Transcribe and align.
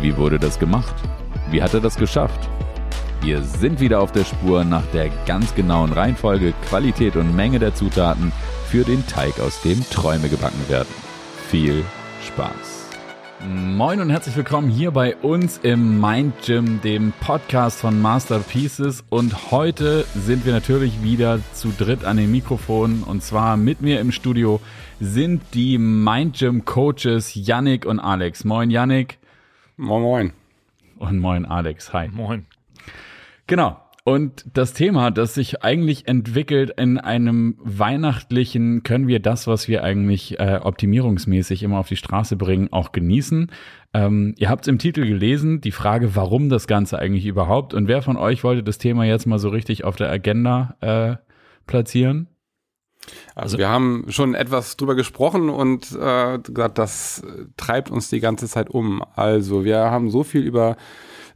Wie 0.00 0.16
wurde 0.16 0.38
das 0.38 0.58
gemacht? 0.58 0.94
Wie 1.50 1.62
hat 1.62 1.74
er 1.74 1.80
das 1.80 1.96
geschafft? 1.96 2.48
Wir 3.20 3.42
sind 3.42 3.80
wieder 3.80 4.00
auf 4.00 4.12
der 4.12 4.24
Spur 4.24 4.64
nach 4.64 4.86
der 4.94 5.10
ganz 5.26 5.54
genauen 5.54 5.92
Reihenfolge, 5.92 6.54
Qualität 6.68 7.16
und 7.16 7.36
Menge 7.36 7.58
der 7.58 7.74
Zutaten 7.74 8.32
für 8.66 8.82
den 8.84 9.06
Teig, 9.06 9.38
aus 9.40 9.60
dem 9.60 9.84
Träume 9.90 10.30
gebacken 10.30 10.68
werden. 10.68 10.88
Viel 11.50 11.84
Spaß! 12.26 12.80
Moin 13.46 14.00
und 14.00 14.08
herzlich 14.08 14.36
willkommen 14.36 14.70
hier 14.70 14.90
bei 14.90 15.16
uns 15.16 15.58
im 15.58 16.00
Mind 16.00 16.34
Gym, 16.46 16.80
dem 16.82 17.12
Podcast 17.20 17.80
von 17.80 18.00
Masterpieces. 18.00 19.04
Und 19.10 19.50
heute 19.50 20.06
sind 20.14 20.46
wir 20.46 20.54
natürlich 20.54 21.02
wieder 21.02 21.40
zu 21.52 21.72
dritt 21.76 22.06
an 22.06 22.16
den 22.16 22.30
Mikrofonen. 22.30 23.02
Und 23.02 23.22
zwar 23.22 23.58
mit 23.58 23.82
mir 23.82 24.00
im 24.00 24.12
Studio 24.12 24.60
sind 24.98 25.42
die 25.52 25.76
Mind 25.76 26.38
Gym 26.38 26.64
Coaches 26.64 27.34
Yannick 27.34 27.84
und 27.84 28.00
Alex. 28.00 28.44
Moin 28.44 28.70
Yannick. 28.70 29.19
Moin 29.82 30.02
moin. 30.02 30.32
Und 30.98 31.18
moin 31.20 31.46
Alex. 31.46 31.94
Hi. 31.94 32.08
Moin. 32.08 32.44
Genau. 33.46 33.80
Und 34.04 34.44
das 34.52 34.74
Thema, 34.74 35.10
das 35.10 35.32
sich 35.32 35.64
eigentlich 35.64 36.06
entwickelt 36.06 36.70
in 36.76 36.98
einem 36.98 37.56
weihnachtlichen, 37.60 38.82
können 38.82 39.08
wir 39.08 39.20
das, 39.20 39.46
was 39.46 39.68
wir 39.68 39.82
eigentlich 39.82 40.38
äh, 40.38 40.60
optimierungsmäßig 40.62 41.62
immer 41.62 41.78
auf 41.78 41.88
die 41.88 41.96
Straße 41.96 42.36
bringen, 42.36 42.70
auch 42.70 42.92
genießen. 42.92 43.50
Ähm, 43.94 44.34
ihr 44.36 44.50
habt 44.50 44.64
es 44.64 44.68
im 44.68 44.78
Titel 44.78 45.06
gelesen, 45.06 45.62
die 45.62 45.72
Frage, 45.72 46.14
warum 46.14 46.50
das 46.50 46.66
Ganze 46.66 46.98
eigentlich 46.98 47.24
überhaupt. 47.24 47.72
Und 47.72 47.88
wer 47.88 48.02
von 48.02 48.18
euch 48.18 48.44
wollte 48.44 48.62
das 48.62 48.76
Thema 48.76 49.06
jetzt 49.06 49.24
mal 49.24 49.38
so 49.38 49.48
richtig 49.48 49.84
auf 49.84 49.96
der 49.96 50.10
Agenda 50.10 50.76
äh, 50.82 51.16
platzieren? 51.66 52.28
Also 53.34 53.58
wir 53.58 53.68
haben 53.68 54.04
schon 54.08 54.34
etwas 54.34 54.76
drüber 54.76 54.94
gesprochen 54.94 55.48
und 55.48 55.92
äh, 55.92 56.38
gesagt, 56.38 56.78
das 56.78 57.22
treibt 57.56 57.90
uns 57.90 58.10
die 58.10 58.20
ganze 58.20 58.48
Zeit 58.48 58.70
um. 58.70 59.02
Also 59.16 59.64
wir 59.64 59.78
haben 59.78 60.10
so 60.10 60.22
viel 60.22 60.42
über 60.42 60.76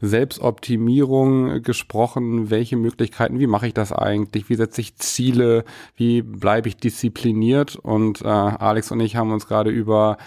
Selbstoptimierung 0.07 1.63
gesprochen. 1.63 2.51
Welche 2.51 2.77
Möglichkeiten, 2.77 3.39
wie 3.39 3.47
mache 3.47 3.67
ich 3.67 3.75
das 3.75 3.93
eigentlich? 3.93 4.49
Wie 4.49 4.55
setze 4.55 4.81
ich 4.81 4.97
Ziele? 4.97 5.65
Wie 5.97 6.23
bleibe 6.23 6.69
ich 6.69 6.77
diszipliniert? 6.77 7.77
Und 7.77 8.23
äh, 8.23 8.27
Alex 8.27 8.91
und 8.91 9.01
ich 9.01 9.17
haben 9.17 9.33
uns 9.33 9.47
gerade 9.47 9.71
über 9.71 10.19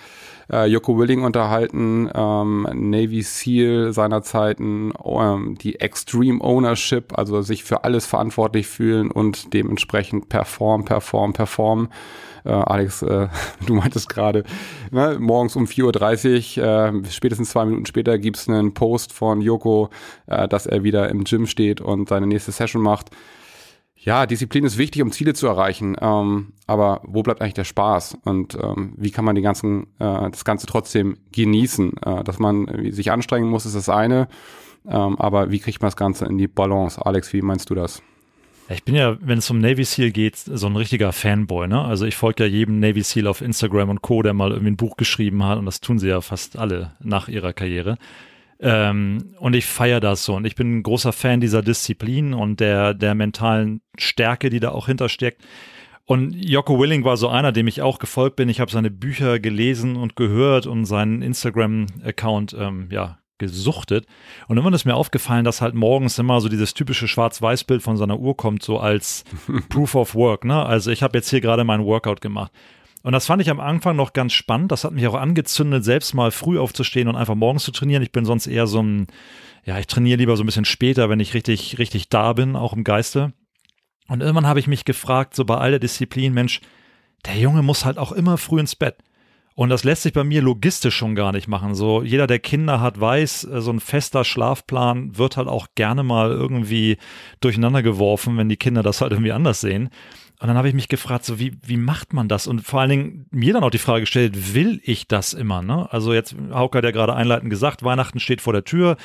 äh, 0.51 0.65
Joko 0.65 0.97
Willing 0.97 1.23
unterhalten, 1.23 2.09
ähm, 2.13 2.67
Navy 2.73 3.21
SEAL 3.21 3.93
seiner 3.93 4.21
Zeiten, 4.23 4.93
ähm, 5.03 5.57
die 5.59 5.79
Extreme 5.79 6.41
Ownership, 6.41 7.17
also 7.17 7.41
sich 7.41 7.63
für 7.63 7.83
alles 7.83 8.05
verantwortlich 8.05 8.67
fühlen 8.67 9.11
und 9.11 9.53
dementsprechend 9.53 10.29
perform, 10.29 10.85
perform, 10.85 11.33
perform. 11.33 11.89
Äh, 12.45 12.49
Alex, 12.49 13.01
äh, 13.01 13.27
du 13.65 13.75
meintest 13.75 14.09
gerade, 14.09 14.43
ne, 14.91 15.17
morgens 15.19 15.55
um 15.55 15.65
4.30 15.65 16.59
Uhr, 16.59 16.65
äh, 16.65 17.11
spätestens 17.11 17.49
zwei 17.49 17.65
Minuten 17.65 17.85
später 17.85 18.17
gibt's 18.17 18.47
einen 18.47 18.73
Post 18.73 19.13
von 19.13 19.41
Joko, 19.41 19.89
äh, 20.27 20.47
dass 20.47 20.65
er 20.65 20.83
wieder 20.83 21.09
im 21.09 21.23
Gym 21.23 21.47
steht 21.47 21.81
und 21.81 22.09
seine 22.09 22.27
nächste 22.27 22.51
Session 22.51 22.81
macht. 22.81 23.11
Ja, 23.99 24.25
Disziplin 24.25 24.63
ist 24.63 24.77
wichtig, 24.77 25.01
um 25.01 25.11
Ziele 25.11 25.33
zu 25.33 25.47
erreichen. 25.47 25.97
Ähm, 25.99 26.53
aber 26.67 27.01
wo 27.03 27.23
bleibt 27.23 27.41
eigentlich 27.41 27.55
der 27.55 27.63
Spaß? 27.63 28.17
Und 28.23 28.55
ähm, 28.55 28.93
wie 28.95 29.11
kann 29.11 29.25
man 29.25 29.35
die 29.35 29.41
ganzen, 29.41 29.87
äh, 29.99 30.29
das 30.29 30.45
Ganze 30.45 30.67
trotzdem 30.67 31.17
genießen? 31.31 31.97
Äh, 32.05 32.23
dass 32.23 32.37
man 32.39 32.91
sich 32.91 33.11
anstrengen 33.11 33.49
muss, 33.49 33.65
ist 33.65 33.75
das 33.75 33.89
eine. 33.89 34.27
Ähm, 34.87 35.19
aber 35.19 35.51
wie 35.51 35.59
kriegt 35.59 35.81
man 35.81 35.87
das 35.87 35.97
Ganze 35.97 36.25
in 36.25 36.37
die 36.37 36.47
Balance? 36.47 37.03
Alex, 37.03 37.33
wie 37.33 37.41
meinst 37.41 37.69
du 37.69 37.75
das? 37.75 38.01
Ich 38.69 38.83
bin 38.83 38.95
ja, 38.95 39.17
wenn 39.21 39.37
es 39.37 39.49
um 39.49 39.59
Navy 39.59 39.85
SEAL 39.85 40.11
geht, 40.11 40.35
so 40.35 40.67
ein 40.67 40.75
richtiger 40.75 41.13
Fanboy, 41.13 41.67
ne? 41.67 41.81
Also 41.81 42.05
ich 42.05 42.15
folge 42.15 42.43
ja 42.43 42.49
jedem 42.49 42.79
Navy 42.79 43.01
SEAL 43.01 43.27
auf 43.27 43.41
Instagram 43.41 43.89
und 43.89 44.01
Co., 44.01 44.21
der 44.21 44.33
mal 44.33 44.51
irgendwie 44.51 44.71
ein 44.71 44.77
Buch 44.77 44.97
geschrieben 44.97 45.43
hat 45.45 45.57
und 45.57 45.65
das 45.65 45.79
tun 45.79 45.99
sie 45.99 46.09
ja 46.09 46.19
fast 46.19 46.57
alle 46.57 46.91
nach 46.99 47.29
ihrer 47.29 47.53
Karriere. 47.53 47.97
Ähm, 48.59 49.35
und 49.39 49.55
ich 49.55 49.65
feiere 49.67 49.99
das 49.99 50.25
so 50.25 50.35
und 50.35 50.45
ich 50.45 50.55
bin 50.55 50.77
ein 50.77 50.83
großer 50.83 51.13
Fan 51.13 51.39
dieser 51.39 51.61
Disziplin 51.61 52.33
und 52.33 52.59
der, 52.59 52.93
der 52.93 53.15
mentalen 53.15 53.81
Stärke, 53.97 54.49
die 54.49 54.59
da 54.59 54.71
auch 54.71 54.87
hintersteckt. 54.87 55.43
Und 56.05 56.33
Jocko 56.33 56.79
Willing 56.79 57.03
war 57.03 57.17
so 57.17 57.29
einer, 57.29 57.51
dem 57.51 57.67
ich 57.67 57.81
auch 57.81 57.99
gefolgt 57.99 58.37
bin. 58.37 58.49
Ich 58.49 58.59
habe 58.59 58.71
seine 58.71 58.89
Bücher 58.89 59.39
gelesen 59.39 59.95
und 59.97 60.15
gehört 60.15 60.65
und 60.65 60.85
seinen 60.85 61.21
Instagram-Account 61.21 62.55
ähm, 62.57 62.87
ja, 62.91 63.19
gesuchtet. 63.37 64.05
Und 64.47 64.57
irgendwann 64.57 64.73
ist 64.73 64.85
mir 64.85 64.95
aufgefallen, 64.95 65.45
dass 65.45 65.61
halt 65.61 65.75
morgens 65.75 66.19
immer 66.19 66.41
so 66.41 66.49
dieses 66.49 66.73
typische 66.73 67.07
Schwarz-Weiß-Bild 67.07 67.81
von 67.81 67.97
seiner 67.97 68.19
Uhr 68.19 68.35
kommt, 68.35 68.63
so 68.63 68.79
als 68.79 69.23
Proof 69.69 69.95
of 69.95 70.15
Work. 70.15 70.45
Ne? 70.45 70.65
Also 70.65 70.91
ich 70.91 71.03
habe 71.03 71.17
jetzt 71.17 71.29
hier 71.29 71.41
gerade 71.41 71.63
meinen 71.63 71.85
Workout 71.85 72.21
gemacht. 72.21 72.51
Und 73.03 73.13
das 73.13 73.25
fand 73.25 73.41
ich 73.41 73.49
am 73.49 73.59
Anfang 73.59 73.95
noch 73.95 74.13
ganz 74.13 74.33
spannend. 74.33 74.71
Das 74.71 74.83
hat 74.83 74.91
mich 74.91 75.07
auch 75.07 75.13
angezündet, 75.13 75.85
selbst 75.85 76.13
mal 76.13 76.31
früh 76.31 76.59
aufzustehen 76.59 77.07
und 77.07 77.15
einfach 77.15 77.35
morgens 77.35 77.63
zu 77.63 77.71
trainieren. 77.71 78.03
Ich 78.03 78.11
bin 78.11 78.25
sonst 78.25 78.47
eher 78.47 78.67
so 78.67 78.81
ein, 78.81 79.07
ja, 79.63 79.79
ich 79.79 79.87
trainiere 79.87 80.17
lieber 80.17 80.35
so 80.35 80.43
ein 80.43 80.45
bisschen 80.45 80.65
später, 80.65 81.09
wenn 81.09 81.19
ich 81.19 81.33
richtig, 81.33 81.79
richtig 81.79 82.09
da 82.09 82.33
bin, 82.33 82.55
auch 82.55 82.73
im 82.73 82.83
Geiste. 82.83 83.33
Und 84.07 84.21
irgendwann 84.21 84.47
habe 84.47 84.59
ich 84.59 84.67
mich 84.67 84.85
gefragt, 84.85 85.35
so 85.35 85.45
bei 85.45 85.57
all 85.57 85.71
der 85.71 85.79
Disziplin, 85.79 86.33
Mensch, 86.33 86.61
der 87.25 87.37
Junge 87.37 87.61
muss 87.61 87.85
halt 87.85 87.97
auch 87.97 88.11
immer 88.11 88.37
früh 88.37 88.59
ins 88.59 88.75
Bett. 88.75 88.97
Und 89.57 89.69
das 89.69 89.83
lässt 89.83 90.03
sich 90.03 90.13
bei 90.13 90.23
mir 90.23 90.43
logistisch 90.43 90.95
schon 90.95 91.15
gar 91.15 91.31
nicht 91.31 91.47
machen. 91.47 91.73
So, 91.73 92.03
jeder, 92.03 92.27
der 92.27 92.37
Kinder 92.37 92.79
hat, 92.79 93.01
weiß, 93.01 93.45
äh, 93.45 93.59
so 93.59 93.71
ein 93.71 93.79
fester 93.79 94.23
Schlafplan 94.23 95.17
wird 95.17 95.35
halt 95.35 95.47
auch 95.47 95.65
gerne 95.73 96.03
mal 96.03 96.29
irgendwie 96.29 96.97
durcheinander 97.39 97.81
geworfen, 97.81 98.37
wenn 98.37 98.49
die 98.49 98.57
Kinder 98.57 98.83
das 98.83 99.01
halt 99.01 99.13
irgendwie 99.13 99.31
anders 99.31 99.59
sehen. 99.59 99.89
Und 100.39 100.49
dann 100.49 100.57
habe 100.57 100.67
ich 100.67 100.75
mich 100.75 100.87
gefragt, 100.87 101.25
so 101.25 101.39
wie, 101.39 101.57
wie 101.65 101.77
macht 101.77 102.13
man 102.13 102.27
das? 102.27 102.45
Und 102.45 102.61
vor 102.61 102.81
allen 102.81 102.89
Dingen 102.91 103.25
mir 103.31 103.53
dann 103.53 103.63
auch 103.63 103.71
die 103.71 103.79
Frage 103.79 104.01
gestellt, 104.01 104.53
will 104.53 104.79
ich 104.83 105.07
das 105.07 105.33
immer? 105.33 105.63
Ne? 105.63 105.91
Also 105.91 106.13
jetzt, 106.13 106.35
Hauke 106.51 106.77
hat 106.77 106.85
ja 106.85 106.91
gerade 106.91 107.15
einleitend 107.15 107.49
gesagt, 107.49 107.83
Weihnachten 107.83 108.19
steht 108.19 108.41
vor 108.41 108.53
der 108.53 108.63
Tür 108.63 108.97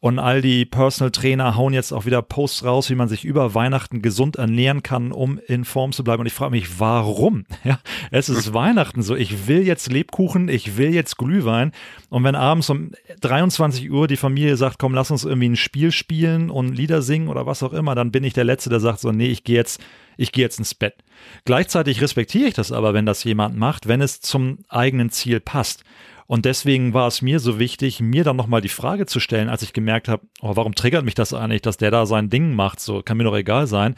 und 0.00 0.18
all 0.18 0.42
die 0.42 0.64
Personal 0.64 1.12
Trainer 1.12 1.54
hauen 1.54 1.74
jetzt 1.74 1.92
auch 1.92 2.06
wieder 2.06 2.22
Posts 2.22 2.64
raus, 2.64 2.90
wie 2.90 2.96
man 2.96 3.08
sich 3.08 3.24
über 3.24 3.54
Weihnachten 3.54 4.02
gesund 4.02 4.34
ernähren 4.34 4.82
kann, 4.82 5.12
um 5.12 5.38
in 5.46 5.64
Form 5.64 5.92
zu 5.92 6.02
bleiben. 6.02 6.22
Und 6.22 6.26
ich 6.26 6.32
frage 6.32 6.52
mich, 6.52 6.80
warum? 6.80 7.44
Ja, 7.62 7.78
es 8.10 8.30
ist 8.30 8.54
Weihnachten 8.54 9.02
so. 9.02 9.14
Ich 9.14 9.46
will 9.46 9.66
jetzt 9.66 9.92
Lebkuchen, 9.92 10.48
ich 10.48 10.78
will 10.78 10.94
jetzt 10.94 11.18
Glühwein. 11.18 11.72
Und 12.08 12.24
wenn 12.24 12.34
abends 12.34 12.70
um 12.70 12.92
23 13.20 13.90
Uhr 13.90 14.08
die 14.08 14.16
Familie 14.16 14.56
sagt, 14.56 14.78
komm, 14.78 14.94
lass 14.94 15.10
uns 15.10 15.24
irgendwie 15.24 15.50
ein 15.50 15.56
Spiel 15.56 15.92
spielen 15.92 16.48
und 16.48 16.74
Lieder 16.74 17.02
singen 17.02 17.28
oder 17.28 17.44
was 17.44 17.62
auch 17.62 17.74
immer, 17.74 17.94
dann 17.94 18.10
bin 18.10 18.24
ich 18.24 18.32
der 18.32 18.44
Letzte, 18.44 18.70
der 18.70 18.80
sagt 18.80 19.00
so, 19.00 19.12
nee, 19.12 19.26
ich 19.26 19.44
gehe 19.44 19.56
jetzt 19.56 19.80
ich 20.20 20.32
gehe 20.32 20.44
jetzt 20.44 20.58
ins 20.58 20.74
Bett. 20.74 21.02
Gleichzeitig 21.46 22.02
respektiere 22.02 22.48
ich 22.48 22.54
das 22.54 22.72
aber, 22.72 22.92
wenn 22.92 23.06
das 23.06 23.24
jemand 23.24 23.56
macht, 23.56 23.88
wenn 23.88 24.02
es 24.02 24.20
zum 24.20 24.58
eigenen 24.68 25.08
Ziel 25.08 25.40
passt. 25.40 25.82
Und 26.26 26.44
deswegen 26.44 26.92
war 26.92 27.08
es 27.08 27.22
mir 27.22 27.40
so 27.40 27.58
wichtig, 27.58 28.00
mir 28.00 28.22
dann 28.22 28.36
nochmal 28.36 28.60
die 28.60 28.68
Frage 28.68 29.06
zu 29.06 29.18
stellen, 29.18 29.48
als 29.48 29.62
ich 29.62 29.72
gemerkt 29.72 30.08
habe, 30.08 30.26
oh, 30.42 30.56
warum 30.56 30.74
triggert 30.74 31.06
mich 31.06 31.14
das 31.14 31.32
eigentlich, 31.32 31.62
dass 31.62 31.78
der 31.78 31.90
da 31.90 32.04
sein 32.04 32.28
Ding 32.28 32.54
macht? 32.54 32.80
So, 32.80 33.02
kann 33.02 33.16
mir 33.16 33.24
doch 33.24 33.34
egal 33.34 33.66
sein. 33.66 33.94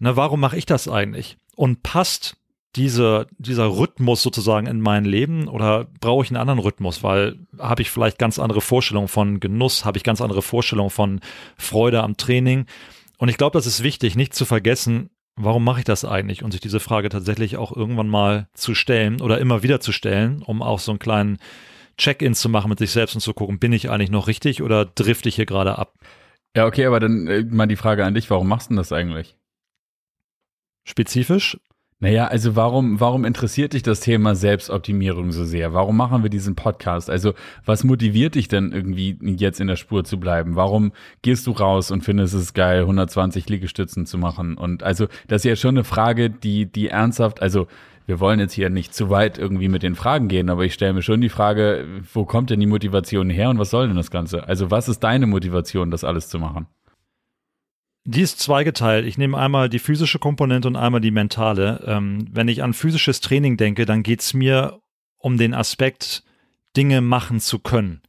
Na, 0.00 0.16
warum 0.16 0.40
mache 0.40 0.58
ich 0.58 0.66
das 0.66 0.88
eigentlich? 0.88 1.36
Und 1.54 1.84
passt 1.84 2.36
diese, 2.74 3.28
dieser 3.38 3.66
Rhythmus 3.66 4.22
sozusagen 4.22 4.66
in 4.66 4.80
mein 4.80 5.04
Leben 5.04 5.46
oder 5.46 5.86
brauche 6.00 6.24
ich 6.24 6.30
einen 6.30 6.40
anderen 6.40 6.58
Rhythmus? 6.58 7.04
Weil 7.04 7.38
habe 7.58 7.82
ich 7.82 7.90
vielleicht 7.90 8.18
ganz 8.18 8.40
andere 8.40 8.60
Vorstellungen 8.60 9.08
von 9.08 9.38
Genuss, 9.38 9.84
habe 9.84 9.98
ich 9.98 10.04
ganz 10.04 10.20
andere 10.20 10.42
Vorstellungen 10.42 10.90
von 10.90 11.20
Freude 11.56 12.02
am 12.02 12.16
Training. 12.16 12.66
Und 13.18 13.28
ich 13.28 13.36
glaube, 13.36 13.56
das 13.56 13.66
ist 13.66 13.82
wichtig, 13.82 14.16
nicht 14.16 14.34
zu 14.34 14.44
vergessen, 14.44 15.10
warum 15.44 15.64
mache 15.64 15.80
ich 15.80 15.84
das 15.84 16.04
eigentlich? 16.04 16.42
Und 16.42 16.52
sich 16.52 16.60
diese 16.60 16.80
Frage 16.80 17.08
tatsächlich 17.08 17.56
auch 17.56 17.74
irgendwann 17.74 18.08
mal 18.08 18.48
zu 18.54 18.74
stellen 18.74 19.20
oder 19.20 19.38
immer 19.38 19.62
wieder 19.62 19.80
zu 19.80 19.92
stellen, 19.92 20.42
um 20.42 20.62
auch 20.62 20.78
so 20.78 20.92
einen 20.92 20.98
kleinen 20.98 21.38
Check-in 21.96 22.34
zu 22.34 22.48
machen 22.48 22.70
mit 22.70 22.78
sich 22.78 22.90
selbst 22.90 23.14
und 23.14 23.20
zu 23.20 23.34
gucken, 23.34 23.58
bin 23.58 23.72
ich 23.72 23.90
eigentlich 23.90 24.10
noch 24.10 24.26
richtig 24.26 24.62
oder 24.62 24.84
drifte 24.84 25.28
ich 25.28 25.36
hier 25.36 25.46
gerade 25.46 25.78
ab? 25.78 25.94
Ja, 26.56 26.66
okay, 26.66 26.86
aber 26.86 26.98
dann 27.00 27.26
äh, 27.26 27.44
mal 27.44 27.66
die 27.66 27.76
Frage 27.76 28.04
an 28.04 28.14
dich, 28.14 28.30
warum 28.30 28.48
machst 28.48 28.68
du 28.68 28.70
denn 28.70 28.78
das 28.78 28.92
eigentlich? 28.92 29.36
Spezifisch? 30.84 31.58
Naja, 32.02 32.28
also 32.28 32.56
warum, 32.56 32.98
warum 32.98 33.26
interessiert 33.26 33.74
dich 33.74 33.82
das 33.82 34.00
Thema 34.00 34.34
Selbstoptimierung 34.34 35.32
so 35.32 35.44
sehr? 35.44 35.74
Warum 35.74 35.98
machen 35.98 36.22
wir 36.22 36.30
diesen 36.30 36.54
Podcast? 36.54 37.10
Also 37.10 37.34
was 37.66 37.84
motiviert 37.84 38.36
dich 38.36 38.48
denn 38.48 38.72
irgendwie 38.72 39.18
jetzt 39.36 39.60
in 39.60 39.66
der 39.66 39.76
Spur 39.76 40.02
zu 40.02 40.18
bleiben? 40.18 40.56
Warum 40.56 40.92
gehst 41.20 41.46
du 41.46 41.50
raus 41.50 41.90
und 41.90 42.02
findest 42.02 42.32
es 42.32 42.54
geil, 42.54 42.80
120 42.80 43.46
Liegestützen 43.50 44.06
zu 44.06 44.16
machen? 44.16 44.56
Und 44.56 44.82
also 44.82 45.08
das 45.28 45.44
ist 45.44 45.50
ja 45.50 45.56
schon 45.56 45.76
eine 45.76 45.84
Frage, 45.84 46.30
die, 46.30 46.64
die 46.64 46.88
ernsthaft, 46.88 47.42
also 47.42 47.66
wir 48.06 48.18
wollen 48.18 48.40
jetzt 48.40 48.54
hier 48.54 48.70
nicht 48.70 48.94
zu 48.94 49.10
weit 49.10 49.36
irgendwie 49.36 49.68
mit 49.68 49.82
den 49.82 49.94
Fragen 49.94 50.28
gehen, 50.28 50.48
aber 50.48 50.64
ich 50.64 50.72
stelle 50.72 50.94
mir 50.94 51.02
schon 51.02 51.20
die 51.20 51.28
Frage, 51.28 51.84
wo 52.14 52.24
kommt 52.24 52.48
denn 52.48 52.60
die 52.60 52.66
Motivation 52.66 53.28
her 53.28 53.50
und 53.50 53.58
was 53.58 53.68
soll 53.68 53.88
denn 53.88 53.96
das 53.96 54.10
Ganze? 54.10 54.48
Also 54.48 54.70
was 54.70 54.88
ist 54.88 55.00
deine 55.00 55.26
Motivation, 55.26 55.90
das 55.90 56.02
alles 56.02 56.30
zu 56.30 56.38
machen? 56.38 56.66
Die 58.04 58.22
ist 58.22 58.40
zweigeteilt. 58.40 59.06
Ich 59.06 59.18
nehme 59.18 59.36
einmal 59.36 59.68
die 59.68 59.78
physische 59.78 60.18
Komponente 60.18 60.68
und 60.68 60.76
einmal 60.76 61.00
die 61.00 61.10
mentale. 61.10 61.84
Ähm, 61.86 62.26
wenn 62.30 62.48
ich 62.48 62.62
an 62.62 62.72
physisches 62.72 63.20
Training 63.20 63.56
denke, 63.56 63.84
dann 63.84 64.02
geht 64.02 64.20
es 64.20 64.32
mir 64.32 64.80
um 65.18 65.36
den 65.36 65.52
Aspekt, 65.52 66.24
Dinge 66.76 67.02
machen 67.02 67.40
zu 67.40 67.58
können. 67.58 68.00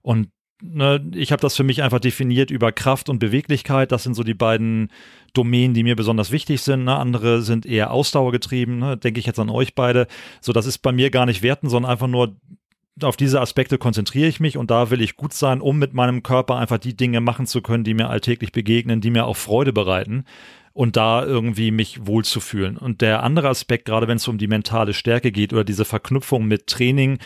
Und 0.00 0.28
ne, 0.62 1.04
ich 1.14 1.32
habe 1.32 1.40
das 1.40 1.56
für 1.56 1.64
mich 1.64 1.82
einfach 1.82 1.98
definiert 1.98 2.50
über 2.50 2.70
Kraft 2.72 3.08
und 3.08 3.18
Beweglichkeit. 3.18 3.90
Das 3.90 4.04
sind 4.04 4.14
so 4.14 4.22
die 4.22 4.34
beiden 4.34 4.90
Domänen, 5.32 5.74
die 5.74 5.82
mir 5.82 5.96
besonders 5.96 6.30
wichtig 6.30 6.62
sind. 6.62 6.84
Ne? 6.84 6.96
Andere 6.96 7.42
sind 7.42 7.66
eher 7.66 7.90
ausdauergetrieben. 7.90 8.78
Ne? 8.78 8.96
Denke 8.96 9.18
ich 9.18 9.26
jetzt 9.26 9.40
an 9.40 9.50
euch 9.50 9.74
beide. 9.74 10.06
So, 10.40 10.52
das 10.52 10.66
ist 10.66 10.78
bei 10.78 10.92
mir 10.92 11.10
gar 11.10 11.26
nicht 11.26 11.42
werten, 11.42 11.68
sondern 11.68 11.90
einfach 11.90 12.08
nur 12.08 12.36
auf 13.02 13.16
diese 13.16 13.40
Aspekte 13.40 13.78
konzentriere 13.78 14.28
ich 14.28 14.40
mich 14.40 14.56
und 14.56 14.70
da 14.70 14.90
will 14.90 15.02
ich 15.02 15.16
gut 15.16 15.34
sein, 15.34 15.60
um 15.60 15.78
mit 15.78 15.92
meinem 15.92 16.22
Körper 16.22 16.56
einfach 16.56 16.78
die 16.78 16.96
Dinge 16.96 17.20
machen 17.20 17.46
zu 17.46 17.60
können, 17.60 17.84
die 17.84 17.94
mir 17.94 18.08
alltäglich 18.08 18.52
begegnen, 18.52 19.00
die 19.00 19.10
mir 19.10 19.26
auch 19.26 19.36
Freude 19.36 19.72
bereiten 19.72 20.24
und 20.72 20.96
da 20.96 21.24
irgendwie 21.24 21.70
mich 21.70 22.06
wohlzufühlen. 22.06 22.76
Und 22.76 23.00
der 23.00 23.22
andere 23.22 23.48
Aspekt, 23.48 23.84
gerade 23.84 24.08
wenn 24.08 24.16
es 24.16 24.28
um 24.28 24.38
die 24.38 24.46
mentale 24.46 24.94
Stärke 24.94 25.32
geht 25.32 25.52
oder 25.52 25.64
diese 25.64 25.84
Verknüpfung 25.84 26.46
mit 26.46 26.66
Training 26.66 27.18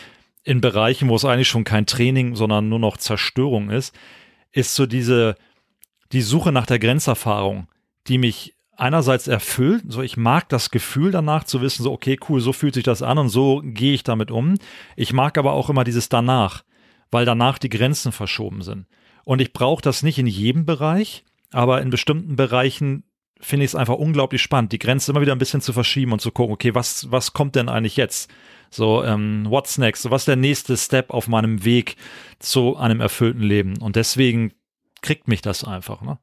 in 0.43 0.61
Bereichen, 0.61 1.09
wo 1.09 1.15
es 1.15 1.25
eigentlich 1.25 1.47
schon 1.47 1.63
kein 1.63 1.85
Training, 1.85 2.35
sondern 2.35 2.67
nur 2.67 2.79
noch 2.79 2.97
Zerstörung 2.97 3.69
ist, 3.69 3.95
ist 4.51 4.75
so 4.75 4.85
diese, 4.85 5.35
die 6.11 6.21
Suche 6.21 6.51
nach 6.51 6.65
der 6.65 6.79
Grenzerfahrung, 6.79 7.67
die 8.07 8.17
mich 8.17 8.55
einerseits 8.81 9.27
erfüllt, 9.27 9.83
so 9.87 10.01
ich 10.01 10.17
mag 10.17 10.49
das 10.49 10.71
Gefühl 10.71 11.11
danach 11.11 11.43
zu 11.43 11.61
wissen, 11.61 11.83
so 11.83 11.91
okay, 11.91 12.17
cool, 12.27 12.41
so 12.41 12.51
fühlt 12.51 12.73
sich 12.73 12.83
das 12.83 13.03
an 13.03 13.19
und 13.19 13.29
so 13.29 13.61
gehe 13.63 13.93
ich 13.93 14.03
damit 14.03 14.31
um. 14.31 14.55
Ich 14.95 15.13
mag 15.13 15.37
aber 15.37 15.53
auch 15.53 15.69
immer 15.69 15.83
dieses 15.83 16.09
danach, 16.09 16.63
weil 17.11 17.23
danach 17.23 17.59
die 17.59 17.69
Grenzen 17.69 18.11
verschoben 18.11 18.63
sind. 18.63 18.87
Und 19.23 19.39
ich 19.39 19.53
brauche 19.53 19.83
das 19.83 20.01
nicht 20.01 20.17
in 20.17 20.25
jedem 20.25 20.65
Bereich, 20.65 21.23
aber 21.51 21.81
in 21.81 21.91
bestimmten 21.91 22.35
Bereichen 22.35 23.03
finde 23.39 23.65
ich 23.65 23.71
es 23.71 23.75
einfach 23.75 23.95
unglaublich 23.95 24.41
spannend, 24.41 24.71
die 24.71 24.79
Grenze 24.79 25.11
immer 25.11 25.21
wieder 25.21 25.33
ein 25.33 25.39
bisschen 25.39 25.61
zu 25.61 25.73
verschieben 25.73 26.11
und 26.11 26.21
zu 26.21 26.31
gucken, 26.31 26.53
okay, 26.53 26.73
was, 26.73 27.11
was 27.11 27.33
kommt 27.33 27.55
denn 27.55 27.69
eigentlich 27.69 27.97
jetzt? 27.97 28.31
So, 28.71 29.03
ähm, 29.03 29.45
what's 29.47 29.77
next? 29.77 30.03
So, 30.03 30.11
was 30.11 30.21
ist 30.21 30.27
der 30.27 30.35
nächste 30.37 30.75
Step 30.77 31.11
auf 31.11 31.27
meinem 31.27 31.65
Weg 31.65 31.97
zu 32.39 32.77
einem 32.77 32.99
erfüllten 32.99 33.43
Leben? 33.43 33.77
Und 33.77 33.95
deswegen 33.95 34.53
kriegt 35.01 35.27
mich 35.27 35.41
das 35.41 35.63
einfach, 35.63 36.01
ne? 36.01 36.17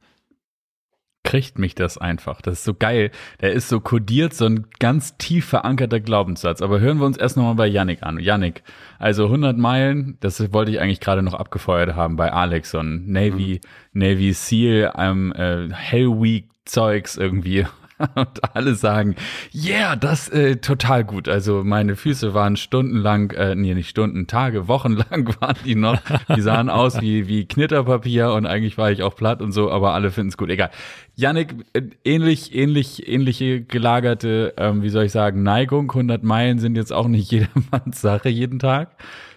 Kriegt 1.25 1.59
mich 1.59 1.75
das 1.75 1.99
einfach. 1.99 2.41
Das 2.41 2.55
ist 2.55 2.65
so 2.65 2.75
geil. 2.75 3.11
Der 3.41 3.53
ist 3.53 3.69
so 3.69 3.81
kodiert, 3.81 4.35
so 4.35 4.47
ein 4.47 4.67
ganz 4.79 5.19
tief 5.19 5.45
verankerter 5.47 6.01
Glaubenssatz. 6.01 6.63
Aber 6.63 6.81
hören 6.81 6.99
wir 6.99 7.07
uns 7.07 7.19
erst 7.19 7.37
nochmal 7.37 7.55
bei 7.55 7.67
Yannick 7.67 8.03
an. 8.03 8.19
Yannick, 8.19 8.63
also 8.99 9.25
100 9.25 9.57
Meilen, 9.59 10.17
das 10.21 10.53
wollte 10.53 10.71
ich 10.71 10.81
eigentlich 10.81 11.01
gerade 11.01 11.23
noch 11.23 11.35
abgefeuert 11.35 11.95
haben 11.95 12.17
bei 12.17 12.33
Alex, 12.33 12.71
so 12.71 12.79
ein 12.79 13.11
Navy, 13.11 13.61
mhm. 13.93 14.01
Navy 14.01 14.33
SEAL, 14.33 14.93
ähm, 14.97 15.33
äh, 15.33 15.69
Hell 15.73 16.21
Week 16.21 16.49
Zeugs 16.65 17.17
irgendwie 17.17 17.67
und 18.15 18.55
alle 18.55 18.75
sagen, 18.75 19.17
yeah, 19.55 19.97
das 19.97 20.29
äh, 20.29 20.57
total 20.57 21.05
gut. 21.05 21.29
Also 21.29 21.65
meine 21.65 21.97
Füße 21.97 22.35
waren 22.35 22.57
stundenlang, 22.57 23.31
äh, 23.33 23.55
nee, 23.55 23.75
nicht 23.75 23.89
Stunden, 23.89 24.27
Tage, 24.27 24.69
Wochenlang 24.69 25.35
waren 25.41 25.57
die 25.65 25.75
noch. 25.75 26.01
Die 26.35 26.41
sahen 26.41 26.71
aus 26.71 27.01
wie, 27.01 27.29
wie 27.29 27.47
Knitterpapier 27.47 28.33
und 28.33 28.47
eigentlich 28.47 28.79
war 28.79 28.91
ich 28.91 29.03
auch 29.03 29.17
platt 29.17 29.43
und 29.43 29.53
so, 29.53 29.71
aber 29.71 29.95
alle 29.95 30.11
finden 30.11 30.29
es 30.29 30.37
gut. 30.37 30.51
Egal. 30.51 30.71
Yannick, 31.17 31.55
äh, 31.73 31.83
ähnlich, 32.05 32.55
ähnlich, 32.55 33.09
ähnliche 33.09 33.63
gelagerte, 33.63 34.55
ähm, 34.57 34.83
wie 34.83 34.91
soll 34.91 35.05
ich 35.05 35.13
sagen, 35.13 35.43
Neigung. 35.43 35.91
100 35.91 36.23
Meilen 36.23 36.59
sind 36.59 36.77
jetzt 36.77 36.93
auch 36.93 37.09
nicht 37.09 37.31
jedermanns 37.31 38.01
Sache 38.01 38.29
jeden 38.29 38.59
Tag. 38.59 38.91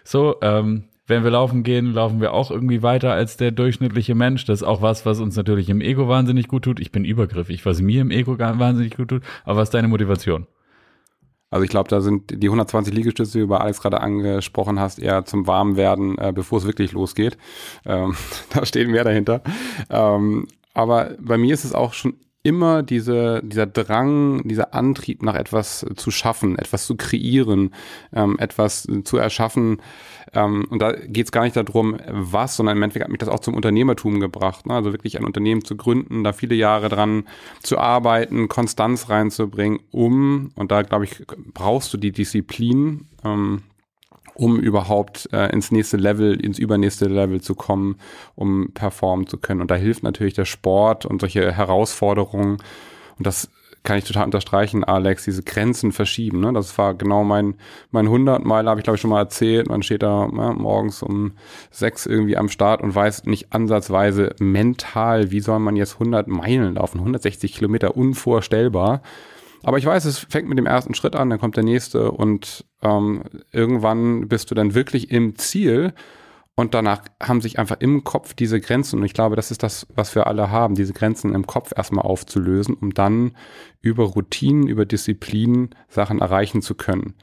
So, 0.03 0.35
ähm, 0.41 0.83
wenn 1.11 1.23
wir 1.23 1.31
laufen 1.31 1.63
gehen, 1.63 1.93
laufen 1.93 2.21
wir 2.21 2.33
auch 2.33 2.49
irgendwie 2.49 2.81
weiter 2.81 3.11
als 3.11 3.35
der 3.35 3.51
durchschnittliche 3.51 4.15
Mensch. 4.15 4.45
Das 4.45 4.61
ist 4.61 4.67
auch 4.67 4.81
was, 4.81 5.05
was 5.05 5.19
uns 5.19 5.35
natürlich 5.35 5.69
im 5.69 5.81
Ego 5.81 6.07
wahnsinnig 6.07 6.47
gut 6.47 6.63
tut. 6.63 6.79
Ich 6.79 6.91
bin 6.91 7.03
übergriffig, 7.03 7.65
was 7.65 7.81
mir 7.81 8.01
im 8.01 8.11
Ego 8.11 8.39
wahnsinnig 8.39 8.95
gut 8.95 9.09
tut. 9.09 9.23
Aber 9.43 9.57
was 9.57 9.67
ist 9.67 9.73
deine 9.73 9.89
Motivation? 9.89 10.47
Also 11.49 11.65
ich 11.65 11.69
glaube, 11.69 11.89
da 11.89 11.99
sind 11.99 12.41
die 12.41 12.47
120 12.47 12.93
Liegestütze, 12.93 13.33
die 13.33 13.39
du 13.39 13.47
bei 13.47 13.57
Alex 13.57 13.81
gerade 13.81 13.99
angesprochen 13.99 14.79
hast, 14.79 14.99
eher 14.99 15.25
zum 15.25 15.47
Warmwerden, 15.47 16.17
äh, 16.17 16.31
bevor 16.33 16.59
es 16.59 16.65
wirklich 16.65 16.93
losgeht. 16.93 17.37
Ähm, 17.85 18.15
da 18.53 18.65
steht 18.65 18.87
mehr 18.87 19.03
dahinter. 19.03 19.41
Ähm, 19.89 20.47
aber 20.73 21.11
bei 21.19 21.37
mir 21.37 21.53
ist 21.53 21.65
es 21.65 21.73
auch 21.73 21.91
schon 21.91 22.13
immer 22.43 22.83
diese, 22.83 23.41
dieser 23.43 23.67
Drang, 23.67 24.47
dieser 24.47 24.73
Antrieb 24.73 25.21
nach 25.21 25.35
etwas 25.35 25.85
zu 25.95 26.11
schaffen, 26.11 26.57
etwas 26.57 26.85
zu 26.85 26.95
kreieren, 26.95 27.73
ähm, 28.13 28.37
etwas 28.39 28.87
zu 29.03 29.17
erschaffen, 29.17 29.77
ähm, 30.33 30.65
und 30.69 30.81
da 30.81 30.93
geht 30.93 31.25
es 31.25 31.31
gar 31.31 31.43
nicht 31.43 31.55
darum, 31.55 31.97
was, 32.07 32.55
sondern 32.55 32.77
im 32.77 32.83
Endeffekt 32.83 33.03
hat 33.03 33.11
mich 33.11 33.19
das 33.19 33.29
auch 33.29 33.39
zum 33.39 33.53
Unternehmertum 33.53 34.19
gebracht. 34.19 34.65
Ne? 34.65 34.73
Also 34.73 34.93
wirklich 34.93 35.17
ein 35.17 35.25
Unternehmen 35.25 35.65
zu 35.65 35.75
gründen, 35.75 36.23
da 36.23 36.31
viele 36.33 36.55
Jahre 36.55 36.89
dran 36.89 37.25
zu 37.61 37.77
arbeiten, 37.77 38.47
Konstanz 38.47 39.09
reinzubringen, 39.09 39.79
um, 39.91 40.51
und 40.55 40.71
da 40.71 40.83
glaube 40.83 41.05
ich, 41.05 41.23
brauchst 41.53 41.93
du 41.93 41.97
die 41.97 42.11
Disziplin, 42.11 43.07
ähm, 43.25 43.63
um 44.33 44.59
überhaupt 44.59 45.29
äh, 45.31 45.51
ins 45.51 45.71
nächste 45.71 45.97
Level, 45.97 46.39
ins 46.39 46.59
übernächste 46.59 47.05
Level 47.05 47.41
zu 47.41 47.55
kommen, 47.55 47.97
um 48.35 48.71
performen 48.73 49.27
zu 49.27 49.37
können. 49.37 49.61
Und 49.61 49.71
da 49.71 49.75
hilft 49.75 50.03
natürlich 50.03 50.33
der 50.33 50.45
Sport 50.45 51.05
und 51.05 51.21
solche 51.21 51.51
Herausforderungen. 51.51 52.57
Und 53.17 53.27
das 53.27 53.49
kann 53.83 53.97
ich 53.97 54.03
total 54.03 54.25
unterstreichen, 54.25 54.83
Alex, 54.83 55.23
diese 55.23 55.41
Grenzen 55.41 55.91
verschieben. 55.91 56.39
Ne? 56.39 56.53
Das 56.53 56.77
war 56.77 56.93
genau 56.93 57.23
mein, 57.23 57.55
mein 57.89 58.05
100 58.05 58.43
Meiler, 58.45 58.69
habe 58.69 58.79
ich 58.79 58.83
glaube 58.83 58.95
ich 58.95 59.01
schon 59.01 59.09
mal 59.09 59.19
erzählt. 59.19 59.69
Man 59.69 59.81
steht 59.81 60.03
da 60.03 60.29
ja, 60.31 60.53
morgens 60.53 61.01
um 61.01 61.33
sechs 61.71 62.05
irgendwie 62.05 62.37
am 62.37 62.49
Start 62.49 62.81
und 62.81 62.93
weiß 62.93 63.25
nicht 63.25 63.53
ansatzweise 63.53 64.35
mental, 64.39 65.31
wie 65.31 65.39
soll 65.39 65.59
man 65.59 65.75
jetzt 65.75 65.93
100 65.93 66.27
Meilen 66.27 66.75
laufen, 66.75 66.99
160 66.99 67.53
Kilometer, 67.53 67.97
unvorstellbar. 67.97 69.01
Aber 69.63 69.77
ich 69.77 69.85
weiß, 69.85 70.05
es 70.05 70.19
fängt 70.19 70.49
mit 70.49 70.57
dem 70.57 70.65
ersten 70.65 70.95
Schritt 70.95 71.15
an, 71.15 71.29
dann 71.29 71.39
kommt 71.39 71.55
der 71.55 71.63
nächste 71.63 72.11
und 72.11 72.65
ähm, 72.81 73.23
irgendwann 73.51 74.27
bist 74.27 74.49
du 74.49 74.55
dann 74.55 74.73
wirklich 74.73 75.11
im 75.11 75.35
Ziel 75.35 75.93
und 76.55 76.73
danach 76.73 77.03
haben 77.21 77.41
sich 77.41 77.59
einfach 77.59 77.77
im 77.79 78.03
Kopf 78.03 78.33
diese 78.33 78.59
Grenzen, 78.59 78.99
und 78.99 79.05
ich 79.05 79.13
glaube, 79.13 79.35
das 79.35 79.51
ist 79.51 79.63
das, 79.63 79.87
was 79.95 80.15
wir 80.15 80.27
alle 80.27 80.51
haben, 80.51 80.75
diese 80.75 80.93
Grenzen 80.93 81.33
im 81.33 81.47
Kopf 81.47 81.71
erstmal 81.75 82.05
aufzulösen, 82.05 82.75
um 82.75 82.93
dann 82.93 83.31
über 83.81 84.03
Routinen, 84.03 84.67
über 84.67 84.85
Disziplinen 84.85 85.69
Sachen 85.87 86.19
erreichen 86.19 86.61
zu 86.61 86.75
können. 86.75 87.15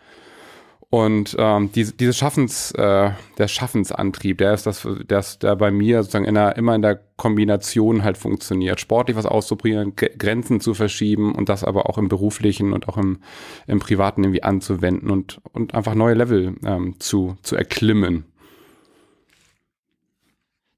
Und 0.91 1.37
ähm, 1.39 1.71
diese, 1.73 1.93
diese 1.93 2.15
Schaffens, 2.15 2.73
äh, 2.73 3.11
der 3.37 3.49
Schaffensantrieb, 3.49 4.39
der 4.39 4.55
ist 4.55 4.67
das, 4.67 4.89
der, 5.05 5.19
ist, 5.19 5.43
der 5.43 5.55
bei 5.55 5.71
mir 5.71 6.03
sozusagen 6.03 6.25
in 6.25 6.35
der, 6.35 6.57
immer 6.57 6.75
in 6.75 6.81
der 6.81 6.99
Kombination 7.17 8.05
halt 8.05 8.17
funktioniert. 8.17 8.81
Sportlich 8.81 9.15
was 9.15 9.27
auszuprobieren, 9.27 9.95
Grenzen 9.97 10.61
zu 10.61 10.73
verschieben 10.73 11.35
und 11.35 11.51
das 11.51 11.63
aber 11.63 11.91
auch 11.91 11.99
im 11.99 12.09
beruflichen 12.09 12.73
und 12.73 12.89
auch 12.89 12.97
im, 12.97 13.19
im 13.67 13.81
privaten 13.81 14.25
irgendwie 14.25 14.43
anzuwenden 14.43 15.11
und, 15.11 15.43
und 15.53 15.75
einfach 15.75 15.95
neue 15.95 16.15
Level 16.15 16.57
ähm, 16.65 16.95
zu, 16.99 17.37
zu 17.43 17.55
erklimmen. 17.55 18.25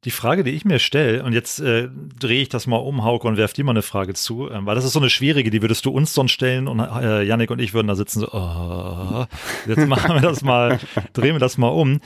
Die 0.05 0.11
Frage, 0.11 0.45
die 0.45 0.53
ich 0.53 0.65
mir 0.65 0.79
stelle, 0.79 1.23
und 1.25 1.35
jetzt 1.35 1.61
äh, 1.61 1.89
drehe 2.19 2.41
ich 2.41 2.49
das 2.49 2.67
mal 2.67 2.79
um, 2.79 3.05
Hauke, 3.05 3.29
und 3.29 3.37
werf 3.37 3.53
dir 3.53 3.65
mal 3.65 3.73
eine 3.73 3.83
Frage 3.83 4.15
zu, 4.15 4.49
äh, 4.49 4.65
weil 4.65 4.75
das 4.75 4.87
ist 4.87 4.95
so 4.95 5.01
eine 5.01 5.11
schwierige, 5.11 5.51
die 5.51 5.61
würdest 5.61 5.85
du 5.85 5.91
uns 5.91 6.15
sonst 6.15 6.33
stellen 6.33 6.69
und 6.69 6.81
äh, 6.81 7.23
Yannick 7.23 7.51
und 7.51 7.59
ich 7.59 7.75
würden 7.75 7.89
da 7.89 7.95
sitzen 7.95 8.21
so, 8.21 8.29
oh, 8.33 9.27
jetzt 9.67 9.87
machen 9.87 10.15
wir 10.15 10.23
das 10.23 10.43
mal, 10.43 10.79
drehen 11.13 11.35
wir 11.35 11.39
das 11.39 11.59
mal 11.59 11.69
um. 11.69 12.01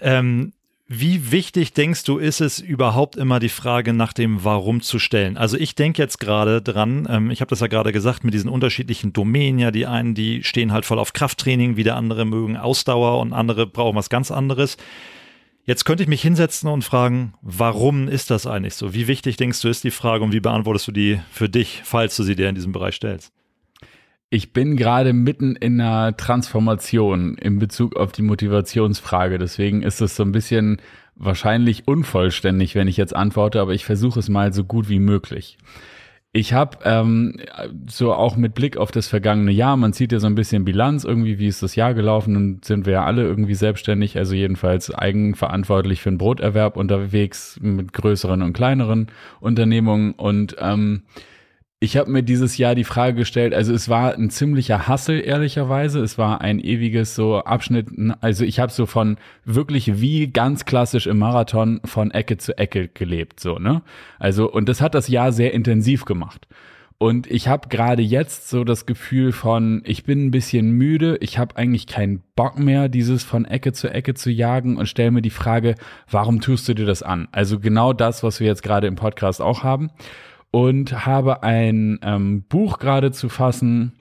Ähm, 0.00 0.52
wie 0.90 1.30
wichtig 1.32 1.74
denkst 1.74 2.04
du, 2.04 2.16
ist 2.16 2.40
es 2.40 2.60
überhaupt 2.60 3.16
immer 3.16 3.40
die 3.40 3.50
Frage 3.50 3.92
nach 3.92 4.14
dem 4.14 4.42
Warum 4.42 4.80
zu 4.80 4.98
stellen? 4.98 5.36
Also 5.36 5.58
ich 5.58 5.74
denke 5.74 6.00
jetzt 6.00 6.18
gerade 6.18 6.62
dran, 6.62 7.06
ähm, 7.10 7.30
ich 7.30 7.42
habe 7.42 7.50
das 7.50 7.60
ja 7.60 7.66
gerade 7.66 7.92
gesagt, 7.92 8.24
mit 8.24 8.32
diesen 8.32 8.48
unterschiedlichen 8.48 9.12
Domänen, 9.12 9.58
ja, 9.58 9.70
die 9.70 9.84
einen, 9.84 10.14
die 10.14 10.42
stehen 10.44 10.72
halt 10.72 10.86
voll 10.86 10.98
auf 10.98 11.12
Krafttraining, 11.12 11.76
wieder 11.76 11.94
andere 11.94 12.24
mögen 12.24 12.56
Ausdauer 12.56 13.20
und 13.20 13.34
andere 13.34 13.66
brauchen 13.66 13.96
was 13.96 14.08
ganz 14.08 14.30
anderes. 14.30 14.78
Jetzt 15.68 15.84
könnte 15.84 16.02
ich 16.02 16.08
mich 16.08 16.22
hinsetzen 16.22 16.70
und 16.70 16.82
fragen, 16.82 17.34
warum 17.42 18.08
ist 18.08 18.30
das 18.30 18.46
eigentlich 18.46 18.72
so? 18.72 18.94
Wie 18.94 19.06
wichtig 19.06 19.36
denkst 19.36 19.60
du 19.60 19.68
ist 19.68 19.84
die 19.84 19.90
Frage 19.90 20.24
und 20.24 20.32
wie 20.32 20.40
beantwortest 20.40 20.88
du 20.88 20.92
die 20.92 21.20
für 21.30 21.50
dich, 21.50 21.82
falls 21.84 22.16
du 22.16 22.22
sie 22.22 22.34
dir 22.34 22.48
in 22.48 22.54
diesem 22.54 22.72
Bereich 22.72 22.94
stellst? 22.94 23.34
Ich 24.30 24.54
bin 24.54 24.78
gerade 24.78 25.12
mitten 25.12 25.56
in 25.56 25.78
einer 25.78 26.16
Transformation 26.16 27.36
in 27.36 27.58
Bezug 27.58 27.96
auf 27.96 28.12
die 28.12 28.22
Motivationsfrage. 28.22 29.36
Deswegen 29.36 29.82
ist 29.82 30.00
es 30.00 30.16
so 30.16 30.22
ein 30.22 30.32
bisschen 30.32 30.80
wahrscheinlich 31.16 31.86
unvollständig, 31.86 32.74
wenn 32.74 32.88
ich 32.88 32.96
jetzt 32.96 33.14
antworte, 33.14 33.60
aber 33.60 33.74
ich 33.74 33.84
versuche 33.84 34.20
es 34.20 34.30
mal 34.30 34.54
so 34.54 34.64
gut 34.64 34.88
wie 34.88 35.00
möglich. 35.00 35.58
Ich 36.32 36.52
habe 36.52 36.78
ähm, 36.84 37.40
so 37.88 38.12
auch 38.12 38.36
mit 38.36 38.54
Blick 38.54 38.76
auf 38.76 38.90
das 38.90 39.08
vergangene 39.08 39.50
Jahr, 39.50 39.78
man 39.78 39.94
zieht 39.94 40.12
ja 40.12 40.20
so 40.20 40.26
ein 40.26 40.34
bisschen 40.34 40.64
Bilanz, 40.64 41.04
irgendwie, 41.04 41.38
wie 41.38 41.46
ist 41.46 41.62
das 41.62 41.74
Jahr 41.74 41.94
gelaufen 41.94 42.36
und 42.36 42.66
sind 42.66 42.84
wir 42.84 42.92
ja 42.92 43.04
alle 43.04 43.22
irgendwie 43.22 43.54
selbstständig, 43.54 44.18
also 44.18 44.34
jedenfalls 44.34 44.94
eigenverantwortlich 44.94 46.02
für 46.02 46.10
den 46.10 46.18
Broterwerb 46.18 46.76
unterwegs 46.76 47.58
mit 47.62 47.94
größeren 47.94 48.42
und 48.42 48.52
kleineren 48.52 49.06
Unternehmungen 49.40 50.12
und 50.12 50.54
ähm, 50.58 51.04
ich 51.80 51.96
habe 51.96 52.10
mir 52.10 52.24
dieses 52.24 52.58
Jahr 52.58 52.74
die 52.74 52.84
Frage 52.84 53.14
gestellt, 53.14 53.54
also 53.54 53.72
es 53.72 53.88
war 53.88 54.14
ein 54.14 54.30
ziemlicher 54.30 54.88
Hassel, 54.88 55.20
ehrlicherweise. 55.24 56.00
Es 56.00 56.18
war 56.18 56.40
ein 56.40 56.58
ewiges 56.58 57.14
so 57.14 57.38
Abschnitt, 57.38 57.88
also 58.20 58.44
ich 58.44 58.58
habe 58.58 58.72
so 58.72 58.84
von 58.86 59.16
wirklich 59.44 60.00
wie 60.00 60.26
ganz 60.26 60.64
klassisch 60.64 61.06
im 61.06 61.18
Marathon 61.18 61.80
von 61.84 62.10
Ecke 62.10 62.36
zu 62.36 62.58
Ecke 62.58 62.88
gelebt, 62.88 63.38
so, 63.38 63.58
ne? 63.58 63.82
Also, 64.18 64.50
und 64.50 64.68
das 64.68 64.80
hat 64.80 64.94
das 64.94 65.06
Jahr 65.06 65.30
sehr 65.30 65.54
intensiv 65.54 66.04
gemacht. 66.04 66.48
Und 67.00 67.30
ich 67.30 67.46
habe 67.46 67.68
gerade 67.68 68.02
jetzt 68.02 68.48
so 68.48 68.64
das 68.64 68.84
Gefühl 68.84 69.30
von, 69.30 69.82
ich 69.84 70.02
bin 70.02 70.26
ein 70.26 70.30
bisschen 70.32 70.72
müde, 70.72 71.16
ich 71.20 71.38
habe 71.38 71.54
eigentlich 71.56 71.86
keinen 71.86 72.24
Bock 72.34 72.58
mehr, 72.58 72.88
dieses 72.88 73.22
von 73.22 73.44
Ecke 73.44 73.72
zu 73.72 73.88
Ecke 73.88 74.14
zu 74.14 74.32
jagen 74.32 74.76
und 74.76 74.88
stelle 74.88 75.12
mir 75.12 75.22
die 75.22 75.30
Frage, 75.30 75.76
warum 76.10 76.40
tust 76.40 76.68
du 76.68 76.74
dir 76.74 76.86
das 76.86 77.04
an? 77.04 77.28
Also 77.30 77.60
genau 77.60 77.92
das, 77.92 78.24
was 78.24 78.40
wir 78.40 78.48
jetzt 78.48 78.64
gerade 78.64 78.88
im 78.88 78.96
Podcast 78.96 79.40
auch 79.40 79.62
haben 79.62 79.90
und 80.50 81.06
habe 81.06 81.42
ein 81.42 81.98
ähm, 82.02 82.42
Buch 82.42 82.78
gerade 82.78 83.12
zu 83.12 83.28
fassen, 83.28 83.92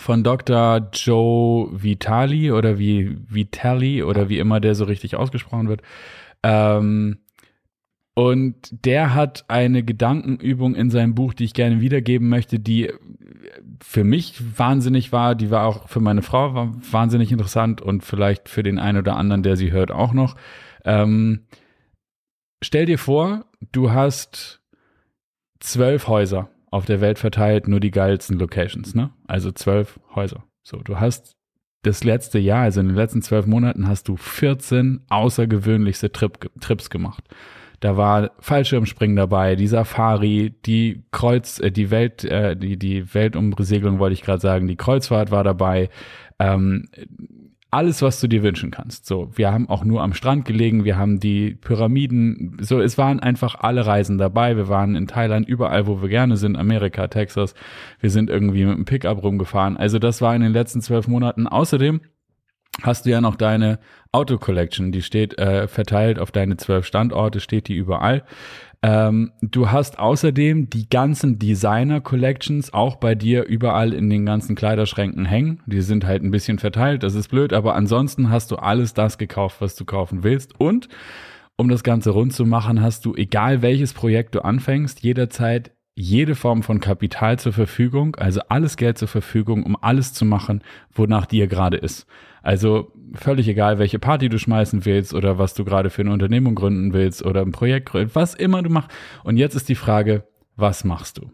von 0.00 0.22
Dr. 0.22 0.88
Joe 0.92 1.70
Vitali 1.72 2.52
oder 2.52 2.78
wie 2.78 3.16
Vitali 3.28 4.02
oder 4.02 4.28
wie 4.28 4.38
immer 4.38 4.60
der 4.60 4.74
so 4.74 4.84
richtig 4.84 5.16
ausgesprochen 5.16 5.68
wird. 5.68 5.82
Ähm, 6.42 7.18
und 8.14 8.56
der 8.70 9.14
hat 9.14 9.44
eine 9.48 9.82
Gedankenübung 9.82 10.74
in 10.74 10.90
seinem 10.90 11.14
Buch, 11.14 11.34
die 11.34 11.44
ich 11.44 11.52
gerne 11.52 11.82
wiedergeben 11.82 12.28
möchte, 12.30 12.58
die 12.58 12.90
für 13.82 14.04
mich 14.04 14.58
wahnsinnig 14.58 15.12
war, 15.12 15.34
die 15.34 15.50
war 15.50 15.66
auch 15.66 15.88
für 15.88 16.00
meine 16.00 16.22
Frau 16.22 16.72
wahnsinnig 16.90 17.30
interessant 17.30 17.82
und 17.82 18.04
vielleicht 18.04 18.48
für 18.48 18.62
den 18.62 18.78
einen 18.78 18.98
oder 18.98 19.16
anderen, 19.16 19.42
der 19.42 19.56
sie 19.56 19.70
hört, 19.70 19.90
auch 19.90 20.14
noch. 20.14 20.34
Ähm, 20.84 21.42
stell 22.62 22.86
dir 22.86 22.98
vor, 22.98 23.44
du 23.72 23.90
hast 23.90 24.62
zwölf 25.66 26.08
Häuser 26.08 26.48
auf 26.70 26.86
der 26.86 27.00
Welt 27.00 27.18
verteilt, 27.18 27.68
nur 27.68 27.80
die 27.80 27.90
geilsten 27.90 28.38
Locations, 28.38 28.94
ne? 28.94 29.10
Also 29.26 29.52
zwölf 29.52 29.98
Häuser. 30.14 30.44
So, 30.62 30.78
du 30.78 31.00
hast 31.00 31.36
das 31.82 32.04
letzte 32.04 32.38
Jahr, 32.38 32.62
also 32.62 32.80
in 32.80 32.88
den 32.88 32.96
letzten 32.96 33.22
zwölf 33.22 33.46
Monaten, 33.46 33.86
hast 33.86 34.08
du 34.08 34.16
14 34.16 35.02
außergewöhnlichste 35.08 36.10
Trip, 36.10 36.50
Trips 36.60 36.90
gemacht. 36.90 37.24
Da 37.80 37.96
war 37.96 38.30
Fallschirmspringen 38.40 39.16
dabei, 39.16 39.54
die 39.54 39.66
Safari, 39.66 40.54
die 40.64 41.04
Kreuz, 41.12 41.60
äh, 41.60 41.70
die 41.70 41.90
Welt, 41.90 42.24
äh, 42.24 42.56
die, 42.56 42.78
die 42.78 43.14
Weltumsegelung 43.14 43.98
wollte 43.98 44.14
ich 44.14 44.22
gerade 44.22 44.40
sagen, 44.40 44.66
die 44.66 44.76
Kreuzfahrt 44.76 45.30
war 45.30 45.44
dabei. 45.44 45.90
Ähm, 46.38 46.88
alles, 47.70 48.00
was 48.00 48.20
du 48.20 48.28
dir 48.28 48.42
wünschen 48.42 48.70
kannst. 48.70 49.06
So, 49.06 49.30
wir 49.34 49.52
haben 49.52 49.68
auch 49.68 49.84
nur 49.84 50.02
am 50.02 50.14
Strand 50.14 50.44
gelegen, 50.44 50.84
wir 50.84 50.96
haben 50.96 51.20
die 51.20 51.54
Pyramiden, 51.54 52.56
so, 52.60 52.80
es 52.80 52.96
waren 52.96 53.20
einfach 53.20 53.56
alle 53.56 53.86
Reisen 53.86 54.18
dabei. 54.18 54.56
Wir 54.56 54.68
waren 54.68 54.94
in 54.94 55.06
Thailand, 55.06 55.48
überall, 55.48 55.86
wo 55.86 56.00
wir 56.00 56.08
gerne 56.08 56.36
sind, 56.36 56.56
Amerika, 56.56 57.08
Texas. 57.08 57.54
Wir 58.00 58.10
sind 58.10 58.30
irgendwie 58.30 58.64
mit 58.64 58.76
dem 58.76 58.84
Pickup 58.84 59.22
rumgefahren. 59.22 59.76
Also 59.76 59.98
das 59.98 60.22
war 60.22 60.34
in 60.34 60.42
den 60.42 60.52
letzten 60.52 60.80
zwölf 60.80 61.08
Monaten. 61.08 61.46
Außerdem 61.46 62.00
hast 62.82 63.06
du 63.06 63.10
ja 63.10 63.20
noch 63.20 63.36
deine 63.36 63.78
Auto 64.12 64.38
Collection, 64.38 64.92
die 64.92 65.02
steht 65.02 65.38
äh, 65.38 65.68
verteilt 65.68 66.18
auf 66.18 66.30
deine 66.30 66.56
zwölf 66.56 66.86
Standorte, 66.86 67.40
steht 67.40 67.68
die 67.68 67.74
überall. 67.74 68.24
Ähm, 68.86 69.32
du 69.42 69.72
hast 69.72 69.98
außerdem 69.98 70.70
die 70.70 70.88
ganzen 70.88 71.40
Designer 71.40 72.00
Collections 72.00 72.72
auch 72.72 72.94
bei 72.94 73.16
dir 73.16 73.42
überall 73.42 73.92
in 73.92 74.08
den 74.08 74.24
ganzen 74.24 74.54
Kleiderschränken 74.54 75.24
hängen. 75.24 75.60
Die 75.66 75.80
sind 75.80 76.06
halt 76.06 76.22
ein 76.22 76.30
bisschen 76.30 76.60
verteilt, 76.60 77.02
das 77.02 77.16
ist 77.16 77.26
blöd, 77.26 77.52
aber 77.52 77.74
ansonsten 77.74 78.30
hast 78.30 78.52
du 78.52 78.56
alles 78.56 78.94
das 78.94 79.18
gekauft, 79.18 79.60
was 79.60 79.74
du 79.74 79.84
kaufen 79.84 80.22
willst. 80.22 80.60
Und 80.60 80.88
um 81.56 81.68
das 81.68 81.82
Ganze 81.82 82.10
rund 82.10 82.32
zu 82.32 82.46
machen, 82.46 82.80
hast 82.80 83.04
du, 83.04 83.16
egal 83.16 83.60
welches 83.60 83.92
Projekt 83.92 84.36
du 84.36 84.44
anfängst, 84.44 85.02
jederzeit 85.02 85.72
jede 85.96 86.36
Form 86.36 86.62
von 86.62 86.78
Kapital 86.78 87.40
zur 87.40 87.54
Verfügung, 87.54 88.14
also 88.14 88.40
alles 88.48 88.76
Geld 88.76 88.98
zur 88.98 89.08
Verfügung, 89.08 89.64
um 89.64 89.76
alles 89.80 90.12
zu 90.12 90.24
machen, 90.24 90.62
wonach 90.92 91.26
dir 91.26 91.48
gerade 91.48 91.78
ist. 91.78 92.06
Also 92.46 92.92
völlig 93.14 93.48
egal, 93.48 93.80
welche 93.80 93.98
Party 93.98 94.28
du 94.28 94.38
schmeißen 94.38 94.84
willst 94.84 95.14
oder 95.14 95.36
was 95.36 95.54
du 95.54 95.64
gerade 95.64 95.90
für 95.90 96.02
eine 96.02 96.12
Unternehmung 96.12 96.54
gründen 96.54 96.92
willst 96.92 97.24
oder 97.24 97.42
ein 97.42 97.50
Projekt 97.50 97.88
gründen, 97.88 98.12
was 98.14 98.34
immer 98.34 98.62
du 98.62 98.70
machst. 98.70 98.92
Und 99.24 99.36
jetzt 99.36 99.56
ist 99.56 99.68
die 99.68 99.74
Frage, 99.74 100.28
was 100.54 100.84
machst 100.84 101.18
du? 101.18 101.32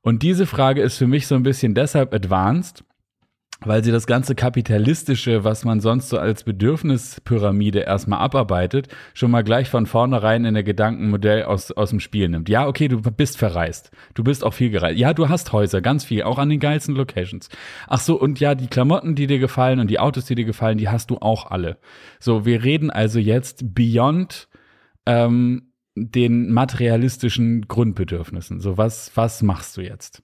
Und 0.00 0.22
diese 0.22 0.46
Frage 0.46 0.80
ist 0.80 0.96
für 0.96 1.06
mich 1.06 1.26
so 1.26 1.34
ein 1.34 1.42
bisschen 1.42 1.74
deshalb 1.74 2.14
advanced, 2.14 2.84
weil 3.60 3.82
sie 3.82 3.90
das 3.90 4.06
ganze 4.06 4.36
kapitalistische, 4.36 5.42
was 5.42 5.64
man 5.64 5.80
sonst 5.80 6.10
so 6.10 6.18
als 6.18 6.44
Bedürfnispyramide 6.44 7.80
erstmal 7.80 8.20
abarbeitet, 8.20 8.88
schon 9.14 9.32
mal 9.32 9.42
gleich 9.42 9.68
von 9.68 9.86
vornherein 9.86 10.44
in 10.44 10.54
der 10.54 10.62
Gedankenmodell 10.62 11.42
aus, 11.42 11.72
aus 11.72 11.90
dem 11.90 11.98
Spiel 11.98 12.28
nimmt. 12.28 12.48
Ja, 12.48 12.68
okay, 12.68 12.86
du 12.86 13.00
bist 13.00 13.36
verreist. 13.36 13.90
Du 14.14 14.22
bist 14.22 14.44
auch 14.44 14.54
viel 14.54 14.70
gereist. 14.70 14.98
Ja, 14.98 15.12
du 15.12 15.28
hast 15.28 15.52
Häuser, 15.52 15.80
ganz 15.80 16.04
viel, 16.04 16.22
auch 16.22 16.38
an 16.38 16.50
den 16.50 16.60
geilsten 16.60 16.94
Locations. 16.94 17.48
Ach 17.88 18.00
so, 18.00 18.18
und 18.20 18.38
ja, 18.38 18.54
die 18.54 18.68
Klamotten, 18.68 19.16
die 19.16 19.26
dir 19.26 19.40
gefallen 19.40 19.80
und 19.80 19.90
die 19.90 19.98
Autos, 19.98 20.26
die 20.26 20.36
dir 20.36 20.44
gefallen, 20.44 20.78
die 20.78 20.88
hast 20.88 21.10
du 21.10 21.18
auch 21.18 21.50
alle. 21.50 21.78
So, 22.20 22.46
wir 22.46 22.62
reden 22.62 22.90
also 22.90 23.18
jetzt 23.18 23.74
beyond 23.74 24.48
ähm, 25.04 25.72
den 25.96 26.52
materialistischen 26.52 27.66
Grundbedürfnissen. 27.66 28.60
So, 28.60 28.78
was, 28.78 29.10
was 29.16 29.42
machst 29.42 29.76
du 29.76 29.80
jetzt? 29.80 30.22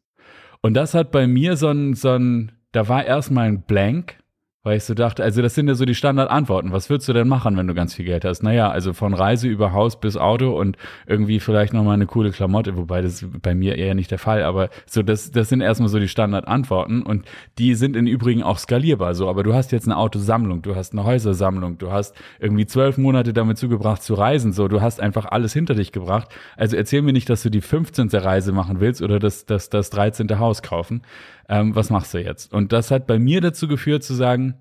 Und 0.60 0.74
das 0.74 0.94
hat 0.94 1.10
bei 1.10 1.26
mir 1.26 1.56
so 1.56 1.68
ein, 1.68 1.94
so 1.94 2.10
ein 2.10 2.52
da 2.74 2.88
war 2.88 3.04
erstmal 3.04 3.46
ein 3.46 3.62
Blank 3.62 4.16
weil 4.64 4.78
ich 4.78 4.84
so 4.84 4.94
dachte, 4.94 5.22
also 5.22 5.42
das 5.42 5.54
sind 5.54 5.68
ja 5.68 5.74
so 5.74 5.84
die 5.84 5.94
Standardantworten. 5.94 6.72
Was 6.72 6.88
würdest 6.88 7.06
du 7.08 7.12
denn 7.12 7.28
machen, 7.28 7.56
wenn 7.58 7.66
du 7.66 7.74
ganz 7.74 7.94
viel 7.94 8.06
Geld 8.06 8.24
hast? 8.24 8.42
Naja, 8.42 8.70
also 8.70 8.94
von 8.94 9.12
Reise 9.12 9.46
über 9.46 9.74
Haus 9.74 10.00
bis 10.00 10.16
Auto 10.16 10.58
und 10.58 10.78
irgendwie 11.06 11.38
vielleicht 11.38 11.74
nochmal 11.74 11.94
eine 11.94 12.06
coole 12.06 12.30
Klamotte, 12.30 12.74
wobei 12.74 13.02
das 13.02 13.26
bei 13.42 13.54
mir 13.54 13.76
eher 13.76 13.94
nicht 13.94 14.10
der 14.10 14.18
Fall, 14.18 14.42
aber 14.42 14.70
so, 14.86 15.02
das, 15.02 15.30
das 15.30 15.50
sind 15.50 15.60
erstmal 15.60 15.90
so 15.90 15.98
die 15.98 16.08
Standardantworten 16.08 17.02
und 17.02 17.26
die 17.58 17.74
sind 17.74 17.94
im 17.94 18.06
Übrigen 18.06 18.42
auch 18.42 18.58
skalierbar 18.58 19.14
so. 19.14 19.28
Aber 19.28 19.42
du 19.42 19.52
hast 19.52 19.70
jetzt 19.70 19.86
eine 19.86 19.98
Autosammlung, 19.98 20.62
du 20.62 20.74
hast 20.74 20.94
eine 20.94 21.04
Häusersammlung, 21.04 21.76
du 21.76 21.92
hast 21.92 22.16
irgendwie 22.40 22.64
zwölf 22.64 22.96
Monate 22.96 23.34
damit 23.34 23.58
zugebracht 23.58 24.02
zu 24.02 24.14
reisen, 24.14 24.54
so. 24.54 24.66
Du 24.68 24.80
hast 24.80 24.98
einfach 24.98 25.26
alles 25.26 25.52
hinter 25.52 25.74
dich 25.74 25.92
gebracht. 25.92 26.30
Also 26.56 26.74
erzähl 26.76 27.02
mir 27.02 27.12
nicht, 27.12 27.28
dass 27.28 27.42
du 27.42 27.50
die 27.50 27.60
15. 27.60 28.08
Reise 28.08 28.52
machen 28.52 28.80
willst 28.80 29.02
oder 29.02 29.18
das, 29.18 29.44
das, 29.44 29.68
das 29.68 29.90
13. 29.90 30.38
Haus 30.38 30.62
kaufen. 30.62 31.02
Ähm, 31.48 31.74
was 31.74 31.90
machst 31.90 32.14
du 32.14 32.18
jetzt? 32.18 32.52
Und 32.52 32.72
das 32.72 32.90
hat 32.90 33.06
bei 33.06 33.18
mir 33.18 33.40
dazu 33.40 33.68
geführt 33.68 34.02
zu 34.02 34.14
sagen, 34.14 34.54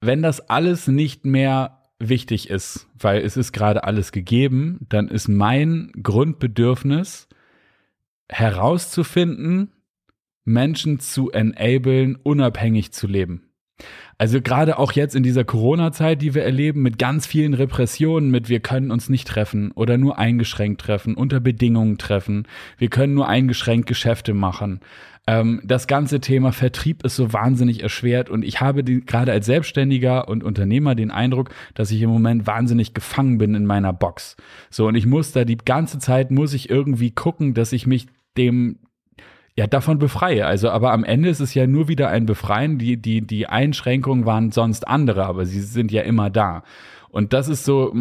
wenn 0.00 0.22
das 0.22 0.40
alles 0.48 0.88
nicht 0.88 1.24
mehr 1.24 1.82
wichtig 1.98 2.50
ist, 2.50 2.88
weil 2.98 3.22
es 3.22 3.36
ist 3.36 3.52
gerade 3.52 3.84
alles 3.84 4.12
gegeben, 4.12 4.86
dann 4.88 5.08
ist 5.08 5.28
mein 5.28 5.92
Grundbedürfnis 6.02 7.28
herauszufinden, 8.28 9.72
Menschen 10.44 11.00
zu 11.00 11.30
enablen, 11.30 12.16
unabhängig 12.16 12.92
zu 12.92 13.06
leben. 13.06 13.45
Also 14.18 14.40
gerade 14.40 14.78
auch 14.78 14.92
jetzt 14.92 15.14
in 15.14 15.22
dieser 15.22 15.44
Corona-Zeit, 15.44 16.22
die 16.22 16.34
wir 16.34 16.42
erleben, 16.42 16.80
mit 16.82 16.98
ganz 16.98 17.26
vielen 17.26 17.52
Repressionen, 17.52 18.30
mit 18.30 18.48
wir 18.48 18.60
können 18.60 18.90
uns 18.90 19.10
nicht 19.10 19.28
treffen 19.28 19.72
oder 19.72 19.98
nur 19.98 20.18
eingeschränkt 20.18 20.80
treffen, 20.80 21.14
unter 21.14 21.38
Bedingungen 21.38 21.98
treffen, 21.98 22.46
wir 22.78 22.88
können 22.88 23.12
nur 23.12 23.28
eingeschränkt 23.28 23.86
Geschäfte 23.86 24.32
machen. 24.32 24.80
Ähm, 25.26 25.60
das 25.64 25.86
ganze 25.86 26.20
Thema 26.20 26.52
Vertrieb 26.52 27.04
ist 27.04 27.16
so 27.16 27.32
wahnsinnig 27.34 27.82
erschwert 27.82 28.30
und 28.30 28.42
ich 28.42 28.60
habe 28.62 28.84
gerade 28.84 29.32
als 29.32 29.44
Selbstständiger 29.44 30.28
und 30.28 30.44
Unternehmer 30.44 30.94
den 30.94 31.10
Eindruck, 31.10 31.50
dass 31.74 31.90
ich 31.90 32.00
im 32.00 32.10
Moment 32.10 32.46
wahnsinnig 32.46 32.94
gefangen 32.94 33.36
bin 33.36 33.54
in 33.54 33.66
meiner 33.66 33.92
Box. 33.92 34.36
So 34.70 34.86
und 34.86 34.94
ich 34.94 35.04
muss 35.04 35.32
da 35.32 35.44
die 35.44 35.58
ganze 35.58 35.98
Zeit 35.98 36.30
muss 36.30 36.54
ich 36.54 36.70
irgendwie 36.70 37.10
gucken, 37.10 37.52
dass 37.52 37.72
ich 37.72 37.86
mich 37.86 38.06
dem 38.38 38.78
ja, 39.56 39.66
davon 39.66 39.98
befreie. 39.98 40.46
Also, 40.46 40.70
aber 40.70 40.92
am 40.92 41.02
Ende 41.02 41.30
ist 41.30 41.40
es 41.40 41.54
ja 41.54 41.66
nur 41.66 41.88
wieder 41.88 42.10
ein 42.10 42.26
Befreien. 42.26 42.78
Die, 42.78 42.98
die, 42.98 43.26
die 43.26 43.46
Einschränkungen 43.46 44.26
waren 44.26 44.52
sonst 44.52 44.86
andere, 44.86 45.24
aber 45.24 45.46
sie 45.46 45.60
sind 45.60 45.90
ja 45.90 46.02
immer 46.02 46.28
da. 46.28 46.62
Und 47.08 47.32
das 47.32 47.48
ist 47.48 47.64
so 47.64 47.94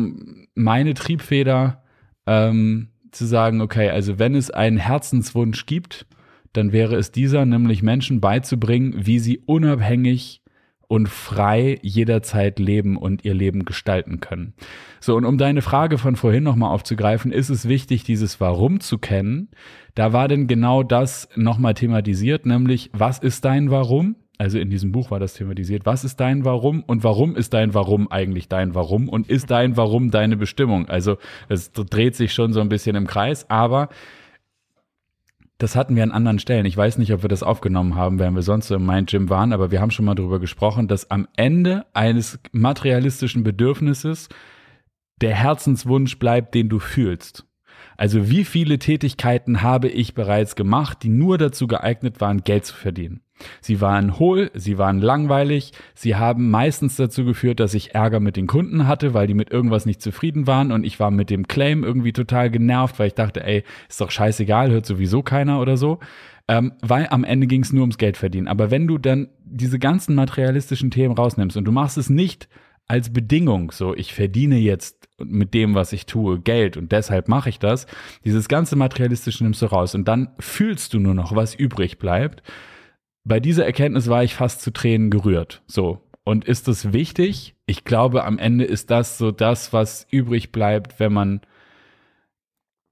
meine 0.54 0.94
Triebfeder, 0.94 1.82
ähm, 2.28 2.90
zu 3.12 3.26
sagen, 3.26 3.62
okay, 3.62 3.90
also 3.90 4.20
wenn 4.20 4.36
es 4.36 4.52
einen 4.52 4.78
Herzenswunsch 4.78 5.66
gibt, 5.66 6.06
dann 6.52 6.72
wäre 6.72 6.96
es 6.96 7.12
dieser, 7.12 7.46
nämlich 7.46 7.82
Menschen 7.82 8.20
beizubringen, 8.20 9.06
wie 9.06 9.20
sie 9.20 9.40
unabhängig 9.46 10.42
und 10.88 11.10
frei 11.10 11.80
jederzeit 11.82 12.60
leben 12.60 12.98
und 12.98 13.26
ihr 13.26 13.34
Leben 13.34 13.66
gestalten 13.66 14.20
können. 14.20 14.54
So, 15.00 15.16
und 15.16 15.26
um 15.26 15.38
deine 15.38 15.62
Frage 15.62 15.98
von 15.98 16.16
vorhin 16.16 16.44
nochmal 16.44 16.72
aufzugreifen, 16.72 17.32
ist 17.32 17.50
es 17.50 17.68
wichtig, 17.68 18.04
dieses 18.04 18.40
Warum 18.40 18.80
zu 18.80 18.98
kennen. 18.98 19.50
Da 19.94 20.14
war 20.14 20.28
denn 20.28 20.48
genau 20.48 20.84
das 20.84 21.30
nochmal 21.36 21.74
thematisiert, 21.74 22.46
nämlich 22.46 22.90
was 22.94 23.20
ist 23.20 23.46
dein 23.46 23.72
Warum? 23.72 24.16
Also 24.38 24.60
in 24.60 24.70
diesem 24.70 24.92
Buch 24.92 25.12
war 25.12 25.20
das 25.20 25.34
thematisiert. 25.34 25.86
Was 25.86 26.04
ist 26.04 26.20
dein 26.20 26.44
Warum 26.44 26.84
und 26.84 27.04
warum 27.04 27.36
ist 27.36 27.54
dein 27.54 27.74
Warum 27.74 28.12
eigentlich 28.12 28.50
dein 28.50 28.76
Warum 28.76 29.08
und 29.08 29.30
ist 29.30 29.50
dein 29.50 29.78
Warum 29.78 30.12
deine 30.12 30.36
Bestimmung? 30.36 30.90
Also 30.90 31.18
es 31.48 31.72
dreht 31.72 32.16
sich 32.16 32.34
schon 32.34 32.52
so 32.52 32.60
ein 32.60 32.70
bisschen 32.70 32.96
im 32.96 33.08
Kreis, 33.08 33.50
aber 33.50 33.90
das 35.58 35.76
hatten 35.76 35.96
wir 35.96 36.04
an 36.04 36.12
anderen 36.12 36.40
Stellen. 36.40 36.66
Ich 36.66 36.76
weiß 36.76 36.98
nicht, 36.98 37.14
ob 37.14 37.24
wir 37.24 37.30
das 37.30 37.44
aufgenommen 37.44 37.96
haben, 37.96 38.20
während 38.20 38.36
wir 38.36 38.44
sonst 38.44 38.68
so 38.68 38.76
im 38.76 38.86
Mind 38.86 39.10
Gym 39.10 39.30
waren, 39.30 39.54
aber 39.54 39.72
wir 39.72 39.80
haben 39.80 39.92
schon 39.92 40.06
mal 40.06 40.16
darüber 40.16 40.40
gesprochen, 40.40 40.88
dass 40.88 41.12
am 41.12 41.28
Ende 41.38 41.86
eines 41.94 42.40
materialistischen 42.52 43.44
Bedürfnisses 43.44 44.28
der 45.22 45.34
Herzenswunsch 45.34 46.20
bleibt, 46.20 46.56
den 46.56 46.68
du 46.68 46.80
fühlst. 46.80 47.46
Also 47.98 48.30
wie 48.30 48.44
viele 48.44 48.80
Tätigkeiten 48.80 49.62
habe 49.62 49.88
ich 49.88 50.14
bereits 50.14 50.58
gemacht, 50.58 51.04
die 51.04 51.10
nur 51.10 51.38
dazu 51.38 51.68
geeignet 51.68 52.20
waren, 52.20 52.44
Geld 52.44 52.66
zu 52.66 52.76
verdienen? 52.76 53.22
Sie 53.62 53.82
waren 53.82 54.18
hohl, 54.18 54.52
sie 54.54 54.78
waren 54.78 55.02
langweilig, 55.02 55.72
sie 55.94 56.16
haben 56.16 56.50
meistens 56.50 56.96
dazu 56.96 57.26
geführt, 57.26 57.60
dass 57.60 57.74
ich 57.74 57.94
Ärger 57.94 58.20
mit 58.20 58.38
den 58.38 58.48
Kunden 58.48 58.88
hatte, 58.88 59.14
weil 59.14 59.28
die 59.28 59.34
mit 59.34 59.52
irgendwas 59.52 59.86
nicht 59.86 60.02
zufrieden 60.02 60.48
waren 60.48 60.72
und 60.72 60.86
ich 60.86 61.00
war 61.00 61.12
mit 61.12 61.30
dem 61.30 61.48
Claim 61.48 61.84
irgendwie 61.84 62.14
total 62.14 62.50
genervt, 62.50 62.98
weil 63.00 63.08
ich 63.08 63.14
dachte, 63.14 63.44
ey, 63.44 63.64
ist 63.90 64.00
doch 64.00 64.12
scheißegal, 64.12 64.72
hört 64.72 64.86
sowieso 64.86 65.22
keiner 65.22 65.60
oder 65.60 65.78
so. 65.78 66.00
Ähm, 66.48 66.74
weil 66.82 67.08
am 67.10 67.24
Ende 67.24 67.48
ging 67.48 67.64
es 67.64 67.74
nur 67.74 67.82
ums 67.82 67.98
Geld 67.98 68.18
verdienen. 68.18 68.48
Aber 68.48 68.70
wenn 68.70 68.86
du 68.88 69.00
dann 69.00 69.30
diese 69.44 69.80
ganzen 69.80 70.14
materialistischen 70.14 70.92
Themen 70.92 71.16
rausnimmst 71.16 71.58
und 71.58 71.66
du 71.66 71.72
machst 71.72 71.98
es 71.98 72.10
nicht 72.10 72.48
als 72.88 73.12
Bedingung, 73.12 73.72
so 73.72 73.96
ich 73.96 74.14
verdiene 74.14 74.60
jetzt 74.60 75.10
mit 75.18 75.56
dem, 75.56 75.74
was 75.74 75.92
ich 75.92 76.06
tue, 76.06 76.40
Geld 76.40 76.78
und 76.78 76.92
deshalb 76.92 77.30
mache 77.30 77.50
ich 77.50 77.58
das, 77.58 77.88
dieses 78.26 78.48
ganze 78.48 78.76
materialistische 78.76 79.44
nimmst 79.44 79.62
du 79.62 79.66
raus 79.68 79.96
und 79.96 80.08
dann 80.08 80.30
fühlst 80.40 80.94
du 80.94 81.00
nur 81.00 81.16
noch, 81.16 81.36
was 81.36 81.56
übrig 81.56 81.98
bleibt 81.98 82.44
bei 83.26 83.40
dieser 83.40 83.66
Erkenntnis 83.66 84.08
war 84.08 84.24
ich 84.24 84.36
fast 84.36 84.62
zu 84.62 84.72
Tränen 84.72 85.10
gerührt. 85.10 85.62
So. 85.68 86.00
Und 86.24 86.46
ist 86.46 86.68
das 86.68 86.94
wichtig? 86.94 87.56
Ich 87.66 87.84
glaube, 87.84 88.24
am 88.24 88.40
Ende 88.40 88.66
ist 88.66 88.90
das 88.90 89.18
so 89.18 89.32
das, 89.32 89.74
was 89.74 90.08
übrig 90.10 90.52
bleibt, 90.52 91.00
wenn 91.00 91.14
man 91.14 91.42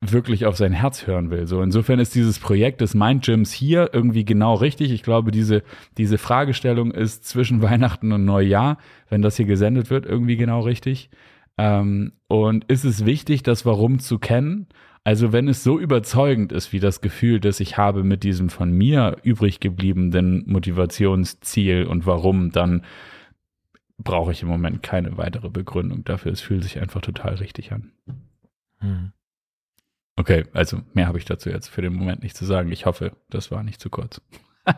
wirklich 0.01 0.45
auf 0.45 0.57
sein 0.57 0.73
Herz 0.73 1.07
hören 1.07 1.31
will. 1.31 1.47
So 1.47 1.61
insofern 1.61 1.99
ist 1.99 2.13
dieses 2.13 2.37
Projekt 2.39 2.81
des 2.81 2.93
Mind 2.93 3.23
Gyms 3.23 3.51
hier 3.51 3.91
irgendwie 3.93 4.25
genau 4.25 4.55
richtig. 4.55 4.91
Ich 4.91 5.01
glaube, 5.01 5.31
diese 5.31 5.63
diese 5.97 6.17
Fragestellung 6.17 6.91
ist 6.91 7.25
zwischen 7.25 7.61
Weihnachten 7.61 8.11
und 8.11 8.25
Neujahr, 8.25 8.77
wenn 9.09 9.21
das 9.21 9.37
hier 9.37 9.45
gesendet 9.45 9.89
wird, 9.89 10.05
irgendwie 10.05 10.35
genau 10.35 10.61
richtig. 10.61 11.09
Ähm, 11.57 12.13
und 12.27 12.65
ist 12.65 12.83
es 12.83 13.05
wichtig, 13.05 13.43
das 13.43 13.65
Warum 13.65 13.99
zu 13.99 14.19
kennen? 14.19 14.67
Also 15.03 15.33
wenn 15.33 15.47
es 15.47 15.63
so 15.63 15.79
überzeugend 15.79 16.51
ist, 16.51 16.71
wie 16.71 16.79
das 16.79 17.01
Gefühl, 17.01 17.39
das 17.39 17.59
ich 17.59 17.77
habe 17.77 18.03
mit 18.03 18.23
diesem 18.23 18.49
von 18.49 18.71
mir 18.71 19.17
übrig 19.23 19.59
gebliebenen 19.59 20.43
Motivationsziel 20.47 21.85
und 21.85 22.05
Warum, 22.05 22.51
dann 22.51 22.83
brauche 23.97 24.31
ich 24.31 24.41
im 24.41 24.47
Moment 24.47 24.81
keine 24.81 25.17
weitere 25.17 25.49
Begründung 25.49 26.03
dafür. 26.05 26.31
Es 26.31 26.41
fühlt 26.41 26.63
sich 26.63 26.79
einfach 26.79 27.01
total 27.01 27.35
richtig 27.35 27.73
an. 27.73 27.91
Hm. 28.79 29.11
Okay, 30.15 30.45
also 30.53 30.81
mehr 30.93 31.07
habe 31.07 31.17
ich 31.17 31.25
dazu 31.25 31.49
jetzt 31.49 31.67
für 31.67 31.81
den 31.81 31.93
Moment 31.93 32.23
nicht 32.23 32.37
zu 32.37 32.45
sagen. 32.45 32.71
Ich 32.71 32.85
hoffe, 32.85 33.11
das 33.29 33.51
war 33.51 33.63
nicht 33.63 33.81
zu 33.81 33.89
kurz. 33.89 34.21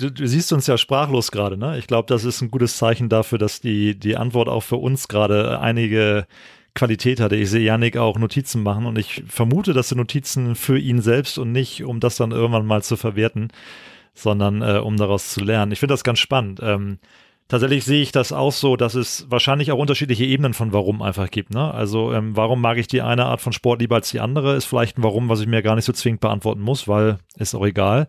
du, 0.00 0.10
du, 0.10 0.26
siehst 0.26 0.52
uns 0.52 0.66
ja 0.66 0.76
sprachlos 0.76 1.30
gerade, 1.30 1.56
ne? 1.56 1.78
Ich 1.78 1.86
glaube, 1.86 2.06
das 2.06 2.24
ist 2.24 2.40
ein 2.40 2.50
gutes 2.50 2.76
Zeichen 2.76 3.08
dafür, 3.08 3.38
dass 3.38 3.60
die, 3.60 3.98
die 3.98 4.16
Antwort 4.16 4.48
auch 4.48 4.62
für 4.62 4.76
uns 4.76 5.06
gerade 5.06 5.60
einige 5.60 6.26
Qualität 6.74 7.20
hatte. 7.20 7.36
Ich 7.36 7.50
sehe 7.50 7.64
Yannick 7.64 7.96
auch 7.96 8.18
Notizen 8.18 8.62
machen 8.62 8.86
und 8.86 8.98
ich 8.98 9.22
vermute, 9.28 9.72
dass 9.72 9.88
die 9.88 9.96
Notizen 9.96 10.54
für 10.54 10.78
ihn 10.78 11.00
selbst 11.00 11.38
und 11.38 11.52
nicht, 11.52 11.84
um 11.84 12.00
das 12.00 12.16
dann 12.16 12.32
irgendwann 12.32 12.66
mal 12.66 12.82
zu 12.82 12.96
verwerten, 12.96 13.48
sondern 14.14 14.62
äh, 14.62 14.78
um 14.78 14.96
daraus 14.96 15.32
zu 15.32 15.40
lernen. 15.40 15.72
Ich 15.72 15.80
finde 15.80 15.94
das 15.94 16.04
ganz 16.04 16.18
spannend. 16.18 16.60
Ähm, 16.62 16.98
Tatsächlich 17.50 17.86
sehe 17.86 18.02
ich 18.02 18.12
das 18.12 18.30
auch 18.30 18.52
so, 18.52 18.76
dass 18.76 18.94
es 18.94 19.26
wahrscheinlich 19.30 19.72
auch 19.72 19.78
unterschiedliche 19.78 20.24
Ebenen 20.24 20.52
von 20.52 20.74
Warum 20.74 21.00
einfach 21.00 21.30
gibt. 21.30 21.54
Ne? 21.54 21.72
Also 21.72 22.12
ähm, 22.12 22.36
warum 22.36 22.60
mag 22.60 22.76
ich 22.76 22.88
die 22.88 23.00
eine 23.00 23.24
Art 23.24 23.40
von 23.40 23.54
Sport 23.54 23.80
lieber 23.80 23.96
als 23.96 24.10
die 24.10 24.20
andere, 24.20 24.54
ist 24.54 24.66
vielleicht 24.66 24.98
ein 24.98 25.02
Warum, 25.02 25.30
was 25.30 25.40
ich 25.40 25.46
mir 25.46 25.62
gar 25.62 25.74
nicht 25.74 25.86
so 25.86 25.94
zwingend 25.94 26.20
beantworten 26.20 26.60
muss, 26.60 26.86
weil 26.88 27.16
ist 27.38 27.54
auch 27.54 27.64
egal. 27.64 28.06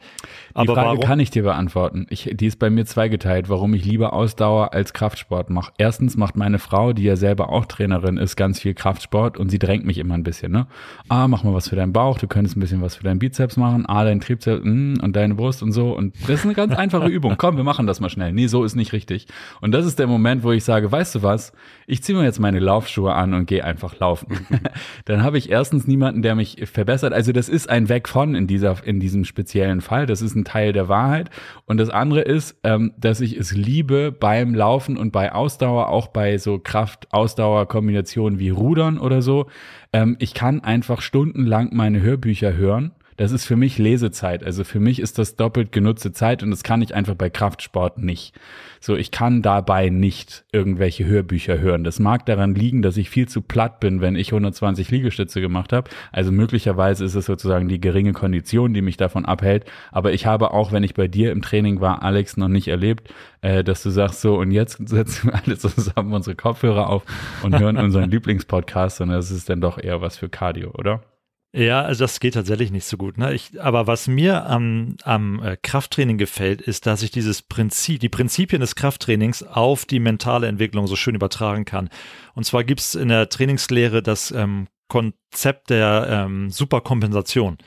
Aber 0.53 0.65
die 0.65 0.74
Frage 0.74 0.88
warum? 0.88 1.00
kann 1.00 1.22
ich 1.22 1.31
dir 1.31 1.43
beantworten. 1.43 2.05
Ich, 2.10 2.29
die 2.34 2.48
ist 2.48 2.60
bei 2.60 2.69
mir 2.69 2.86
zweigeteilt, 2.86 3.48
warum 3.48 3.74
ich 3.74 3.86
lieber 3.86 4.12
Ausdauer 4.12 4.74
als 4.74 4.91
Kraftsport 4.91 5.50
mache. 5.50 5.72
Erstens 5.77 6.17
macht 6.17 6.36
meine 6.36 6.60
Frau, 6.60 6.91
die 6.91 7.03
ja 7.03 7.15
selber 7.15 7.48
auch 7.50 7.65
Trainerin 7.65 8.17
ist, 8.17 8.36
ganz 8.36 8.60
viel 8.60 8.74
Kraftsport 8.74 9.38
und 9.38 9.50
sie 9.50 9.60
drängt 9.60 9.86
mich 9.86 10.00
immer 10.00 10.15
ein 10.15 10.24
bisschen. 10.24 10.51
Ne? 10.51 10.67
Ah, 11.08 11.29
mach 11.29 11.43
mal 11.43 11.53
was 11.53 11.69
für 11.69 11.77
deinen 11.77 11.93
Bauch, 11.93 12.17
du 12.17 12.27
könntest 12.27 12.58
ein 12.58 12.60
bisschen 12.60 12.81
was 12.81 12.98
für 12.98 13.03
deinen 13.03 13.19
Bizeps 13.19 13.55
machen, 13.55 13.86
ah, 13.86 14.03
dein 14.03 14.19
Trizeps 14.19 14.65
mm, 14.65 14.96
und 15.01 15.15
deine 15.15 15.36
Brust 15.36 15.63
und 15.63 15.72
so. 15.72 15.96
Und 15.96 16.13
das 16.24 16.39
ist 16.39 16.46
eine 16.46 16.55
ganz 16.55 16.75
einfache 16.75 17.08
Übung. 17.08 17.36
Komm, 17.38 17.55
wir 17.55 17.63
machen 17.63 17.88
das 17.88 18.01
mal 18.01 18.10
schnell. 18.10 18.34
Nee, 18.34 18.48
so 18.48 18.65
ist 18.65 18.75
nicht 18.75 18.91
richtig. 18.91 19.27
Und 19.62 19.71
das 19.71 19.86
ist 19.86 20.00
der 20.00 20.07
Moment, 20.07 20.43
wo 20.43 20.51
ich 20.51 20.63
sage, 20.63 20.91
weißt 20.91 21.15
du 21.15 21.24
was, 21.24 21.53
ich 21.88 22.03
ziehe 22.03 22.17
mir 22.17 22.24
jetzt 22.24 22.39
meine 22.39 22.59
Laufschuhe 22.59 23.13
an 23.13 23.33
und 23.33 23.45
gehe 23.45 23.63
einfach 23.63 23.98
laufen. 24.00 24.45
Dann 25.05 25.24
habe 25.24 25.38
ich 25.38 25.50
erstens 25.50 25.88
niemanden, 25.88 26.21
der 26.21 26.36
mich 26.36 26.57
verbessert. 26.71 27.13
Also 27.13 27.31
das 27.31 27.50
ist 27.50 27.69
ein 27.69 27.89
Weg 27.89 28.07
von 28.07 28.36
in 28.36 28.48
dieser 28.48 28.75
in 28.86 29.00
diesem 29.00 29.25
speziellen 29.25 29.81
Fall. 29.81 30.05
Das 30.05 30.21
ist 30.21 30.36
ein 30.36 30.45
Teil 30.45 30.74
der 30.74 30.88
Wahrheit. 30.88 31.29
Und 31.65 31.77
das 31.77 31.89
andere 31.89 32.21
ist, 32.21 32.57
ähm, 32.63 32.93
dass 32.98 33.21
ich 33.21 33.38
es 33.38 33.55
liebe 33.55 34.12
beim 34.12 34.53
Laufen 34.53 34.98
und 34.98 35.12
bei 35.12 35.31
Ausdauer, 35.31 35.89
auch 35.89 36.07
bei 36.07 36.38
so 36.38 36.59
Kraft-Ausdauer-Kombinationen 36.59 38.39
wie 38.39 38.50
Rudern 38.50 39.00
oder 39.00 39.21
so. 39.21 39.48
Ähm, 39.91 40.15
ich 40.19 40.33
kann 40.33 40.62
einfach 40.62 41.01
stundenlang 41.01 41.69
meine 41.74 42.01
Hörbücher 42.01 42.53
hören 42.53 42.91
das 43.19 43.33
ist 43.33 43.45
für 43.45 43.57
mich 43.57 43.77
Lesezeit. 43.77 44.45
Also 44.45 44.63
für 44.63 44.79
mich 44.79 45.01
ist 45.01 45.17
das 45.17 45.35
doppelt 45.35 45.73
genutzte 45.73 46.13
Zeit 46.13 46.41
und 46.41 46.51
das 46.51 46.63
kann 46.63 46.81
ich 46.81 46.95
einfach 46.95 47.15
bei 47.15 47.29
Kraftsport 47.29 47.97
nicht. 47.97 48.33
So, 48.79 48.95
ich 48.95 49.11
kann 49.11 49.41
dabei 49.41 49.89
nicht 49.89 50.45
irgendwelche 50.53 51.05
Hörbücher 51.05 51.59
hören. 51.59 51.83
Das 51.83 51.99
mag 51.99 52.25
daran 52.27 52.55
liegen, 52.55 52.81
dass 52.81 52.95
ich 52.95 53.09
viel 53.09 53.27
zu 53.27 53.41
platt 53.41 53.81
bin, 53.81 54.00
wenn 54.00 54.15
ich 54.15 54.31
120 54.31 54.89
Liegestütze 54.89 55.41
gemacht 55.41 55.74
habe. 55.74 55.89
Also 56.13 56.31
möglicherweise 56.31 57.03
ist 57.03 57.15
es 57.15 57.25
sozusagen 57.25 57.67
die 57.67 57.81
geringe 57.81 58.13
Kondition, 58.13 58.74
die 58.74 58.81
mich 58.81 58.96
davon 58.96 59.25
abhält. 59.25 59.65
Aber 59.91 60.13
ich 60.13 60.25
habe 60.25 60.51
auch, 60.51 60.72
wenn 60.72 60.83
ich 60.83 60.94
bei 60.94 61.09
dir 61.09 61.33
im 61.33 61.41
Training 61.41 61.81
war, 61.81 62.03
Alex, 62.03 62.37
noch 62.37 62.48
nicht 62.48 62.70
erlebt, 62.70 63.13
äh, 63.41 63.65
dass 63.65 63.83
du 63.83 63.89
sagst 63.89 64.22
so, 64.22 64.39
und 64.39 64.51
jetzt 64.51 64.87
setzen 64.87 65.27
wir 65.27 65.41
alle 65.44 65.57
zusammen 65.57 66.13
unsere 66.13 66.37
Kopfhörer 66.37 66.87
auf 66.87 67.03
und 67.44 67.59
hören 67.59 67.75
unseren 67.75 68.09
Lieblingspodcast, 68.11 68.96
sondern 68.96 69.17
das 69.17 69.29
ist 69.29 69.50
dann 69.50 69.59
doch 69.59 69.77
eher 69.77 70.00
was 70.00 70.15
für 70.15 70.29
Cardio, 70.29 70.72
oder? 70.72 71.01
Ja, 71.51 71.81
also 71.81 72.03
das 72.03 72.20
geht 72.20 72.35
tatsächlich 72.35 72.70
nicht 72.70 72.85
so 72.85 72.96
gut. 72.96 73.18
Ne? 73.18 73.33
Ich, 73.33 73.59
aber 73.59 73.88
was 73.88 74.07
mir 74.07 74.46
am, 74.46 74.98
am 75.03 75.42
äh, 75.42 75.57
Krafttraining 75.57 76.20
gefällt, 76.20 76.62
ist, 76.62 76.85
dass 76.85 77.01
ich 77.01 77.09
dieses 77.09 77.42
Prinzip, 77.42 78.00
die 78.00 78.09
Prinzipien 78.09 78.62
des 78.62 78.75
Krafttrainings 78.75 79.42
auf 79.42 79.85
die 79.85 80.00
mentale 80.00 80.48
Entwicklung 80.48 80.85
so 80.85 80.96
schön 80.96 81.16
übertragen 81.16 81.66
kann. 81.66 81.90
Und 82.35 82.44
zwar 82.44 82.64
gibt 82.64 82.81
es 82.81 82.94
in 82.94 83.07
der 83.07 83.29
Trainingslehre 83.29 84.03
das 84.03 84.29
ähm, 84.29 84.68
Konzept 84.90 85.72
der 85.72 86.07
ähm, 86.09 86.51
Superkompensation. 86.51 87.57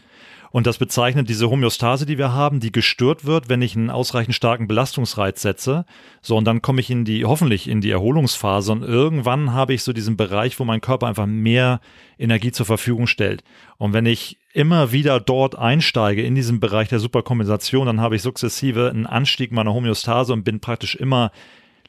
Und 0.53 0.67
das 0.67 0.77
bezeichnet 0.77 1.31
diese 1.31 1.49
Homöostase, 1.49 2.05
die 2.05 2.19
wir 2.19 2.33
haben, 2.33 2.61
die 2.61 2.71
gestört 2.71 3.25
wird, 3.25 3.49
wenn 3.49 3.63
ich 3.63 3.75
einen 3.75 3.89
ausreichend 3.89 4.35
starken 4.35 4.69
Belastungsreiz 4.69 5.41
setze. 5.41 5.87
So, 6.21 6.37
und 6.37 6.45
dann 6.45 6.61
komme 6.61 6.81
ich 6.81 6.91
in 6.91 7.07
die, 7.07 7.25
hoffentlich 7.25 7.69
in 7.69 7.81
die 7.81 7.91
Erholungsphase 7.91 8.71
und 8.71 8.83
irgendwann 8.83 9.55
habe 9.55 9.73
ich 9.73 9.83
so 9.83 9.95
diesen 9.95 10.19
Bereich, 10.19 10.61
wo 10.61 10.65
mein 10.65 10.83
Körper 10.83 11.07
einfach 11.07 11.27
mehr 11.27 11.81
Energie 12.19 12.53
zur 12.53 12.67
Verfügung 12.67 13.07
stellt. 13.07 13.43
Und 13.79 13.95
wenn 13.95 14.05
ich 14.05 14.39
immer 14.53 14.93
wieder 14.93 15.21
dort 15.21 15.57
einsteige 15.57 16.23
in 16.23 16.35
diesem 16.35 16.61
Bereich 16.61 16.91
der 16.91 17.01
Superkompensation, 17.01 17.87
dann 17.87 18.03
habe 18.03 18.17
ich 18.17 18.23
sukzessive 18.23 18.91
einen 18.91 19.07
Anstieg 19.07 19.53
meiner 19.53 19.73
Homöostase 19.73 20.35
und 20.35 20.45
bin 20.45 20.61
praktisch 20.61 20.95
immer 20.95 21.33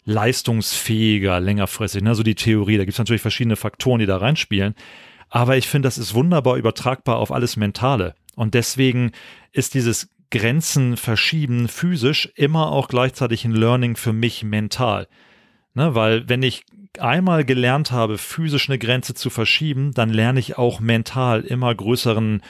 leistungsfähiger 0.05 1.41
längerfristig. 1.41 2.01
Ne? 2.01 2.15
So 2.15 2.23
die 2.23 2.35
Theorie. 2.35 2.77
Da 2.77 2.85
gibt 2.85 2.93
es 2.93 2.99
natürlich 2.99 3.21
verschiedene 3.21 3.57
Faktoren, 3.57 3.99
die 3.99 4.05
da 4.05 4.17
reinspielen. 4.17 4.73
Aber 5.29 5.57
ich 5.57 5.67
finde, 5.67 5.87
das 5.87 5.97
ist 5.97 6.13
wunderbar 6.13 6.55
übertragbar 6.55 7.17
auf 7.17 7.31
alles 7.31 7.57
Mentale. 7.57 8.15
Und 8.35 8.53
deswegen 8.53 9.11
ist 9.51 9.73
dieses 9.73 10.09
Grenzen 10.31 10.97
verschieben 10.97 11.67
physisch 11.67 12.31
immer 12.35 12.71
auch 12.71 12.87
gleichzeitig 12.87 13.45
ein 13.45 13.51
Learning 13.51 13.95
für 13.95 14.13
mich 14.13 14.43
mental. 14.43 15.07
Ne, 15.75 15.95
weil 15.95 16.27
wenn 16.29 16.43
ich 16.43 16.65
einmal 16.99 17.45
gelernt 17.45 17.91
habe, 17.91 18.17
physisch 18.17 18.69
eine 18.69 18.77
Grenze 18.77 19.13
zu 19.13 19.29
verschieben, 19.29 19.91
dann 19.93 20.09
lerne 20.09 20.39
ich 20.39 20.57
auch 20.57 20.79
mental 20.79 21.41
immer 21.41 21.73
größeren 21.73 22.41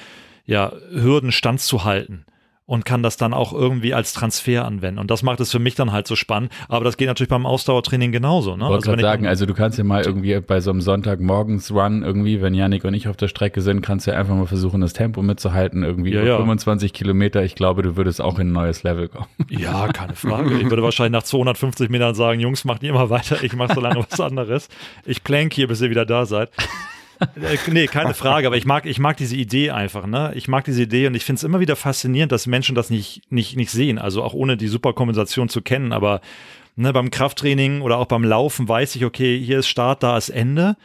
ja, 0.45 0.73
Hürden 0.91 1.31
standzuhalten 1.31 2.25
und 2.65 2.86
kann 2.86 3.04
das 3.04 3.17
dann 3.17 3.34
auch 3.34 3.52
irgendwie 3.54 3.93
als 3.93 4.13
Transfer 4.13 4.65
anwenden. 4.65 4.99
Und 4.99 5.12
das 5.12 5.21
macht 5.21 5.39
es 5.41 5.52
für 5.52 5.60
mich 5.60 5.76
dann 5.76 5.91
halt 5.91 6.08
so 6.08 6.15
spannend. 6.15 6.52
Aber 6.69 6.86
das 6.86 6.95
geht 6.97 7.08
natürlich 7.08 7.30
beim 7.30 7.45
Ausdauertraining 7.45 8.12
genauso. 8.12 8.56
Ne? 8.56 8.63
Ich 8.65 8.69
wollte 8.69 8.91
also, 8.91 9.02
sagen, 9.02 9.28
also 9.28 9.45
du 9.45 9.54
kannst 9.54 9.78
ja 9.78 9.84
mal 9.84 10.06
irgendwie 10.06 10.39
bei 10.39 10.62
so 10.62 10.71
einem 10.71 10.82
Sonntagmorgens-Run 10.82 12.04
irgendwie, 12.04 12.41
wenn 12.41 12.54
Janik 12.54 12.86
und 12.86 12.93
ich 12.93 13.08
auf 13.08 13.17
der 13.17 13.28
Strecke 13.28 13.62
sind, 13.62 13.82
kannst 13.82 14.08
du 14.08 14.12
ja 14.12 14.17
einfach 14.17 14.36
mal 14.36 14.47
versuchen, 14.47 14.80
das 14.80 14.93
Tempo 14.93 15.21
mitzuhalten. 15.21 15.84
Irgendwie 15.84 16.13
ja, 16.13 16.23
ja. 16.23 16.38
25 16.38 16.93
Kilometer. 16.93 17.43
Ich 17.43 17.56
glaube, 17.56 17.82
du 17.82 17.97
würdest 17.97 18.21
auch 18.21 18.39
in 18.39 18.49
ein 18.49 18.54
neues 18.54 18.84
Level 18.84 19.08
kommen. 19.10 19.28
Ja, 19.49 19.88
keine 19.88 20.15
Frage. 20.15 20.58
Ich 20.58 20.69
würde 20.69 20.82
wahrscheinlich 20.82 21.12
nach 21.12 21.23
250 21.23 21.89
Metern 21.89 22.15
sagen, 22.15 22.39
Jungs, 22.39 22.65
macht 22.65 22.82
ihr 22.84 22.89
immer 22.89 23.10
weiter. 23.10 23.43
Ich 23.43 23.54
mache 23.54 23.76
so 23.76 23.82
lange 23.82 24.04
was 24.10 24.19
anderes. 24.19 24.67
Ich 25.06 25.23
plank 25.23 25.54
hier, 25.54 25.67
bis 25.67 25.80
ihr 25.82 25.89
wieder 25.89 26.06
da 26.06 26.26
seid. 26.26 26.49
Äh, 27.19 27.58
nee, 27.71 27.88
keine 27.88 28.13
Frage, 28.13 28.47
aber 28.47 28.58
ich 28.58 28.65
mag, 28.65 28.86
ich 28.86 28.99
mag 28.99 29.17
diese 29.17 29.36
Idee 29.36 29.71
einfach, 29.71 30.06
ne? 30.06 30.32
Ich 30.36 30.47
mag 30.47 30.65
diese 30.65 30.84
Idee 30.84 31.08
und 31.08 31.15
ich 31.15 31.23
finde 31.23 31.38
es 31.38 31.43
immer 31.43 31.60
wieder 31.60 31.76
faszinierend, 31.76 32.32
dass 32.32 32.47
Menschen 32.47 32.76
das 32.76 32.89
nicht, 32.89 33.32
nicht, 33.32 33.56
nicht 33.56 33.71
sehen, 33.71 33.97
also 33.99 34.23
auch 34.23 34.34
ohne 34.34 34.58
die 34.58 34.67
Superkompensation 34.67 35.49
zu 35.49 35.62
kennen, 35.62 35.93
aber 35.93 36.21
ne, 36.76 36.91
beim 36.93 37.12
Krafttraining 37.12 37.82
oder 37.82 37.97
auch 37.97 38.08
beim 38.08 38.23
Laufen 38.23 38.67
weiß 38.67 38.95
ich, 38.95 39.06
okay, 39.06 39.39
hier 39.39 39.60
ist 39.60 39.67
Start, 39.67 40.04
da 40.04 40.17
ist 40.17 40.30
Ende 40.30 40.76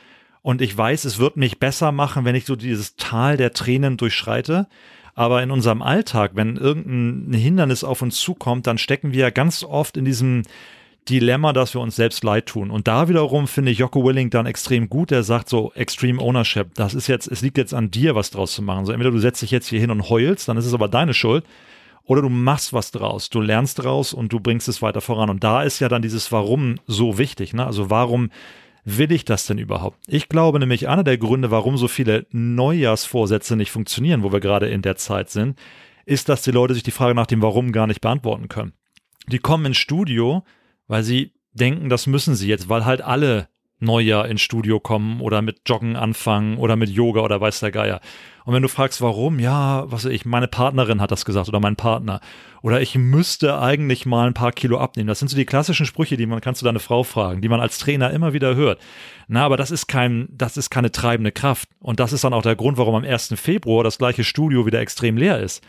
und 0.43 0.63
ich 0.63 0.77
weiß, 0.77 1.05
es 1.05 1.19
wird 1.19 1.37
mich 1.37 1.59
besser 1.59 1.93
machen, 1.93 2.25
wenn 2.25 2.35
ich 2.35 2.47
so 2.47 2.57
dieses 2.57 2.97
Tal 2.97 3.37
der 3.37 3.53
Tränen 3.53 3.97
durchschreite. 3.97 4.67
Aber 5.15 5.43
in 5.43 5.51
unserem 5.51 5.83
Alltag, 5.83 6.33
wenn 6.35 6.57
irgendein 6.57 7.39
Hindernis 7.39 7.83
auf 7.83 8.03
uns 8.03 8.21
zukommt, 8.21 8.69
dann 8.69 8.79
stecken 8.79 9.13
wir 9.13 9.33
ganz 9.33 9.65
oft 9.65 9.97
in 9.97 10.05
diesem 10.05 10.45
Dilemma, 11.09 11.53
dass 11.53 11.75
wir 11.75 11.81
uns 11.81 11.97
selbst 11.97 12.25
leid 12.25 12.47
tun. 12.47 12.71
Und 12.71 12.89
da 12.89 13.09
wiederum 13.09 13.47
finde 13.47 13.71
ich 13.71 13.79
Jocko 13.79 14.05
Willing 14.05 14.31
dann 14.31 14.47
extrem 14.47 14.89
gut. 14.89 15.11
Der 15.11 15.23
sagt 15.23 15.49
so, 15.49 15.73
Extreme 15.75 16.21
Ownership, 16.23 16.75
das 16.75 16.95
ist 16.95 17.07
jetzt, 17.07 17.27
es 17.27 17.43
liegt 17.43 17.59
jetzt 17.59 17.75
an 17.75 17.91
dir, 17.91 18.15
was 18.15 18.31
draus 18.31 18.53
zu 18.53 18.63
machen. 18.63 18.87
So 18.87 18.93
entweder 18.93 19.11
du 19.11 19.19
setzt 19.19 19.43
dich 19.43 19.51
jetzt 19.51 19.69
hier 19.69 19.81
hin 19.81 19.91
und 19.91 20.09
heulst, 20.09 20.49
dann 20.49 20.57
ist 20.57 20.67
es 20.67 20.75
aber 20.75 20.89
deine 20.89 21.15
Schuld. 21.15 21.45
Oder 22.05 22.23
du 22.23 22.31
machst 22.31 22.73
was 22.73 22.91
draus, 22.91 23.29
du 23.29 23.41
lernst 23.41 23.83
draus 23.83 24.15
und 24.15 24.33
du 24.33 24.41
bringst 24.41 24.67
es 24.67 24.81
weiter 24.81 25.03
voran. 25.03 25.29
Und 25.29 25.45
da 25.45 25.63
ist 25.63 25.79
ja 25.79 25.89
dann 25.89 26.01
dieses 26.01 26.33
Warum 26.33 26.77
so 26.87 27.19
wichtig. 27.19 27.53
Ne? 27.53 27.67
Also 27.67 27.91
warum 27.91 28.31
will 28.85 29.13
ich 29.13 29.27
das 29.27 29.47
denn 29.47 29.59
überhaupt? 29.59 29.99
Ich 30.07 30.31
glaube 30.31 30.59
nämlich, 30.59 30.89
einer 30.89 31.05
der 31.05 31.19
Gründe, 31.19 31.51
warum 31.51 31.77
so 31.77 31.87
viele 31.87 32.27
Neujahrsvorsätze 32.31 33.57
nicht 33.57 33.71
funktionieren, 33.71 34.23
wo 34.23 34.33
wir 34.33 34.41
gerade 34.41 34.69
in 34.69 34.81
der 34.81 34.97
Zeit 34.97 35.29
sind, 35.29 35.59
ist, 36.07 36.31
dass 36.31 36.41
die 36.41 36.51
Leute 36.51 36.73
sich 36.73 36.83
die 36.83 36.91
Frage 36.91 37.15
nach 37.15 37.27
dem 37.27 37.43
Warum 37.43 37.73
gar 37.73 37.87
nicht 37.87 38.01
beantworten 38.01 38.49
können. 38.49 38.73
Die 39.27 39.39
kommen 39.39 39.67
ins 39.67 39.77
Studio 39.77 40.45
weil 40.89 41.05
sie 41.05 41.33
denken, 41.53 41.89
das 41.89 42.07
müssen 42.07 42.35
sie 42.35 42.49
jetzt, 42.49 42.69
weil 42.69 42.85
halt 42.85 43.03
alle 43.03 43.49
Neujahr 43.81 44.27
ins 44.27 44.41
Studio 44.41 44.81
kommen 44.81 45.21
oder 45.21 45.41
mit 45.41 45.61
Joggen 45.67 45.95
anfangen 45.95 46.59
oder 46.59 46.75
mit 46.75 46.91
Yoga 46.91 47.21
oder 47.21 47.41
weiß 47.41 47.61
der 47.61 47.71
Geier. 47.71 48.01
Und 48.45 48.55
wenn 48.55 48.63
du 48.63 48.69
fragst, 48.69 49.01
warum, 49.03 49.39
ja, 49.39 49.85
was 49.91 50.05
ich, 50.05 50.25
meine 50.25 50.49
Partnerin 50.49 51.01
hat 51.01 51.11
das 51.11 51.25
gesagt 51.25 51.49
oder 51.49 51.61
mein 51.61 51.77
Partner. 51.77 52.21
Oder 52.63 52.81
ich 52.81 52.97
müsste 52.97 53.61
eigentlich 53.61 54.07
mal 54.07 54.27
ein 54.27 54.35
paar 54.35 54.53
Kilo 54.53 54.79
abnehmen. 54.79 55.07
Das 55.07 55.19
sind 55.19 55.29
so 55.29 55.37
die 55.37 55.45
klassischen 55.45 55.87
Sprüche, 55.87 56.17
die 56.17 56.27
man 56.27 56.41
kannst 56.41 56.61
du 56.61 56.65
deine 56.65 56.81
Frau 56.81 57.05
fragen, 57.05 57.41
die 57.41 57.49
man 57.49 57.61
als 57.61 57.79
Trainer 57.79 58.11
immer 58.11 58.33
wieder 58.33 58.57
hört. 58.57 58.81
Na, 59.29 59.45
aber 59.45 59.57
das 59.57 59.71
ist 59.71 59.87
kein, 59.87 60.29
das 60.33 60.57
ist 60.57 60.71
keine 60.71 60.91
treibende 60.91 61.31
Kraft. 61.31 61.69
Und 61.79 62.01
das 62.01 62.13
ist 62.13 62.25
dann 62.25 62.33
auch 62.33 62.43
der 62.43 62.57
Grund, 62.57 62.79
warum 62.79 62.95
am 62.95 63.05
1. 63.05 63.35
Februar 63.37 63.85
das 63.85 63.99
gleiche 63.99 64.25
Studio 64.25 64.67
wieder 64.67 64.81
extrem 64.81 65.17
leer 65.17 65.39
ist. 65.41 65.63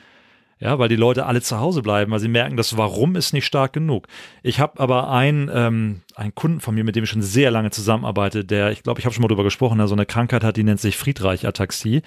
Ja, 0.61 0.77
weil 0.77 0.89
die 0.89 0.97
Leute 0.97 1.25
alle 1.25 1.41
zu 1.41 1.59
Hause 1.59 1.81
bleiben, 1.81 2.11
weil 2.11 2.19
sie 2.19 2.27
merken, 2.27 2.57
das 2.57 2.75
Warum 2.75 3.15
ist 3.15 3.31
nicht 3.31 3.45
stark 3.45 3.71
genug. 3.71 4.07
Ich 4.43 4.59
habe 4.59 4.79
aber 4.79 5.09
einen, 5.09 5.49
ähm, 5.53 6.01
einen 6.15 6.35
Kunden 6.35 6.59
von 6.59 6.75
mir, 6.75 6.83
mit 6.83 6.97
dem 6.97 7.05
ich 7.05 7.09
schon 7.09 7.21
sehr 7.21 7.49
lange 7.49 7.71
zusammenarbeite, 7.71 8.43
der, 8.43 8.71
ich 8.71 8.83
glaube, 8.83 8.99
ich 8.99 9.05
habe 9.05 9.15
schon 9.15 9.21
mal 9.21 9.29
drüber 9.29 9.45
gesprochen, 9.45 9.77
der 9.77 9.87
so 9.87 9.95
eine 9.95 10.05
Krankheit 10.05 10.43
hat, 10.43 10.57
die 10.57 10.63
nennt 10.63 10.81
sich 10.81 10.97
Friedreich-Ataxie. 10.97 12.01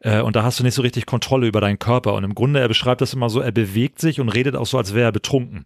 Äh, 0.00 0.20
und 0.20 0.36
da 0.36 0.42
hast 0.42 0.60
du 0.60 0.64
nicht 0.64 0.74
so 0.74 0.82
richtig 0.82 1.06
Kontrolle 1.06 1.46
über 1.46 1.62
deinen 1.62 1.78
Körper. 1.78 2.12
Und 2.12 2.24
im 2.24 2.34
Grunde, 2.34 2.60
er 2.60 2.68
beschreibt 2.68 3.00
das 3.00 3.14
immer 3.14 3.30
so, 3.30 3.40
er 3.40 3.52
bewegt 3.52 4.00
sich 4.00 4.20
und 4.20 4.28
redet 4.28 4.54
auch 4.54 4.66
so, 4.66 4.76
als 4.76 4.94
wäre 4.94 5.08
er 5.08 5.12
betrunken. 5.12 5.64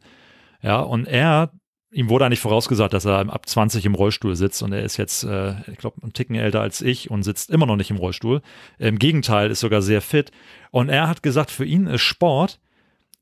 Ja, 0.62 0.79
und 0.79 1.07
er, 1.07 1.51
ihm 1.90 2.09
wurde 2.09 2.27
eigentlich 2.27 2.40
vorausgesagt, 2.40 2.92
dass 2.92 3.05
er 3.05 3.33
ab 3.33 3.48
20 3.48 3.85
im 3.87 3.94
Rollstuhl 3.94 4.37
sitzt 4.37 4.62
und 4.62 4.72
er 4.72 4.83
ist 4.83 4.96
jetzt, 4.96 5.24
äh, 5.24 5.55
ich 5.70 5.79
glaube, 5.79 5.96
ein 6.03 6.12
Ticken 6.12 6.37
älter 6.37 6.61
als 6.61 6.81
ich 6.83 7.11
und 7.11 7.22
sitzt 7.22 7.51
immer 7.51 7.66
noch 7.66 7.77
nicht 7.77 7.90
im 7.90 7.96
Rollstuhl. 7.96 8.42
Im 8.79 8.98
Gegenteil, 8.98 9.51
ist 9.51 9.61
sogar 9.61 9.83
sehr 9.83 10.03
fit. 10.03 10.31
Und 10.70 10.88
er 10.88 11.09
hat 11.09 11.22
gesagt, 11.22 11.51
für 11.51 11.64
ihn 11.64 11.87
ist 11.87 12.03
Sport 12.03 12.61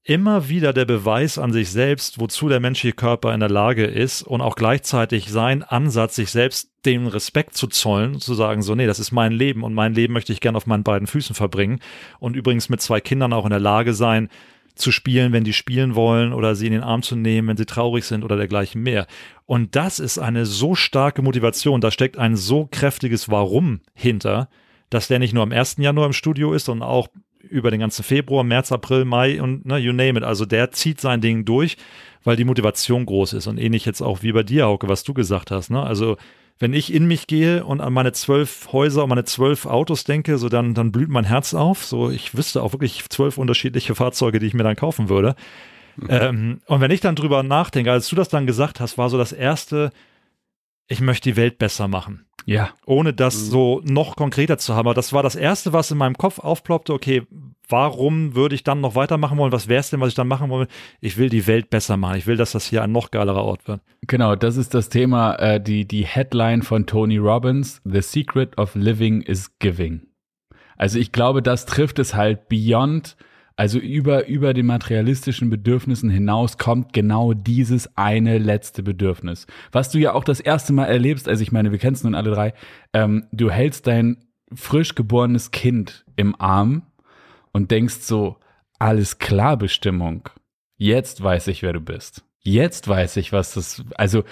immer 0.03 0.49
wieder 0.49 0.73
der 0.73 0.85
Beweis 0.85 1.37
an 1.37 1.53
sich 1.53 1.71
selbst, 1.71 2.21
wozu 2.21 2.49
der 2.49 2.61
menschliche 2.61 2.95
Körper 2.95 3.35
in 3.35 3.41
der 3.41 3.49
Lage 3.49 3.85
ist 3.85 4.23
und 4.23 4.41
auch 4.41 4.55
gleichzeitig 4.55 5.31
sein 5.31 5.65
Ansatz, 5.65 6.15
sich 6.15 6.31
selbst 6.31 6.71
den 6.85 7.09
Respekt 7.09 7.57
zu 7.57 7.67
zollen, 7.67 8.21
zu 8.21 8.35
sagen, 8.35 8.63
so, 8.63 8.77
nee, 8.77 8.87
das 8.87 9.01
ist 9.01 9.11
mein 9.11 9.33
Leben 9.33 9.65
und 9.65 9.75
mein 9.75 9.95
Leben 9.95 10.13
möchte 10.13 10.33
ich 10.33 10.41
gerne 10.41 10.57
auf 10.57 10.67
meinen 10.67 10.85
beiden 10.85 11.09
Füßen 11.09 11.35
verbringen 11.35 11.81
und 12.21 12.37
übrigens 12.37 12.69
mit 12.69 12.81
zwei 12.81 13.01
Kindern 13.01 13.33
auch 13.33 13.45
in 13.45 13.51
der 13.51 13.59
Lage 13.59 13.95
sein, 13.95 14.29
zu 14.77 14.93
spielen, 14.93 15.33
wenn 15.33 15.45
die 15.45 15.53
spielen 15.53 15.95
wollen 15.95 16.33
oder 16.33 16.55
sie 16.55 16.67
in 16.67 16.73
den 16.73 16.83
Arm 16.83 17.03
zu 17.03 17.17
nehmen, 17.17 17.49
wenn 17.49 17.57
sie 17.57 17.67
traurig 17.67 18.05
sind 18.05 18.25
oder 18.25 18.37
dergleichen 18.37 18.83
mehr. 18.83 19.07
Und 19.47 19.75
das 19.75 19.99
ist 19.99 20.19
eine 20.19 20.47
so 20.47 20.75
starke 20.75 21.23
Motivation, 21.23 21.81
da 21.81 21.91
steckt 21.91 22.19
ein 22.19 22.37
so 22.37 22.69
kräftiges 22.71 23.29
Warum 23.29 23.81
hinter, 23.95 24.49
dass 24.91 25.09
der 25.09 25.19
nicht 25.19 25.35
nur 25.35 25.43
am 25.43 25.53
1. 25.53 25.77
Januar 25.79 26.07
im 26.07 26.13
Studio 26.13 26.53
ist, 26.53 26.67
sondern 26.67 26.89
auch 26.89 27.09
über 27.49 27.71
den 27.71 27.81
ganzen 27.81 28.03
Februar, 28.03 28.45
März, 28.45 28.73
April, 28.73 29.05
Mai 29.05 29.41
und 29.41 29.67
ne, 29.67 29.79
you 29.79 29.93
name 29.93 30.19
it. 30.19 30.25
Also 30.25 30.45
der 30.45 30.73
zieht 30.73 31.01
sein 31.01 31.21
Ding 31.21 31.45
durch, 31.45 31.77
weil 32.25 32.37
die 32.37 32.45
Motivation 32.45 33.07
groß 33.07 33.35
ist. 33.35 33.47
Und 33.47 33.59
ähnlich 33.59 33.85
jetzt 33.85 34.03
auch 34.03 34.23
wie 34.23 34.33
bei 34.33 34.43
dir, 34.43 34.67
Hauke, 34.67 34.89
was 34.89 35.05
du 35.05 35.15
gesagt 35.15 35.51
hast. 35.51 35.71
Ne? 35.71 35.83
Also 35.83 36.17
wenn 36.59 36.73
ich 36.73 36.93
in 36.93 37.07
mich 37.07 37.27
gehe 37.27 37.65
und 37.65 37.81
an 37.81 37.93
meine 37.93 38.13
zwölf 38.13 38.73
Häuser 38.73 39.03
und 39.03 39.11
meine 39.11 39.25
zwölf 39.25 39.67
Autos 39.67 40.05
denke, 40.05 40.39
so 40.39 40.49
dann, 40.49 40.75
dann 40.75 40.91
blüht 40.93 41.11
mein 41.11 41.25
Herz 41.25 41.53
auf. 41.55 41.85
So, 41.85 42.11
ich 42.11 42.37
wüsste 42.37 42.63
auch 42.63 42.73
wirklich 42.73 43.09
zwölf 43.09 43.37
unterschiedliche 43.37 43.95
Fahrzeuge, 43.95 44.39
die 44.39 44.47
ich 44.47 44.55
mir 44.55 44.63
dann 44.63 44.77
kaufen 44.77 45.09
würde. 45.09 45.37
Mhm. 45.97 46.07
Ähm, 46.09 46.61
und 46.67 46.81
wenn 46.81 46.91
ich 46.91 47.01
dann 47.01 47.17
drüber 47.17 47.43
nachdenke, 47.43 47.93
als 47.93 48.09
du 48.09 48.17
das 48.17 48.29
dann 48.29 48.47
gesagt 48.47 48.81
hast, 48.81 48.97
war 48.97 49.11
so 49.11 49.19
das 49.19 49.33
erste, 49.33 49.91
ich 50.89 51.01
möchte 51.01 51.31
die 51.31 51.37
Welt 51.37 51.59
besser 51.59 51.89
machen. 51.89 52.26
Ja. 52.47 52.71
Ohne 52.87 53.13
das 53.13 53.37
mhm. 53.37 53.51
so 53.51 53.83
noch 53.85 54.17
konkreter 54.17 54.57
zu 54.57 54.75
haben. 54.75 54.87
Aber 54.87 54.95
das 54.95 55.13
war 55.13 55.23
das 55.23 55.35
Erste, 55.35 55.73
was 55.73 55.91
in 55.91 55.99
meinem 55.99 56.17
Kopf 56.17 56.39
aufploppte. 56.39 56.93
Okay, 56.95 57.27
warum 57.69 58.35
würde 58.35 58.55
ich 58.55 58.63
dann 58.63 58.81
noch 58.81 58.95
weitermachen 58.95 59.37
wollen? 59.37 59.53
Was 59.53 59.69
wäre 59.69 59.81
es 59.81 59.91
denn, 59.91 60.01
was 60.01 60.11
ich 60.11 60.15
dann 60.15 60.29
machen 60.29 60.49
wollte? 60.49 60.73
Ich 61.01 61.19
will 61.19 61.29
die 61.29 61.47
Welt 61.49 61.71
besser 61.71 61.97
machen. 61.97 62.17
Ich 62.17 62.27
will, 62.27 62.37
dass 62.37 62.53
das 62.53 62.65
hier 62.65 62.83
ein 62.83 62.93
noch 62.93 63.11
geilerer 63.11 63.45
Ort 63.45 63.67
wird. 63.67 63.81
Genau, 64.07 64.37
das 64.37 64.57
ist 64.57 64.75
das 64.75 64.89
Thema, 64.89 65.35
äh, 65.35 65.61
die, 65.61 65.87
die 65.87 66.07
Headline 66.07 66.63
von 66.63 66.87
Tony 66.87 67.19
Robbins. 67.19 67.83
The 67.85 68.01
secret 68.01 68.57
of 68.57 68.77
living 68.77 69.23
is 69.23 69.59
giving. 69.59 70.07
Also 70.77 71.01
ich 71.01 71.11
glaube, 71.11 71.43
das 71.43 71.67
trifft 71.67 71.99
es 71.99 72.15
halt 72.15 72.49
beyond 72.49 73.17
also 73.57 73.79
über, 73.79 74.27
über 74.27 74.53
den 74.53 74.67
materialistischen 74.67 75.49
Bedürfnissen 75.49 76.11
hinaus 76.11 76.59
kommt 76.59 76.93
genau 76.93 77.33
dieses 77.33 77.97
eine 77.97 78.37
letzte 78.37 78.83
Bedürfnis. 78.83 79.47
Was 79.73 79.91
du 79.91 79.99
ja 79.99 80.13
auch 80.13 80.25
das 80.25 80.41
erste 80.41 80.75
Mal 80.75 80.85
erlebst, 80.85 81.27
also 81.27 81.43
ich 81.43 81.53
meine, 81.53 81.73
wir 81.73 81.79
kennen 81.79 81.95
es 81.95 82.05
nun 82.05 82.15
alle 82.15 82.31
drei, 82.31 82.53
ähm, 82.93 83.27
du 83.33 83.51
hältst 83.51 83.87
dein 83.87 84.19
frisch 84.53 84.95
geborenes 84.95 85.51
Kind 85.51 86.05
im 86.17 86.39
Arm 86.39 86.83
und 87.53 87.71
denkst 87.71 88.01
so, 88.01 88.37
alles 88.79 89.19
klar, 89.19 89.57
Bestimmung. 89.57 90.29
Jetzt 90.77 91.23
weiß 91.23 91.49
ich, 91.49 91.63
wer 91.63 91.73
du 91.73 91.81
bist. 91.81 92.25
Jetzt 92.41 92.87
weiß 92.87 93.17
ich, 93.17 93.33
was 93.33 93.55
das, 93.55 93.83
also 93.97 94.23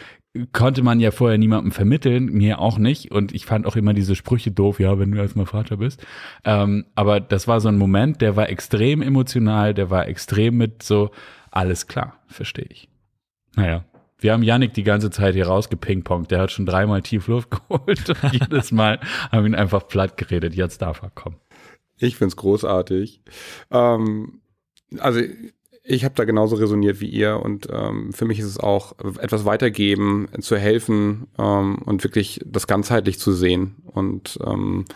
konnte 0.52 0.82
man 0.82 0.98
ja 0.98 1.10
vorher 1.10 1.38
niemandem 1.38 1.70
vermitteln, 1.70 2.26
mir 2.26 2.58
auch 2.58 2.78
nicht. 2.78 3.10
Und 3.12 3.34
ich 3.34 3.46
fand 3.46 3.66
auch 3.66 3.76
immer 3.76 3.94
diese 3.94 4.16
Sprüche 4.16 4.50
doof, 4.50 4.80
ja, 4.80 4.98
wenn 4.98 5.12
du 5.12 5.18
erstmal 5.18 5.46
Vater 5.46 5.76
bist. 5.76 6.04
Ähm, 6.44 6.86
aber 6.94 7.20
das 7.20 7.46
war 7.46 7.60
so 7.60 7.68
ein 7.68 7.78
Moment, 7.78 8.20
der 8.20 8.36
war 8.36 8.48
extrem 8.48 9.00
emotional, 9.00 9.74
der 9.74 9.90
war 9.90 10.08
extrem 10.08 10.56
mit 10.56 10.82
so, 10.82 11.10
alles 11.50 11.86
klar, 11.86 12.18
verstehe 12.26 12.66
ich. 12.68 12.88
Naja. 13.54 13.84
Wir 14.18 14.32
haben 14.32 14.42
Yannick 14.42 14.72
die 14.72 14.84
ganze 14.84 15.10
Zeit 15.10 15.34
hier 15.34 15.48
rausgepingpongt. 15.48 16.30
Der 16.30 16.40
hat 16.40 16.50
schon 16.50 16.64
dreimal 16.64 17.02
tief 17.02 17.26
Luft 17.28 17.50
geholt 17.68 18.08
und 18.08 18.32
jedes 18.32 18.72
Mal 18.72 18.98
haben 19.30 19.46
ihn 19.46 19.54
einfach 19.54 19.86
platt 19.86 20.16
geredet. 20.16 20.54
Jetzt 20.54 20.80
darf 20.80 21.02
er 21.02 21.10
kommen. 21.10 21.36
Ich 21.98 22.16
find's 22.16 22.36
großartig. 22.36 23.20
Ähm, 23.70 24.40
also 24.98 25.20
ich 25.86 26.04
habe 26.04 26.14
da 26.14 26.24
genauso 26.24 26.56
resoniert 26.56 27.00
wie 27.00 27.08
ihr 27.08 27.40
und 27.40 27.68
ähm, 27.70 28.12
für 28.14 28.24
mich 28.24 28.38
ist 28.38 28.46
es 28.46 28.58
auch 28.58 28.98
etwas 29.18 29.44
weitergeben, 29.44 30.28
zu 30.40 30.56
helfen 30.56 31.26
ähm, 31.38 31.76
und 31.84 32.02
wirklich 32.02 32.40
das 32.46 32.66
ganzheitlich 32.66 33.18
zu 33.18 33.32
sehen. 33.32 33.76
Und 33.84 34.38
ähm, 34.44 34.86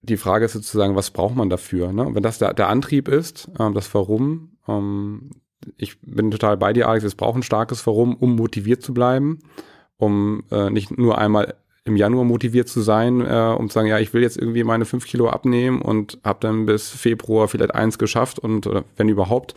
die 0.00 0.16
Frage 0.16 0.46
ist 0.46 0.54
sozusagen, 0.54 0.96
was 0.96 1.10
braucht 1.10 1.36
man 1.36 1.50
dafür? 1.50 1.92
Ne? 1.92 2.08
wenn 2.14 2.22
das 2.22 2.38
der, 2.38 2.54
der 2.54 2.68
Antrieb 2.68 3.06
ist, 3.06 3.50
ähm, 3.60 3.74
das 3.74 3.92
Warum, 3.94 4.56
ähm, 4.66 5.30
ich 5.76 6.00
bin 6.00 6.30
total 6.30 6.56
bei 6.56 6.72
dir, 6.72 6.88
Alex, 6.88 7.04
es 7.04 7.14
braucht 7.14 7.36
ein 7.36 7.42
starkes 7.42 7.86
Warum, 7.86 8.16
um 8.16 8.36
motiviert 8.36 8.82
zu 8.82 8.94
bleiben, 8.94 9.40
um 9.96 10.44
äh, 10.50 10.70
nicht 10.70 10.96
nur 10.96 11.18
einmal 11.18 11.54
im 11.84 11.96
Januar 11.96 12.24
motiviert 12.24 12.68
zu 12.68 12.80
sein, 12.80 13.20
äh, 13.20 13.54
um 13.58 13.68
zu 13.68 13.74
sagen, 13.74 13.88
ja, 13.88 13.98
ich 13.98 14.14
will 14.14 14.22
jetzt 14.22 14.38
irgendwie 14.38 14.64
meine 14.64 14.86
fünf 14.86 15.06
Kilo 15.06 15.28
abnehmen 15.28 15.82
und 15.82 16.18
habe 16.24 16.38
dann 16.40 16.64
bis 16.64 16.88
Februar 16.88 17.46
vielleicht 17.46 17.74
eins 17.74 17.98
geschafft 17.98 18.38
und 18.38 18.66
oder 18.66 18.84
wenn 18.96 19.08
überhaupt 19.08 19.54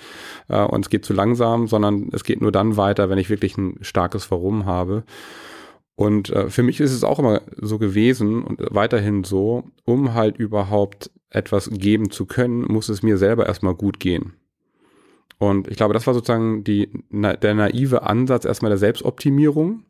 äh, 0.50 0.62
und 0.62 0.86
es 0.86 0.90
geht 0.90 1.06
zu 1.06 1.14
langsam, 1.14 1.68
sondern 1.68 2.10
es 2.12 2.26
geht 2.26 2.42
nur 2.42 2.52
dann 2.52 2.76
weiter, 2.76 3.10
wenn 3.10 3.18
ich 3.18 3.30
wirklich 3.30 3.58
ein 3.58 3.78
starkes 3.82 4.30
Warum 4.30 4.66
habe. 4.66 5.04
Und 5.96 6.30
äh, 6.30 6.50
für 6.50 6.64
mich 6.64 6.82
ist 6.82 6.92
es 6.92 7.04
auch 7.04 7.18
immer 7.18 7.42
so 7.56 7.80
gewesen 7.80 8.44
und 8.44 8.60
weiterhin 8.72 9.24
so, 9.24 9.64
um 9.86 10.14
halt 10.14 10.38
überhaupt 10.38 11.10
etwas 11.30 11.70
geben 11.72 12.12
zu 12.12 12.26
können, 12.26 12.62
muss 12.62 12.90
es 12.90 13.04
mir 13.04 13.18
selber 13.18 13.46
erstmal 13.46 13.74
gut 13.74 14.00
gehen. 14.00 14.34
Und 15.40 15.68
ich 15.70 15.78
glaube, 15.78 15.94
das 15.94 16.06
war 16.08 16.14
sozusagen 16.14 16.64
die, 16.64 16.90
na, 17.10 17.34
der 17.36 17.54
naive 17.54 18.04
Ansatz 18.04 18.44
erstmal 18.44 18.70
der 18.70 18.78
Selbstoptimierung 18.78 19.84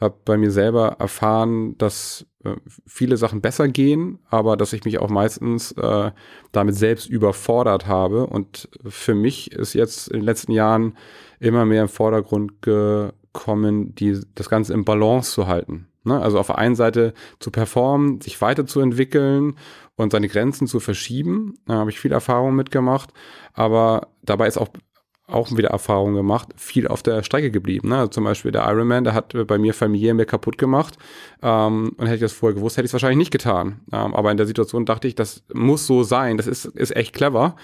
habe 0.00 0.16
bei 0.24 0.36
mir 0.36 0.50
selber 0.50 0.96
erfahren, 0.98 1.76
dass 1.78 2.26
äh, 2.44 2.56
viele 2.86 3.16
Sachen 3.16 3.40
besser 3.40 3.68
gehen, 3.68 4.18
aber 4.30 4.56
dass 4.56 4.72
ich 4.72 4.84
mich 4.84 4.98
auch 4.98 5.10
meistens 5.10 5.72
äh, 5.72 6.10
damit 6.52 6.74
selbst 6.74 7.06
überfordert 7.06 7.86
habe. 7.86 8.26
Und 8.26 8.68
für 8.86 9.14
mich 9.14 9.52
ist 9.52 9.74
jetzt 9.74 10.08
in 10.08 10.20
den 10.20 10.26
letzten 10.26 10.52
Jahren 10.52 10.96
immer 11.38 11.66
mehr 11.66 11.82
im 11.82 11.88
Vordergrund 11.88 12.62
gekommen, 12.62 13.94
die, 13.94 14.20
das 14.34 14.48
Ganze 14.48 14.72
im 14.72 14.84
Balance 14.84 15.32
zu 15.32 15.46
halten. 15.46 15.86
Ne? 16.04 16.20
Also 16.20 16.38
auf 16.38 16.46
der 16.46 16.58
einen 16.58 16.76
Seite 16.76 17.12
zu 17.38 17.50
performen, 17.50 18.20
sich 18.22 18.40
weiterzuentwickeln 18.40 19.56
und 19.96 20.12
seine 20.12 20.28
Grenzen 20.28 20.66
zu 20.66 20.80
verschieben. 20.80 21.54
Da 21.66 21.74
habe 21.74 21.90
ich 21.90 22.00
viel 22.00 22.12
Erfahrung 22.12 22.54
mitgemacht. 22.56 23.10
Aber 23.52 24.08
dabei 24.22 24.46
ist 24.46 24.56
auch 24.56 24.68
auch 25.32 25.56
wieder 25.56 25.70
Erfahrungen 25.70 26.14
gemacht, 26.14 26.48
viel 26.56 26.88
auf 26.88 27.02
der 27.02 27.22
Strecke 27.22 27.50
geblieben. 27.50 27.88
Ne? 27.88 27.98
Also 27.98 28.08
zum 28.08 28.24
Beispiel 28.24 28.52
der 28.52 28.66
Ironman, 28.68 29.04
der 29.04 29.14
hat 29.14 29.34
bei 29.46 29.58
mir 29.58 29.74
Familie 29.74 30.14
mir 30.14 30.26
kaputt 30.26 30.58
gemacht. 30.58 30.96
Ähm, 31.42 31.92
und 31.96 32.06
hätte 32.06 32.16
ich 32.16 32.20
das 32.20 32.32
vorher 32.32 32.54
gewusst, 32.54 32.76
hätte 32.76 32.86
ich 32.86 32.90
es 32.90 32.92
wahrscheinlich 32.92 33.18
nicht 33.18 33.30
getan. 33.30 33.80
Ähm, 33.92 34.14
aber 34.14 34.30
in 34.30 34.36
der 34.36 34.46
Situation 34.46 34.84
dachte 34.84 35.08
ich, 35.08 35.14
das 35.14 35.42
muss 35.52 35.86
so 35.86 36.02
sein. 36.02 36.36
Das 36.36 36.46
ist, 36.46 36.64
ist 36.64 36.94
echt 36.94 37.14
clever. 37.14 37.56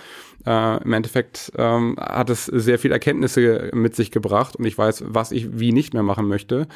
Äh, 0.46 0.82
Im 0.82 0.92
Endeffekt 0.92 1.52
ähm, 1.56 1.96
hat 1.98 2.30
es 2.30 2.46
sehr 2.46 2.78
viel 2.78 2.92
Erkenntnisse 2.92 3.70
mit 3.72 3.96
sich 3.96 4.10
gebracht 4.10 4.56
und 4.56 4.64
ich 4.64 4.78
weiß, 4.78 5.04
was 5.08 5.32
ich 5.32 5.58
wie 5.58 5.72
nicht 5.72 5.92
mehr 5.92 6.04
machen 6.04 6.28
möchte 6.28 6.68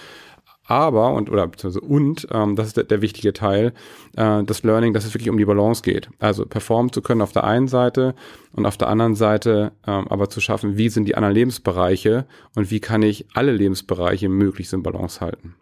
aber 0.70 1.12
und 1.14 1.30
oder 1.30 1.46
beziehungsweise 1.46 1.84
und 1.84 2.28
ähm, 2.30 2.56
das 2.56 2.68
ist 2.68 2.76
der, 2.76 2.84
der 2.84 3.02
wichtige 3.02 3.32
Teil 3.32 3.72
äh, 4.16 4.44
das 4.44 4.62
Learning, 4.62 4.94
dass 4.94 5.04
es 5.04 5.14
wirklich 5.14 5.30
um 5.30 5.36
die 5.36 5.44
Balance 5.44 5.82
geht. 5.82 6.08
Also 6.18 6.46
performen 6.46 6.92
zu 6.92 7.02
können 7.02 7.22
auf 7.22 7.32
der 7.32 7.44
einen 7.44 7.68
Seite 7.68 8.14
und 8.52 8.66
auf 8.66 8.76
der 8.76 8.88
anderen 8.88 9.14
Seite 9.14 9.72
ähm, 9.86 10.06
aber 10.08 10.30
zu 10.30 10.40
schaffen, 10.40 10.76
wie 10.76 10.88
sind 10.88 11.06
die 11.06 11.16
anderen 11.16 11.34
Lebensbereiche 11.34 12.26
und 12.54 12.70
wie 12.70 12.80
kann 12.80 13.02
ich 13.02 13.26
alle 13.34 13.52
Lebensbereiche 13.52 14.28
möglichst 14.28 14.72
in 14.72 14.82
Balance 14.82 15.20
halten. 15.20 15.56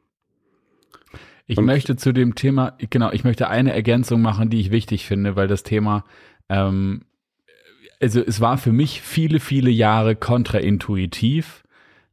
Ich 1.47 1.57
und 1.57 1.65
möchte 1.65 1.97
zu 1.97 2.13
dem 2.13 2.35
Thema, 2.35 2.77
genau, 2.91 3.11
ich 3.11 3.25
möchte 3.25 3.49
eine 3.49 3.73
Ergänzung 3.73 4.21
machen, 4.21 4.51
die 4.51 4.61
ich 4.61 4.71
wichtig 4.71 5.07
finde, 5.07 5.37
weil 5.37 5.49
das 5.49 5.63
Thema 5.63 6.05
ähm, 6.51 7.03
also 8.01 8.21
es 8.21 8.41
war 8.41 8.59
für 8.59 8.73
mich 8.73 9.03
viele, 9.03 9.41
viele 9.41 9.71
Jahre 9.71 10.15
kontraintuitiv 10.15 11.65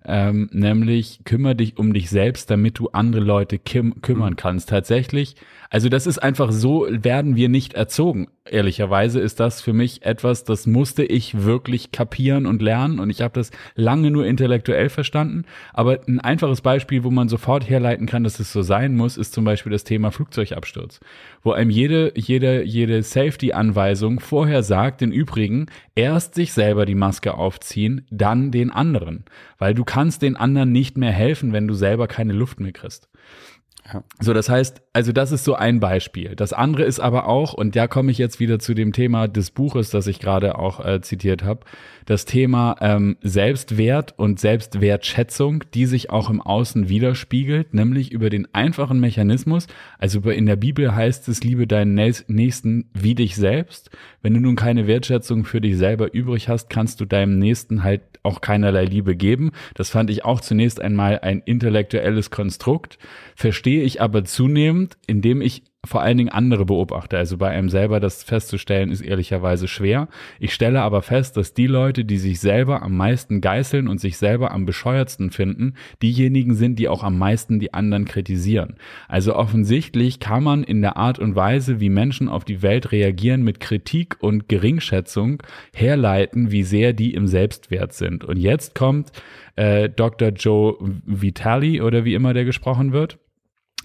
ähm, 0.07 0.49
nämlich 0.51 1.21
kümmere 1.23 1.55
dich 1.55 1.77
um 1.77 1.93
dich 1.93 2.09
selbst, 2.09 2.49
damit 2.49 2.79
du 2.79 2.89
andere 2.89 3.23
Leute 3.23 3.59
kümmern 3.59 4.31
mhm. 4.31 4.35
kannst. 4.35 4.69
Tatsächlich, 4.69 5.35
also 5.69 5.89
das 5.89 6.07
ist 6.07 6.19
einfach 6.19 6.51
so, 6.51 6.87
werden 6.89 7.35
wir 7.35 7.49
nicht 7.49 7.73
erzogen. 7.73 8.27
Ehrlicherweise 8.47 9.19
ist 9.19 9.39
das 9.39 9.61
für 9.61 9.73
mich 9.73 10.03
etwas, 10.05 10.43
das 10.43 10.67
musste 10.67 11.03
ich 11.03 11.43
wirklich 11.43 11.91
kapieren 11.91 12.45
und 12.45 12.61
lernen 12.61 12.99
und 12.99 13.09
ich 13.09 13.21
habe 13.21 13.33
das 13.33 13.49
lange 13.73 14.11
nur 14.11 14.27
intellektuell 14.27 14.89
verstanden. 14.89 15.45
Aber 15.73 15.99
ein 16.07 16.19
einfaches 16.19 16.61
Beispiel, 16.61 17.03
wo 17.03 17.09
man 17.09 17.27
sofort 17.27 17.67
herleiten 17.67 18.05
kann, 18.05 18.23
dass 18.23 18.39
es 18.39 18.53
so 18.53 18.61
sein 18.61 18.95
muss, 18.95 19.17
ist 19.17 19.33
zum 19.33 19.45
Beispiel 19.45 19.71
das 19.71 19.83
Thema 19.83 20.11
Flugzeugabsturz, 20.11 20.99
wo 21.41 21.53
einem 21.53 21.71
jede, 21.71 22.13
jede, 22.15 22.63
jede 22.63 23.01
Safety-Anweisung 23.01 24.19
vorher 24.19 24.61
sagt, 24.61 25.01
im 25.01 25.11
Übrigen, 25.11 25.65
erst 25.95 26.35
sich 26.35 26.53
selber 26.53 26.85
die 26.85 26.93
Maske 26.93 27.33
aufziehen, 27.33 28.05
dann 28.11 28.51
den 28.51 28.69
anderen, 28.69 29.25
weil 29.57 29.73
du 29.73 29.83
kannst 29.83 30.21
den 30.21 30.35
anderen 30.35 30.71
nicht 30.71 30.97
mehr 30.97 31.11
helfen, 31.11 31.53
wenn 31.53 31.67
du 31.67 31.73
selber 31.73 32.07
keine 32.07 32.33
Luft 32.33 32.59
mehr 32.59 32.73
kriegst. 32.73 33.09
So, 34.19 34.33
das 34.33 34.49
heißt, 34.49 34.81
also 34.93 35.11
das 35.11 35.31
ist 35.31 35.43
so 35.43 35.53
ein 35.53 35.79
Beispiel. 35.79 36.35
Das 36.35 36.53
andere 36.53 36.85
ist 36.85 36.99
aber 36.99 37.27
auch, 37.27 37.53
und 37.53 37.75
da 37.75 37.87
komme 37.87 38.11
ich 38.11 38.17
jetzt 38.17 38.39
wieder 38.39 38.57
zu 38.57 38.73
dem 38.73 38.93
Thema 38.93 39.27
des 39.27 39.51
Buches, 39.51 39.91
das 39.91 40.07
ich 40.07 40.19
gerade 40.19 40.57
auch 40.57 40.83
äh, 40.83 41.01
zitiert 41.01 41.43
habe, 41.43 41.65
das 42.05 42.25
Thema 42.25 42.77
ähm, 42.81 43.17
Selbstwert 43.21 44.15
und 44.17 44.39
Selbstwertschätzung, 44.39 45.63
die 45.73 45.85
sich 45.85 46.09
auch 46.09 46.31
im 46.31 46.41
Außen 46.41 46.89
widerspiegelt, 46.89 47.75
nämlich 47.75 48.11
über 48.11 48.31
den 48.31 48.47
einfachen 48.53 48.99
Mechanismus. 48.99 49.67
Also 49.99 50.19
in 50.31 50.47
der 50.47 50.55
Bibel 50.55 50.95
heißt 50.95 51.27
es, 51.27 51.43
liebe 51.43 51.67
deinen 51.67 51.93
Nächsten 51.93 52.89
wie 52.93 53.13
dich 53.13 53.35
selbst. 53.35 53.91
Wenn 54.21 54.33
du 54.33 54.39
nun 54.39 54.55
keine 54.55 54.87
Wertschätzung 54.87 55.45
für 55.45 55.61
dich 55.61 55.77
selber 55.77 56.13
übrig 56.13 56.49
hast, 56.49 56.69
kannst 56.69 57.01
du 57.01 57.05
deinem 57.05 57.37
Nächsten 57.37 57.83
halt 57.83 58.01
auch 58.23 58.41
keinerlei 58.41 58.85
Liebe 58.85 59.15
geben. 59.15 59.51
Das 59.75 59.89
fand 59.89 60.09
ich 60.09 60.25
auch 60.25 60.41
zunächst 60.41 60.81
einmal 60.81 61.19
ein 61.19 61.41
intellektuelles 61.45 62.31
Konstrukt, 62.31 62.97
verstehe 63.35 63.64
ich 63.69 64.01
aber 64.01 64.23
zunehmend, 64.25 64.97
indem 65.07 65.41
ich 65.41 65.63
vor 65.85 66.01
allen 66.01 66.17
Dingen 66.17 66.29
andere 66.29 66.65
beobachte. 66.65 67.17
Also 67.17 67.37
bei 67.37 67.49
einem 67.49 67.69
selber 67.69 67.99
das 67.99 68.23
festzustellen, 68.23 68.91
ist 68.91 69.01
ehrlicherweise 69.01 69.67
schwer. 69.67 70.07
Ich 70.39 70.53
stelle 70.53 70.81
aber 70.81 71.01
fest, 71.01 71.37
dass 71.37 71.53
die 71.53 71.67
Leute, 71.67 72.05
die 72.05 72.17
sich 72.17 72.39
selber 72.39 72.81
am 72.81 72.97
meisten 72.97 73.41
geißeln 73.41 73.87
und 73.87 73.99
sich 73.99 74.17
selber 74.17 74.51
am 74.51 74.65
bescheuertsten 74.65 75.31
finden, 75.31 75.75
diejenigen 76.01 76.55
sind, 76.55 76.79
die 76.79 76.87
auch 76.87 77.03
am 77.03 77.17
meisten 77.17 77.59
die 77.59 77.73
anderen 77.73 78.05
kritisieren. 78.05 78.75
Also 79.07 79.35
offensichtlich 79.35 80.19
kann 80.19 80.43
man 80.43 80.63
in 80.63 80.81
der 80.81 80.97
Art 80.97 81.19
und 81.19 81.35
Weise, 81.35 81.79
wie 81.79 81.89
Menschen 81.89 82.29
auf 82.29 82.45
die 82.45 82.61
Welt 82.61 82.91
reagieren, 82.91 83.43
mit 83.43 83.59
Kritik 83.59 84.17
und 84.19 84.49
Geringschätzung 84.49 85.41
herleiten, 85.73 86.51
wie 86.51 86.63
sehr 86.63 86.93
die 86.93 87.13
im 87.13 87.27
Selbstwert 87.27 87.93
sind. 87.93 88.23
Und 88.23 88.37
jetzt 88.37 88.75
kommt 88.75 89.11
äh, 89.55 89.89
Dr. 89.89 90.29
Joe 90.29 90.77
Vitali 91.05 91.81
oder 91.81 92.05
wie 92.05 92.13
immer 92.13 92.33
der 92.33 92.45
gesprochen 92.45 92.91
wird 92.91 93.19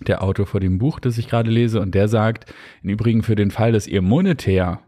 der 0.06 0.22
Autor 0.22 0.46
vor 0.46 0.60
dem 0.60 0.78
Buch, 0.78 1.00
das 1.00 1.18
ich 1.18 1.28
gerade 1.28 1.50
lese, 1.50 1.80
und 1.80 1.94
der 1.94 2.08
sagt, 2.08 2.52
im 2.82 2.90
Übrigen 2.90 3.22
für 3.22 3.36
den 3.36 3.50
Fall, 3.50 3.72
dass 3.72 3.86
ihr 3.86 4.02
monetär 4.02 4.80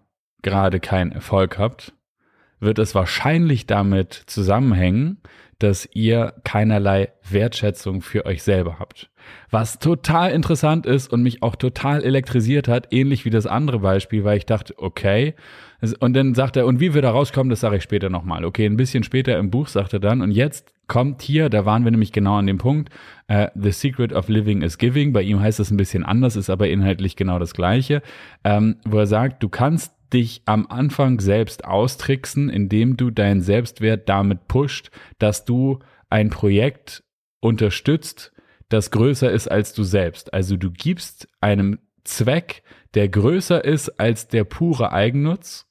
gerade 0.42 0.80
keinen 0.80 1.12
Erfolg 1.12 1.58
habt, 1.58 1.92
wird 2.60 2.78
es 2.78 2.94
wahrscheinlich 2.94 3.66
damit 3.66 4.12
zusammenhängen, 4.26 5.18
dass 5.58 5.88
ihr 5.92 6.34
keinerlei 6.44 7.12
Wertschätzung 7.28 8.02
für 8.02 8.26
euch 8.26 8.42
selber 8.42 8.78
habt. 8.80 9.10
Was 9.50 9.78
total 9.78 10.32
interessant 10.32 10.86
ist 10.86 11.12
und 11.12 11.22
mich 11.22 11.42
auch 11.42 11.54
total 11.54 12.02
elektrisiert 12.02 12.66
hat, 12.66 12.88
ähnlich 12.90 13.24
wie 13.24 13.30
das 13.30 13.46
andere 13.46 13.78
Beispiel, 13.78 14.24
weil 14.24 14.38
ich 14.38 14.46
dachte, 14.46 14.74
okay, 14.78 15.34
und 16.00 16.14
dann 16.14 16.34
sagt 16.34 16.56
er, 16.56 16.66
und 16.66 16.80
wie 16.80 16.94
wir 16.94 17.02
da 17.02 17.10
rauskommen, 17.10 17.50
das 17.50 17.60
sage 17.60 17.76
ich 17.76 17.82
später 17.82 18.10
nochmal. 18.10 18.44
Okay, 18.44 18.66
ein 18.66 18.76
bisschen 18.76 19.04
später 19.04 19.38
im 19.38 19.50
Buch 19.50 19.68
sagt 19.68 19.92
er 19.92 20.00
dann, 20.00 20.20
und 20.20 20.32
jetzt 20.32 20.72
kommt 20.88 21.22
hier, 21.22 21.48
da 21.48 21.64
waren 21.64 21.84
wir 21.84 21.90
nämlich 21.90 22.12
genau 22.12 22.36
an 22.36 22.46
dem 22.46 22.58
Punkt, 22.58 22.90
uh, 23.32 23.46
The 23.54 23.72
Secret 23.72 24.12
of 24.12 24.28
Living 24.28 24.62
is 24.62 24.78
Giving. 24.78 25.12
Bei 25.12 25.22
ihm 25.22 25.40
heißt 25.40 25.58
das 25.58 25.70
ein 25.70 25.76
bisschen 25.76 26.04
anders, 26.04 26.36
ist 26.36 26.50
aber 26.50 26.68
inhaltlich 26.68 27.16
genau 27.16 27.38
das 27.38 27.54
Gleiche, 27.54 28.02
ähm, 28.44 28.76
wo 28.84 28.98
er 28.98 29.06
sagt, 29.06 29.42
du 29.42 29.48
kannst 29.48 29.94
dich 30.12 30.42
am 30.44 30.66
Anfang 30.66 31.20
selbst 31.20 31.64
austricksen, 31.64 32.50
indem 32.50 32.96
du 32.96 33.10
deinen 33.10 33.40
Selbstwert 33.40 34.08
damit 34.08 34.46
pusht, 34.46 34.90
dass 35.18 35.44
du 35.44 35.78
ein 36.10 36.28
Projekt 36.28 37.02
unterstützt, 37.40 38.32
das 38.68 38.90
größer 38.90 39.30
ist 39.30 39.50
als 39.50 39.72
du 39.72 39.82
selbst. 39.82 40.34
Also 40.34 40.56
du 40.56 40.70
gibst 40.70 41.28
einem 41.40 41.78
Zweck, 42.04 42.62
der 42.94 43.08
größer 43.08 43.64
ist 43.64 44.00
als 44.00 44.28
der 44.28 44.44
pure 44.44 44.92
Eigennutz 44.92 45.66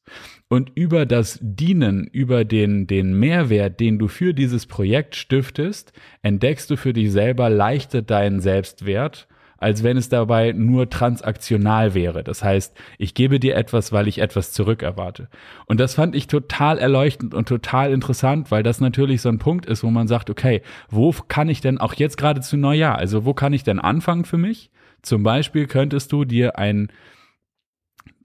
und 0.48 0.72
über 0.76 1.06
das 1.06 1.40
Dienen, 1.42 2.08
über 2.08 2.46
den, 2.46 2.88
den 2.88 3.18
Mehrwert, 3.18 3.80
den 3.80 4.00
du 4.00 4.08
für 4.08 4.34
dieses 4.34 4.66
Projekt 4.66 5.16
stiftest, 5.16 5.94
entdeckst 6.22 6.70
du 6.70 6.78
für 6.78 6.94
dich 6.94 7.12
selber 7.12 7.50
leichter 7.50 8.02
deinen 8.02 8.40
Selbstwert 8.40 9.28
als 9.62 9.84
wenn 9.84 9.96
es 9.96 10.10
dabei 10.10 10.54
nur 10.54 10.90
transaktional 10.90 11.94
wäre. 11.94 12.24
Das 12.24 12.44
heißt, 12.44 12.76
ich 12.98 13.14
gebe 13.14 13.40
dir 13.40 13.56
etwas, 13.56 13.94
weil 13.94 14.08
ich 14.08 14.18
etwas 14.18 14.52
zurückerwarte. 14.52 15.30
Und 15.68 15.80
das 15.80 15.94
fand 15.94 16.16
ich 16.16 16.26
total 16.26 16.80
erleuchtend 16.80 17.36
und 17.36 17.48
total 17.48 17.94
interessant, 17.94 18.50
weil 18.50 18.64
das 18.64 18.82
natürlich 18.82 19.22
so 19.22 19.30
ein 19.30 19.38
Punkt 19.38 19.68
ist, 19.68 19.84
wo 19.84 19.92
man 19.92 20.08
sagt, 20.08 20.32
okay, 20.32 20.64
wo 20.90 21.14
kann 21.28 21.48
ich 21.48 21.62
denn 21.62 21.78
auch 21.78 21.94
jetzt 21.94 22.18
gerade 22.18 22.42
zu 22.42 22.58
Neujahr, 22.58 22.98
also 22.98 23.24
wo 23.24 23.36
kann 23.36 23.54
ich 23.54 23.64
denn 23.64 23.80
anfangen 23.80 24.26
für 24.26 24.38
mich? 24.38 24.72
Zum 25.02 25.24
Beispiel 25.24 25.68
könntest 25.68 26.12
du 26.12 26.26
dir 26.26 26.58
ein 26.58 26.92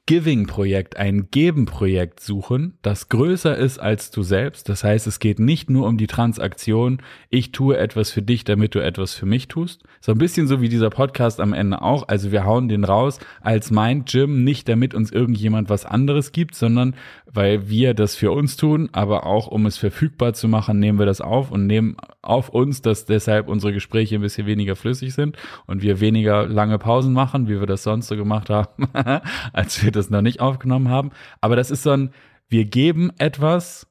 Giving-Projekt, 0.09 0.97
ein 0.97 1.33
Geben-Projekt 1.33 2.21
suchen, 2.21 2.79
das 2.83 3.09
größer 3.09 3.57
ist 3.57 3.81
als 3.81 4.13
du 4.13 4.23
selbst. 4.23 4.69
Das 4.69 4.85
heißt, 4.85 5.09
es 5.09 5.19
geht 5.19 5.41
nicht 5.41 5.69
nur 5.69 5.89
um 5.89 5.99
die 5.99 6.07
Transaktion, 6.07 7.03
ich 7.29 7.51
tue 7.51 7.77
etwas 7.77 8.13
für 8.13 8.23
dich, 8.23 8.45
damit 8.45 8.77
du 8.77 8.79
etwas 8.79 9.15
für 9.15 9.27
mich 9.27 9.49
tust. 9.49 9.83
So 10.01 10.13
ein 10.13 10.19
bisschen 10.19 10.47
so 10.47 10.61
wie 10.61 10.69
dieser 10.69 10.91
Podcast 10.91 11.41
am 11.41 11.53
Ende 11.53 11.83
auch. 11.83 12.07
Also 12.07 12.31
wir 12.31 12.45
hauen 12.45 12.69
den 12.69 12.85
raus 12.85 13.19
als 13.41 13.73
mein 13.73 14.05
Gym, 14.05 14.45
nicht 14.45 14.69
damit 14.69 14.95
uns 14.95 15.11
irgendjemand 15.11 15.71
was 15.71 15.85
anderes 15.85 16.31
gibt, 16.31 16.55
sondern 16.55 16.95
weil 17.37 17.69
wir 17.69 17.95
das 17.95 18.17
für 18.17 18.33
uns 18.33 18.57
tun, 18.57 18.89
aber 18.93 19.27
auch 19.27 19.47
um 19.47 19.67
es 19.67 19.77
verfügbar 19.77 20.33
zu 20.33 20.49
machen, 20.49 20.79
nehmen 20.79 20.99
wir 20.99 21.07
das 21.07 21.21
auf 21.21 21.51
und 21.51 21.67
nehmen 21.67 21.97
auf 22.23 22.49
uns, 22.49 22.83
dass 22.83 23.05
deshalb 23.05 23.49
unsere 23.49 23.73
Gespräche 23.73 24.17
ein 24.17 24.23
bisschen 24.23 24.47
weniger 24.47 24.75
flüssig 24.75 25.15
sind 25.15 25.37
und 25.67 25.83
wir 25.83 26.01
weniger 26.01 26.47
lange 26.47 26.79
Pausen 26.79 27.13
machen, 27.13 27.49
wie 27.49 27.61
wir 27.61 27.67
das 27.67 27.83
sonst 27.83 28.09
so 28.09 28.17
gemacht 28.17 28.51
haben, 28.51 28.89
als 29.53 29.85
wir 29.85 29.93
das 29.93 30.11
noch 30.11 30.23
nicht 30.23 30.41
aufgenommen 30.41 30.89
haben. 30.89 31.11
Aber 31.41 31.57
das 31.57 31.71
ist 31.71 31.83
so 31.83 31.91
ein, 31.91 32.11
wir 32.49 32.65
geben 32.65 33.11
etwas, 33.19 33.87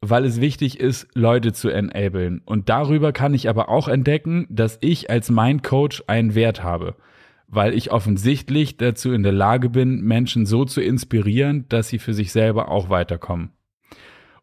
weil 0.00 0.24
es 0.24 0.40
wichtig 0.40 0.78
ist, 0.78 1.08
Leute 1.14 1.52
zu 1.52 1.70
enablen. 1.70 2.42
Und 2.44 2.68
darüber 2.68 3.12
kann 3.12 3.34
ich 3.34 3.48
aber 3.48 3.68
auch 3.68 3.88
entdecken, 3.88 4.46
dass 4.48 4.78
ich 4.80 5.10
als 5.10 5.30
mein 5.30 5.62
Coach 5.62 6.04
einen 6.06 6.34
Wert 6.34 6.62
habe. 6.62 6.94
Weil 7.48 7.74
ich 7.74 7.90
offensichtlich 7.90 8.76
dazu 8.76 9.12
in 9.12 9.22
der 9.22 9.32
Lage 9.32 9.70
bin, 9.70 10.02
Menschen 10.02 10.46
so 10.46 10.64
zu 10.64 10.80
inspirieren, 10.80 11.66
dass 11.68 11.88
sie 11.88 11.98
für 11.98 12.12
sich 12.14 12.30
selber 12.30 12.70
auch 12.70 12.90
weiterkommen. 12.90 13.50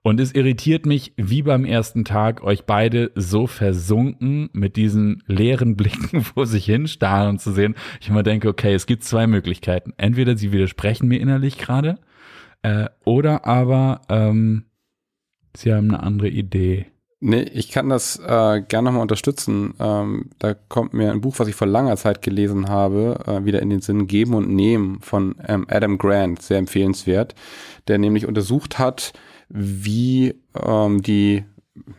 Und 0.05 0.19
es 0.19 0.33
irritiert 0.33 0.85
mich, 0.85 1.13
wie 1.17 1.41
beim 1.41 1.65
ersten 1.65 2.05
Tag, 2.05 2.43
euch 2.43 2.65
beide 2.65 3.11
so 3.15 3.47
versunken 3.47 4.51
mit 4.53 4.75
diesen 4.75 5.23
leeren 5.25 5.75
Blicken 5.77 6.21
vor 6.21 6.45
sich 6.45 6.65
hin 6.65 6.87
starren 6.87 7.39
zu 7.39 7.51
sehen. 7.51 7.73
Ich 7.99 8.09
immer 8.09 8.21
denke, 8.21 8.47
okay, 8.47 8.75
es 8.75 8.85
gibt 8.85 9.03
zwei 9.03 9.25
Möglichkeiten. 9.25 9.93
Entweder 9.97 10.37
sie 10.37 10.51
widersprechen 10.51 11.07
mir 11.07 11.19
innerlich 11.19 11.57
gerade, 11.57 11.97
äh, 12.61 12.87
oder 13.03 13.45
aber 13.45 14.01
ähm, 14.09 14.65
sie 15.55 15.73
haben 15.73 15.89
eine 15.89 16.03
andere 16.03 16.29
Idee. 16.29 16.85
Nee, 17.27 17.41
ich 17.41 17.71
kann 17.71 17.89
das 17.89 18.19
äh, 18.19 18.61
gerne 18.61 18.85
nochmal 18.85 19.01
unterstützen. 19.01 19.73
Ähm, 19.79 20.29
da 20.38 20.53
kommt 20.53 20.93
mir 20.93 21.11
ein 21.11 21.21
Buch, 21.21 21.39
was 21.39 21.47
ich 21.47 21.55
vor 21.55 21.65
langer 21.65 21.97
Zeit 21.97 22.21
gelesen 22.21 22.69
habe, 22.69 23.19
äh, 23.25 23.43
wieder 23.45 23.63
in 23.63 23.71
den 23.71 23.81
Sinn 23.81 24.05
Geben 24.05 24.35
und 24.35 24.47
Nehmen 24.47 25.01
von 25.01 25.33
ähm, 25.47 25.65
Adam 25.67 25.97
Grant, 25.97 26.43
sehr 26.43 26.59
empfehlenswert, 26.59 27.33
der 27.88 27.97
nämlich 27.97 28.27
untersucht 28.27 28.77
hat, 28.77 29.13
wie 29.49 30.35
ähm, 30.53 31.01
die 31.01 31.43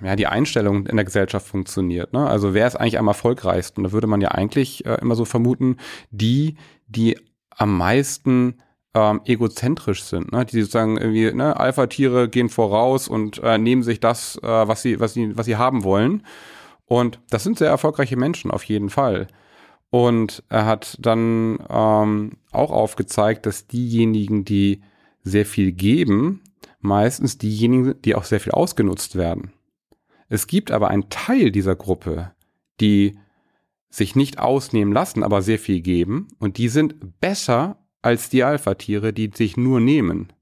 ja, 0.00 0.14
die 0.14 0.28
Einstellung 0.28 0.86
in 0.86 0.94
der 0.94 1.04
Gesellschaft 1.04 1.48
funktioniert. 1.48 2.12
Ne? 2.12 2.24
Also 2.24 2.54
wer 2.54 2.68
ist 2.68 2.76
eigentlich 2.76 3.00
am 3.00 3.08
erfolgreichsten? 3.08 3.82
Da 3.82 3.90
würde 3.90 4.06
man 4.06 4.20
ja 4.20 4.28
eigentlich 4.28 4.86
äh, 4.86 4.96
immer 5.00 5.16
so 5.16 5.24
vermuten, 5.24 5.78
die, 6.12 6.56
die 6.86 7.18
am 7.50 7.76
meisten 7.76 8.62
ähm, 8.96 9.20
egozentrisch 9.26 10.04
sind, 10.04 10.32
ne? 10.32 10.46
die 10.46 10.62
sozusagen 10.62 10.96
irgendwie, 10.96 11.30
ne, 11.30 11.60
Alpha-Tiere 11.60 12.30
gehen 12.30 12.48
voraus 12.48 13.08
und 13.08 13.38
äh, 13.42 13.58
nehmen 13.58 13.82
sich 13.82 14.00
das, 14.00 14.36
äh, 14.42 14.46
was 14.46 14.80
sie, 14.80 14.98
was 14.98 15.12
sie, 15.12 15.36
was 15.36 15.44
sie 15.44 15.56
haben 15.56 15.84
wollen. 15.84 16.22
Und 16.86 17.20
das 17.28 17.44
sind 17.44 17.58
sehr 17.58 17.68
erfolgreiche 17.68 18.16
Menschen, 18.16 18.50
auf 18.50 18.64
jeden 18.64 18.88
Fall. 18.88 19.26
Und 19.90 20.42
er 20.48 20.64
hat 20.64 20.96
dann 20.98 21.58
ähm, 21.68 22.38
auch 22.52 22.70
aufgezeigt, 22.70 23.44
dass 23.44 23.66
diejenigen, 23.66 24.46
die 24.46 24.80
sehr 25.22 25.44
viel 25.44 25.72
geben, 25.72 26.42
meistens 26.80 27.36
diejenigen, 27.36 28.00
die 28.00 28.14
auch 28.14 28.24
sehr 28.24 28.40
viel 28.40 28.52
ausgenutzt 28.52 29.16
werden. 29.16 29.52
Es 30.30 30.46
gibt 30.46 30.70
aber 30.70 30.88
einen 30.88 31.10
Teil 31.10 31.50
dieser 31.50 31.76
Gruppe, 31.76 32.32
die 32.80 33.18
sich 33.90 34.16
nicht 34.16 34.38
ausnehmen 34.38 34.92
lassen, 34.92 35.22
aber 35.22 35.42
sehr 35.42 35.58
viel 35.58 35.82
geben 35.82 36.28
und 36.38 36.56
die 36.56 36.68
sind 36.68 37.20
besser 37.20 37.76
als 38.06 38.28
die 38.28 38.44
Alpha-Tiere, 38.44 39.12
die 39.12 39.32
sich 39.34 39.56
nur 39.56 39.80
nehmen. 39.80 40.32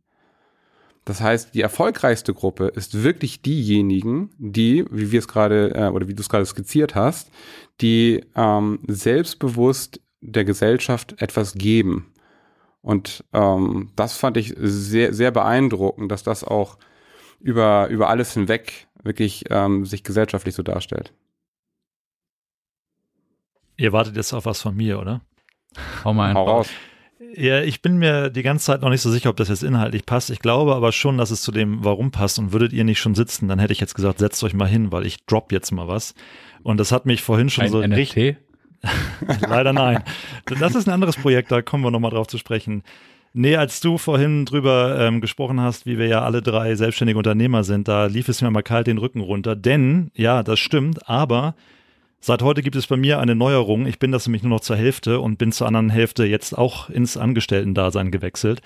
Das 1.06 1.22
heißt, 1.22 1.54
die 1.54 1.62
erfolgreichste 1.62 2.34
Gruppe 2.34 2.66
ist 2.66 3.02
wirklich 3.02 3.40
diejenigen, 3.40 4.30
die, 4.36 4.84
wie 4.90 5.10
wir 5.12 5.18
es 5.18 5.28
gerade 5.28 5.74
äh, 5.74 5.88
oder 5.88 6.06
wie 6.06 6.14
du 6.14 6.20
es 6.20 6.28
gerade 6.28 6.44
skizziert 6.44 6.94
hast, 6.94 7.30
die 7.80 8.22
ähm, 8.36 8.80
selbstbewusst 8.86 10.00
der 10.20 10.44
Gesellschaft 10.44 11.20
etwas 11.22 11.54
geben. 11.54 12.12
Und 12.82 13.24
ähm, 13.32 13.92
das 13.96 14.18
fand 14.18 14.36
ich 14.36 14.54
sehr, 14.58 15.14
sehr 15.14 15.30
beeindruckend, 15.30 16.12
dass 16.12 16.22
das 16.22 16.44
auch 16.44 16.76
über, 17.40 17.88
über 17.88 18.10
alles 18.10 18.34
hinweg 18.34 18.88
wirklich 19.02 19.44
ähm, 19.48 19.86
sich 19.86 20.04
gesellschaftlich 20.04 20.54
so 20.54 20.62
darstellt. 20.62 21.14
Ihr 23.78 23.92
wartet 23.92 24.16
jetzt 24.16 24.34
auf 24.34 24.44
was 24.44 24.60
von 24.60 24.76
mir, 24.76 25.00
oder? 25.00 25.22
Hau 26.04 26.12
mal 26.12 26.28
ein. 26.28 26.36
Hau 26.36 26.44
raus. 26.44 26.68
Ja, 27.36 27.62
ich 27.62 27.82
bin 27.82 27.96
mir 27.96 28.30
die 28.30 28.42
ganze 28.42 28.66
Zeit 28.66 28.82
noch 28.82 28.90
nicht 28.90 29.00
so 29.00 29.10
sicher, 29.10 29.30
ob 29.30 29.36
das 29.36 29.48
jetzt 29.48 29.62
inhaltlich 29.62 30.06
passt. 30.06 30.30
Ich 30.30 30.38
glaube 30.38 30.74
aber 30.74 30.92
schon, 30.92 31.18
dass 31.18 31.30
es 31.30 31.42
zu 31.42 31.50
dem 31.50 31.84
Warum 31.84 32.10
passt. 32.10 32.38
Und 32.38 32.52
würdet 32.52 32.72
ihr 32.72 32.84
nicht 32.84 33.00
schon 33.00 33.14
sitzen, 33.14 33.48
dann 33.48 33.58
hätte 33.58 33.72
ich 33.72 33.80
jetzt 33.80 33.94
gesagt, 33.94 34.18
setzt 34.18 34.42
euch 34.44 34.54
mal 34.54 34.68
hin, 34.68 34.92
weil 34.92 35.06
ich 35.06 35.24
drop 35.26 35.50
jetzt 35.50 35.72
mal 35.72 35.88
was. 35.88 36.14
Und 36.62 36.78
das 36.78 36.92
hat 36.92 37.06
mich 37.06 37.22
vorhin 37.22 37.50
schon 37.50 37.64
ein 37.64 37.70
so 37.70 37.80
NFT? 37.80 37.96
richtig. 37.96 38.36
Leider 39.48 39.72
nein. 39.72 40.02
Das 40.60 40.74
ist 40.74 40.86
ein 40.86 40.92
anderes 40.92 41.16
Projekt, 41.16 41.50
da 41.50 41.62
kommen 41.62 41.82
wir 41.82 41.90
nochmal 41.90 42.10
drauf 42.10 42.26
zu 42.26 42.38
sprechen. 42.38 42.82
Nee, 43.32 43.56
als 43.56 43.80
du 43.80 43.98
vorhin 43.98 44.44
drüber 44.44 44.96
ähm, 45.00 45.20
gesprochen 45.20 45.60
hast, 45.60 45.86
wie 45.86 45.98
wir 45.98 46.06
ja 46.06 46.22
alle 46.22 46.40
drei 46.40 46.76
selbstständige 46.76 47.18
Unternehmer 47.18 47.64
sind, 47.64 47.88
da 47.88 48.06
lief 48.06 48.28
es 48.28 48.42
mir 48.42 48.50
mal 48.50 48.62
kalt 48.62 48.86
den 48.86 48.98
Rücken 48.98 49.20
runter. 49.20 49.56
Denn, 49.56 50.12
ja, 50.14 50.42
das 50.44 50.60
stimmt, 50.60 51.08
aber 51.08 51.56
Seit 52.26 52.40
heute 52.40 52.62
gibt 52.62 52.74
es 52.74 52.86
bei 52.86 52.96
mir 52.96 53.18
eine 53.18 53.34
Neuerung. 53.34 53.84
Ich 53.84 53.98
bin 53.98 54.10
das 54.10 54.26
nämlich 54.26 54.42
nur 54.42 54.48
noch 54.48 54.60
zur 54.60 54.76
Hälfte 54.76 55.20
und 55.20 55.36
bin 55.36 55.52
zur 55.52 55.66
anderen 55.66 55.90
Hälfte 55.90 56.24
jetzt 56.24 56.56
auch 56.56 56.88
ins 56.88 57.18
Angestellten-Dasein 57.18 58.10
gewechselt. 58.10 58.62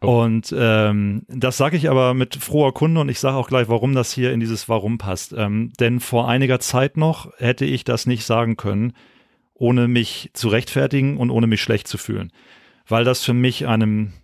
Oh. 0.00 0.22
Und 0.22 0.54
ähm, 0.58 1.20
das 1.28 1.58
sage 1.58 1.76
ich 1.76 1.90
aber 1.90 2.14
mit 2.14 2.36
froher 2.36 2.72
Kunde 2.72 3.02
und 3.02 3.10
ich 3.10 3.20
sage 3.20 3.36
auch 3.36 3.48
gleich, 3.48 3.68
warum 3.68 3.94
das 3.94 4.10
hier 4.10 4.32
in 4.32 4.40
dieses 4.40 4.70
Warum 4.70 4.96
passt. 4.96 5.34
Ähm, 5.36 5.70
denn 5.78 6.00
vor 6.00 6.30
einiger 6.30 6.60
Zeit 6.60 6.96
noch 6.96 7.30
hätte 7.36 7.66
ich 7.66 7.84
das 7.84 8.06
nicht 8.06 8.24
sagen 8.24 8.56
können, 8.56 8.94
ohne 9.52 9.86
mich 9.86 10.30
zu 10.32 10.48
rechtfertigen 10.48 11.18
und 11.18 11.28
ohne 11.30 11.46
mich 11.46 11.60
schlecht 11.60 11.88
zu 11.88 11.98
fühlen. 11.98 12.32
Weil 12.86 13.04
das 13.04 13.22
für 13.22 13.34
mich 13.34 13.66
einem 13.66 14.14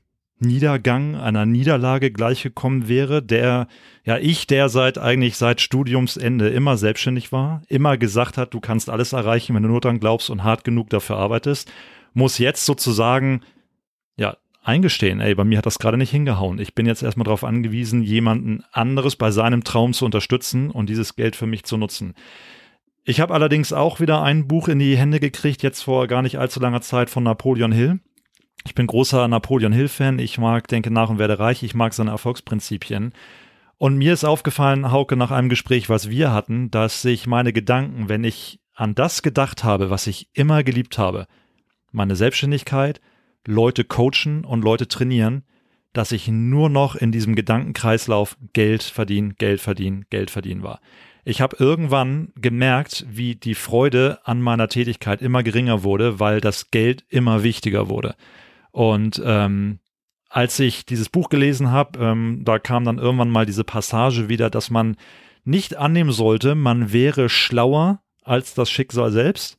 Niedergang, 0.44 1.16
einer 1.16 1.46
Niederlage 1.46 2.10
gleichgekommen 2.10 2.88
wäre, 2.88 3.22
der, 3.22 3.66
ja, 4.04 4.18
ich, 4.18 4.46
der 4.46 4.68
seit 4.68 4.98
eigentlich 4.98 5.36
seit 5.36 5.60
Studiumsende 5.60 6.48
immer 6.48 6.76
selbstständig 6.76 7.32
war, 7.32 7.62
immer 7.68 7.96
gesagt 7.96 8.38
hat, 8.38 8.54
du 8.54 8.60
kannst 8.60 8.90
alles 8.90 9.12
erreichen, 9.12 9.54
wenn 9.54 9.62
du 9.62 9.68
nur 9.68 9.80
dran 9.80 10.00
glaubst 10.00 10.30
und 10.30 10.44
hart 10.44 10.64
genug 10.64 10.90
dafür 10.90 11.16
arbeitest, 11.16 11.70
muss 12.12 12.38
jetzt 12.38 12.64
sozusagen, 12.64 13.40
ja, 14.16 14.36
eingestehen, 14.62 15.20
ey, 15.20 15.34
bei 15.34 15.44
mir 15.44 15.58
hat 15.58 15.66
das 15.66 15.78
gerade 15.78 15.98
nicht 15.98 16.10
hingehauen. 16.10 16.58
Ich 16.58 16.74
bin 16.74 16.86
jetzt 16.86 17.02
erstmal 17.02 17.24
darauf 17.24 17.44
angewiesen, 17.44 18.02
jemanden 18.02 18.64
anderes 18.72 19.16
bei 19.16 19.30
seinem 19.30 19.62
Traum 19.62 19.92
zu 19.92 20.04
unterstützen 20.04 20.70
und 20.70 20.88
dieses 20.88 21.16
Geld 21.16 21.36
für 21.36 21.46
mich 21.46 21.64
zu 21.64 21.76
nutzen. 21.76 22.14
Ich 23.04 23.20
habe 23.20 23.34
allerdings 23.34 23.74
auch 23.74 24.00
wieder 24.00 24.22
ein 24.22 24.48
Buch 24.48 24.68
in 24.68 24.78
die 24.78 24.96
Hände 24.96 25.20
gekriegt, 25.20 25.62
jetzt 25.62 25.82
vor 25.82 26.06
gar 26.06 26.22
nicht 26.22 26.38
allzu 26.38 26.58
langer 26.60 26.80
Zeit 26.80 27.10
von 27.10 27.22
Napoleon 27.22 27.72
Hill. 27.72 28.00
Ich 28.66 28.74
bin 28.74 28.86
großer 28.86 29.28
Napoleon 29.28 29.72
Hill-Fan. 29.72 30.18
Ich 30.18 30.38
mag 30.38 30.68
Denke 30.68 30.90
nach 30.90 31.10
und 31.10 31.18
werde 31.18 31.38
reich. 31.38 31.62
Ich 31.62 31.74
mag 31.74 31.92
seine 31.92 32.10
Erfolgsprinzipien. 32.10 33.12
Und 33.76 33.96
mir 33.96 34.12
ist 34.14 34.24
aufgefallen, 34.24 34.90
Hauke, 34.90 35.16
nach 35.16 35.30
einem 35.30 35.48
Gespräch, 35.48 35.88
was 35.88 36.08
wir 36.08 36.32
hatten, 36.32 36.70
dass 36.70 37.02
sich 37.02 37.26
meine 37.26 37.52
Gedanken, 37.52 38.08
wenn 38.08 38.24
ich 38.24 38.60
an 38.74 38.94
das 38.94 39.22
gedacht 39.22 39.64
habe, 39.64 39.90
was 39.90 40.06
ich 40.06 40.28
immer 40.32 40.64
geliebt 40.64 40.98
habe, 40.98 41.26
meine 41.92 42.16
Selbstständigkeit, 42.16 43.00
Leute 43.46 43.84
coachen 43.84 44.44
und 44.44 44.64
Leute 44.64 44.88
trainieren, 44.88 45.44
dass 45.92 46.12
ich 46.12 46.28
nur 46.28 46.70
noch 46.70 46.96
in 46.96 47.12
diesem 47.12 47.36
Gedankenkreislauf 47.36 48.36
Geld 48.52 48.82
verdienen, 48.82 49.36
Geld 49.36 49.60
verdienen, 49.60 50.06
Geld 50.10 50.30
verdienen 50.30 50.62
war. 50.62 50.80
Ich 51.24 51.40
habe 51.40 51.56
irgendwann 51.58 52.32
gemerkt, 52.36 53.06
wie 53.08 53.34
die 53.34 53.54
Freude 53.54 54.18
an 54.24 54.42
meiner 54.42 54.68
Tätigkeit 54.68 55.22
immer 55.22 55.42
geringer 55.42 55.82
wurde, 55.82 56.18
weil 56.18 56.40
das 56.40 56.70
Geld 56.70 57.04
immer 57.08 57.42
wichtiger 57.42 57.88
wurde. 57.88 58.16
Und 58.74 59.22
ähm, 59.24 59.78
als 60.28 60.58
ich 60.58 60.84
dieses 60.84 61.08
Buch 61.08 61.28
gelesen 61.28 61.70
habe, 61.70 61.96
ähm, 62.00 62.40
da 62.42 62.58
kam 62.58 62.84
dann 62.84 62.98
irgendwann 62.98 63.30
mal 63.30 63.46
diese 63.46 63.62
Passage 63.62 64.28
wieder, 64.28 64.50
dass 64.50 64.68
man 64.68 64.96
nicht 65.44 65.76
annehmen 65.76 66.10
sollte, 66.10 66.56
man 66.56 66.92
wäre 66.92 67.28
schlauer 67.28 68.02
als 68.24 68.52
das 68.54 68.68
Schicksal 68.68 69.12
selbst. 69.12 69.58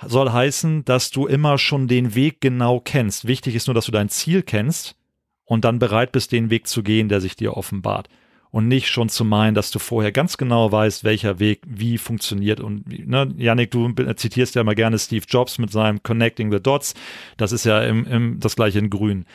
Soll 0.00 0.30
heißen, 0.30 0.84
dass 0.84 1.10
du 1.10 1.26
immer 1.26 1.58
schon 1.58 1.88
den 1.88 2.14
Weg 2.14 2.40
genau 2.40 2.78
kennst. 2.78 3.26
Wichtig 3.26 3.56
ist 3.56 3.66
nur, 3.66 3.74
dass 3.74 3.86
du 3.86 3.92
dein 3.92 4.10
Ziel 4.10 4.44
kennst 4.44 4.94
und 5.44 5.64
dann 5.64 5.80
bereit 5.80 6.12
bist, 6.12 6.30
den 6.30 6.48
Weg 6.48 6.68
zu 6.68 6.84
gehen, 6.84 7.08
der 7.08 7.20
sich 7.20 7.34
dir 7.34 7.56
offenbart 7.56 8.08
und 8.50 8.68
nicht 8.68 8.88
schon 8.88 9.08
zu 9.08 9.24
meinen, 9.24 9.54
dass 9.54 9.70
du 9.70 9.78
vorher 9.78 10.12
ganz 10.12 10.38
genau 10.38 10.70
weißt, 10.72 11.04
welcher 11.04 11.38
Weg 11.38 11.62
wie 11.66 11.98
funktioniert. 11.98 12.60
Und 12.60 12.86
ne, 12.88 13.32
Janik, 13.36 13.70
du 13.70 13.92
zitierst 14.14 14.54
ja 14.54 14.62
immer 14.62 14.74
gerne 14.74 14.98
Steve 14.98 15.24
Jobs 15.28 15.58
mit 15.58 15.70
seinem 15.70 16.02
Connecting 16.02 16.50
the 16.50 16.60
Dots. 16.60 16.94
Das 17.36 17.52
ist 17.52 17.64
ja 17.64 17.82
im, 17.82 18.06
im, 18.06 18.40
das 18.40 18.56
gleiche 18.56 18.78
in 18.78 18.90
Grün. 18.90 19.26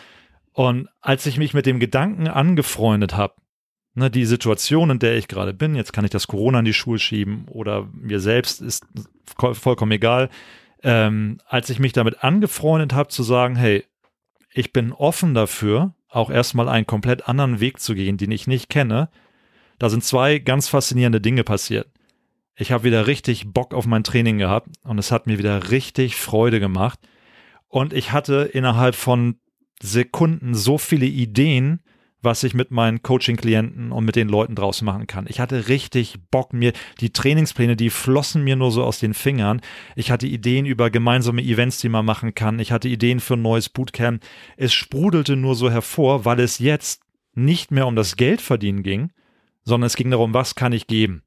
Und 0.53 0.89
als 1.01 1.25
ich 1.25 1.37
mich 1.37 1.53
mit 1.53 1.65
dem 1.65 1.79
Gedanken 1.79 2.27
angefreundet 2.27 3.15
habe, 3.15 3.35
ne, 3.93 4.09
die 4.09 4.25
Situation, 4.25 4.89
in 4.89 4.99
der 4.99 5.15
ich 5.15 5.27
gerade 5.27 5.53
bin, 5.53 5.75
jetzt 5.75 5.93
kann 5.93 6.05
ich 6.05 6.11
das 6.11 6.27
Corona 6.27 6.59
in 6.59 6.65
die 6.65 6.73
Schuhe 6.73 6.99
schieben 6.99 7.45
oder 7.49 7.87
mir 7.93 8.19
selbst 8.19 8.61
ist 8.61 8.85
vollkommen 9.35 9.91
egal. 9.91 10.29
Ähm, 10.83 11.37
als 11.45 11.69
ich 11.69 11.79
mich 11.79 11.93
damit 11.93 12.23
angefreundet 12.23 12.93
habe, 12.93 13.09
zu 13.09 13.23
sagen, 13.23 13.55
hey, 13.55 13.85
ich 14.53 14.73
bin 14.73 14.91
offen 14.91 15.33
dafür, 15.33 15.93
auch 16.11 16.29
erstmal 16.29 16.69
einen 16.69 16.85
komplett 16.85 17.27
anderen 17.27 17.59
Weg 17.59 17.79
zu 17.79 17.95
gehen, 17.95 18.17
den 18.17 18.31
ich 18.31 18.45
nicht 18.45 18.69
kenne, 18.69 19.09
da 19.79 19.89
sind 19.89 20.03
zwei 20.03 20.37
ganz 20.37 20.67
faszinierende 20.67 21.21
Dinge 21.21 21.43
passiert. 21.43 21.89
Ich 22.55 22.71
habe 22.71 22.83
wieder 22.83 23.07
richtig 23.07 23.51
Bock 23.51 23.73
auf 23.73 23.87
mein 23.87 24.03
Training 24.03 24.37
gehabt 24.37 24.67
und 24.83 24.99
es 24.99 25.11
hat 25.11 25.25
mir 25.25 25.39
wieder 25.39 25.71
richtig 25.71 26.15
Freude 26.15 26.59
gemacht. 26.59 26.99
Und 27.67 27.93
ich 27.93 28.11
hatte 28.11 28.49
innerhalb 28.53 28.93
von 28.93 29.39
Sekunden 29.81 30.53
so 30.53 30.77
viele 30.77 31.07
Ideen, 31.07 31.81
was 32.21 32.43
ich 32.43 32.53
mit 32.53 32.71
meinen 32.71 33.01
Coaching-Klienten 33.01 33.91
und 33.91 34.05
mit 34.05 34.15
den 34.15 34.29
Leuten 34.29 34.55
draußen 34.55 34.85
machen 34.85 35.07
kann. 35.07 35.25
Ich 35.27 35.39
hatte 35.39 35.67
richtig 35.67 36.19
Bock 36.29 36.53
mir, 36.53 36.73
die 36.99 37.11
Trainingspläne, 37.11 37.75
die 37.75 37.89
flossen 37.89 38.43
mir 38.43 38.55
nur 38.55 38.71
so 38.71 38.83
aus 38.83 38.99
den 38.99 39.13
Fingern. 39.13 39.61
Ich 39.95 40.11
hatte 40.11 40.27
Ideen 40.27 40.65
über 40.65 40.89
gemeinsame 40.89 41.41
Events, 41.41 41.79
die 41.79 41.89
man 41.89 42.05
machen 42.05 42.35
kann. 42.35 42.59
Ich 42.59 42.71
hatte 42.71 42.87
Ideen 42.87 43.19
für 43.19 43.33
ein 43.33 43.41
neues 43.41 43.69
Bootcamp. 43.69 44.23
Es 44.57 44.73
sprudelte 44.73 45.35
nur 45.35 45.55
so 45.55 45.71
hervor, 45.71 46.25
weil 46.25 46.39
es 46.39 46.59
jetzt 46.59 47.03
nicht 47.33 47.71
mehr 47.71 47.87
um 47.87 47.95
das 47.95 48.15
Geld 48.15 48.41
verdienen 48.41 48.83
ging, 48.83 49.11
sondern 49.63 49.87
es 49.87 49.95
ging 49.95 50.11
darum, 50.11 50.33
was 50.33 50.55
kann 50.55 50.73
ich 50.73 50.87
geben. 50.87 51.23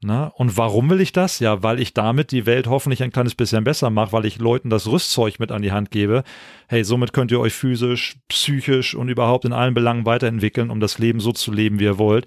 Na, 0.00 0.28
und 0.28 0.56
warum 0.56 0.90
will 0.90 1.00
ich 1.00 1.10
das? 1.10 1.40
Ja, 1.40 1.64
weil 1.64 1.80
ich 1.80 1.92
damit 1.92 2.30
die 2.30 2.46
Welt 2.46 2.68
hoffentlich 2.68 3.02
ein 3.02 3.10
kleines 3.10 3.34
bisschen 3.34 3.64
besser 3.64 3.90
mache, 3.90 4.12
weil 4.12 4.26
ich 4.26 4.38
Leuten 4.38 4.70
das 4.70 4.86
Rüstzeug 4.86 5.40
mit 5.40 5.50
an 5.50 5.62
die 5.62 5.72
Hand 5.72 5.90
gebe. 5.90 6.22
Hey, 6.68 6.84
somit 6.84 7.12
könnt 7.12 7.32
ihr 7.32 7.40
euch 7.40 7.52
physisch, 7.52 8.16
psychisch 8.28 8.94
und 8.94 9.08
überhaupt 9.08 9.44
in 9.44 9.52
allen 9.52 9.74
Belangen 9.74 10.06
weiterentwickeln, 10.06 10.70
um 10.70 10.78
das 10.78 11.00
Leben 11.00 11.18
so 11.18 11.32
zu 11.32 11.52
leben, 11.52 11.80
wie 11.80 11.84
ihr 11.84 11.98
wollt. 11.98 12.26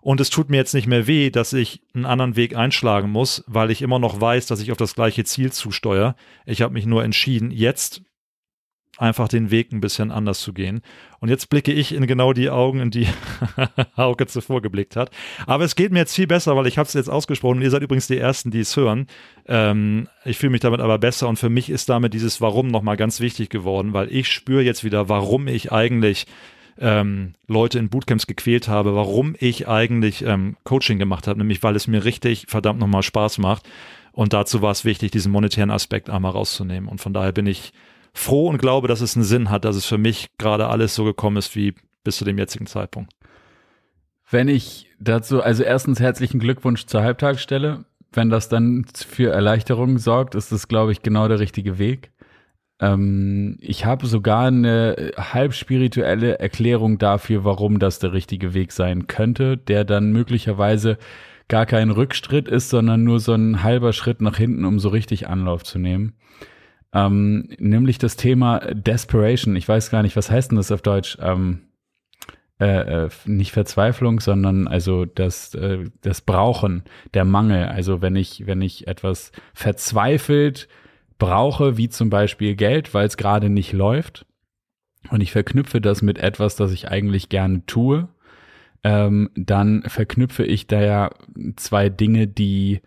Und 0.00 0.18
es 0.22 0.30
tut 0.30 0.48
mir 0.48 0.56
jetzt 0.56 0.72
nicht 0.72 0.86
mehr 0.86 1.06
weh, 1.06 1.28
dass 1.28 1.52
ich 1.52 1.82
einen 1.94 2.06
anderen 2.06 2.36
Weg 2.36 2.56
einschlagen 2.56 3.10
muss, 3.10 3.44
weil 3.46 3.70
ich 3.70 3.82
immer 3.82 3.98
noch 3.98 4.18
weiß, 4.18 4.46
dass 4.46 4.62
ich 4.62 4.72
auf 4.72 4.78
das 4.78 4.94
gleiche 4.94 5.24
Ziel 5.24 5.52
zusteuere. 5.52 6.14
Ich 6.46 6.62
habe 6.62 6.72
mich 6.72 6.86
nur 6.86 7.04
entschieden, 7.04 7.50
jetzt 7.50 8.02
einfach 9.00 9.28
den 9.28 9.50
Weg 9.50 9.72
ein 9.72 9.80
bisschen 9.80 10.10
anders 10.10 10.40
zu 10.40 10.52
gehen. 10.52 10.82
Und 11.20 11.28
jetzt 11.28 11.48
blicke 11.48 11.72
ich 11.72 11.94
in 11.94 12.06
genau 12.06 12.32
die 12.32 12.50
Augen, 12.50 12.80
in 12.80 12.90
die 12.90 13.06
Hauke 13.96 14.26
zuvor 14.26 14.60
geblickt 14.62 14.96
hat. 14.96 15.10
Aber 15.46 15.64
es 15.64 15.74
geht 15.74 15.90
mir 15.90 16.00
jetzt 16.00 16.14
viel 16.14 16.26
besser, 16.26 16.54
weil 16.56 16.66
ich 16.66 16.78
habe 16.78 16.86
es 16.86 16.92
jetzt 16.92 17.08
ausgesprochen 17.08 17.58
und 17.58 17.62
ihr 17.62 17.70
seid 17.70 17.82
übrigens 17.82 18.06
die 18.06 18.18
Ersten, 18.18 18.50
die 18.50 18.60
es 18.60 18.76
hören. 18.76 19.06
Ähm, 19.46 20.08
ich 20.24 20.38
fühle 20.38 20.50
mich 20.50 20.60
damit 20.60 20.80
aber 20.80 20.98
besser 20.98 21.28
und 21.28 21.38
für 21.38 21.48
mich 21.48 21.70
ist 21.70 21.88
damit 21.88 22.12
dieses 22.12 22.40
Warum 22.40 22.68
nochmal 22.68 22.96
ganz 22.96 23.20
wichtig 23.20 23.48
geworden, 23.48 23.92
weil 23.94 24.12
ich 24.12 24.28
spüre 24.28 24.62
jetzt 24.62 24.84
wieder, 24.84 25.08
warum 25.08 25.48
ich 25.48 25.72
eigentlich 25.72 26.26
ähm, 26.78 27.34
Leute 27.46 27.78
in 27.78 27.88
Bootcamps 27.88 28.26
gequält 28.26 28.68
habe, 28.68 28.94
warum 28.94 29.34
ich 29.38 29.66
eigentlich 29.66 30.22
ähm, 30.22 30.56
Coaching 30.64 30.98
gemacht 30.98 31.26
habe, 31.26 31.38
nämlich 31.38 31.62
weil 31.62 31.76
es 31.76 31.86
mir 31.86 32.04
richtig 32.04 32.46
verdammt 32.48 32.80
nochmal 32.80 33.02
Spaß 33.02 33.38
macht. 33.38 33.68
Und 34.12 34.32
dazu 34.32 34.60
war 34.60 34.72
es 34.72 34.84
wichtig, 34.84 35.12
diesen 35.12 35.32
monetären 35.32 35.70
Aspekt 35.70 36.10
einmal 36.10 36.32
rauszunehmen. 36.32 36.88
Und 36.88 37.00
von 37.00 37.12
daher 37.14 37.32
bin 37.32 37.46
ich 37.46 37.72
froh 38.12 38.48
und 38.48 38.58
glaube, 38.58 38.88
dass 38.88 39.00
es 39.00 39.16
einen 39.16 39.24
Sinn 39.24 39.50
hat, 39.50 39.64
dass 39.64 39.76
es 39.76 39.86
für 39.86 39.98
mich 39.98 40.28
gerade 40.38 40.68
alles 40.68 40.94
so 40.94 41.04
gekommen 41.04 41.36
ist 41.36 41.54
wie 41.56 41.74
bis 42.04 42.16
zu 42.16 42.24
dem 42.24 42.38
jetzigen 42.38 42.66
Zeitpunkt. 42.66 43.12
Wenn 44.30 44.48
ich 44.48 44.88
dazu, 45.00 45.42
also 45.42 45.62
erstens 45.62 45.98
herzlichen 45.98 46.38
Glückwunsch 46.38 46.86
zur 46.86 47.02
Halbtagsstelle. 47.02 47.84
Wenn 48.12 48.28
das 48.28 48.48
dann 48.48 48.86
für 48.92 49.32
Erleichterung 49.32 49.98
sorgt, 49.98 50.34
ist 50.34 50.50
das, 50.50 50.66
glaube 50.66 50.90
ich, 50.90 51.02
genau 51.02 51.28
der 51.28 51.38
richtige 51.38 51.78
Weg. 51.78 52.10
Ähm, 52.80 53.56
ich 53.60 53.84
habe 53.84 54.06
sogar 54.06 54.48
eine 54.48 55.12
halb 55.16 55.54
spirituelle 55.54 56.38
Erklärung 56.40 56.98
dafür, 56.98 57.44
warum 57.44 57.78
das 57.78 58.00
der 58.00 58.12
richtige 58.12 58.52
Weg 58.52 58.72
sein 58.72 59.06
könnte, 59.06 59.56
der 59.56 59.84
dann 59.84 60.10
möglicherweise 60.10 60.98
gar 61.46 61.66
kein 61.66 61.90
Rückschritt 61.90 62.48
ist, 62.48 62.70
sondern 62.70 63.04
nur 63.04 63.20
so 63.20 63.32
ein 63.32 63.62
halber 63.62 63.92
Schritt 63.92 64.20
nach 64.20 64.36
hinten, 64.36 64.64
um 64.64 64.80
so 64.80 64.88
richtig 64.88 65.28
Anlauf 65.28 65.62
zu 65.62 65.78
nehmen 65.78 66.14
ähm, 66.92 67.48
nämlich 67.58 67.98
das 67.98 68.16
Thema 68.16 68.58
Desperation. 68.72 69.56
Ich 69.56 69.68
weiß 69.68 69.90
gar 69.90 70.02
nicht, 70.02 70.16
was 70.16 70.30
heißt 70.30 70.50
denn 70.50 70.56
das 70.56 70.72
auf 70.72 70.82
Deutsch? 70.82 71.18
Ähm, 71.20 71.62
äh, 72.60 73.04
äh, 73.04 73.10
nicht 73.24 73.52
Verzweiflung, 73.52 74.20
sondern 74.20 74.68
also 74.68 75.06
das, 75.06 75.54
äh, 75.54 75.84
das 76.02 76.20
Brauchen, 76.20 76.84
der 77.14 77.24
Mangel. 77.24 77.64
Also 77.66 78.02
wenn 78.02 78.16
ich, 78.16 78.46
wenn 78.46 78.60
ich 78.60 78.86
etwas 78.86 79.32
verzweifelt 79.54 80.68
brauche, 81.18 81.78
wie 81.78 81.88
zum 81.88 82.10
Beispiel 82.10 82.56
Geld, 82.56 82.92
weil 82.92 83.06
es 83.06 83.16
gerade 83.16 83.48
nicht 83.48 83.72
läuft, 83.72 84.26
und 85.08 85.22
ich 85.22 85.32
verknüpfe 85.32 85.80
das 85.80 86.02
mit 86.02 86.18
etwas, 86.18 86.56
das 86.56 86.72
ich 86.72 86.88
eigentlich 86.88 87.30
gerne 87.30 87.64
tue, 87.64 88.08
ähm, 88.84 89.30
dann 89.34 89.82
verknüpfe 89.86 90.44
ich 90.44 90.66
da 90.66 90.82
ja 90.82 91.10
zwei 91.56 91.88
Dinge, 91.88 92.26
die 92.26 92.82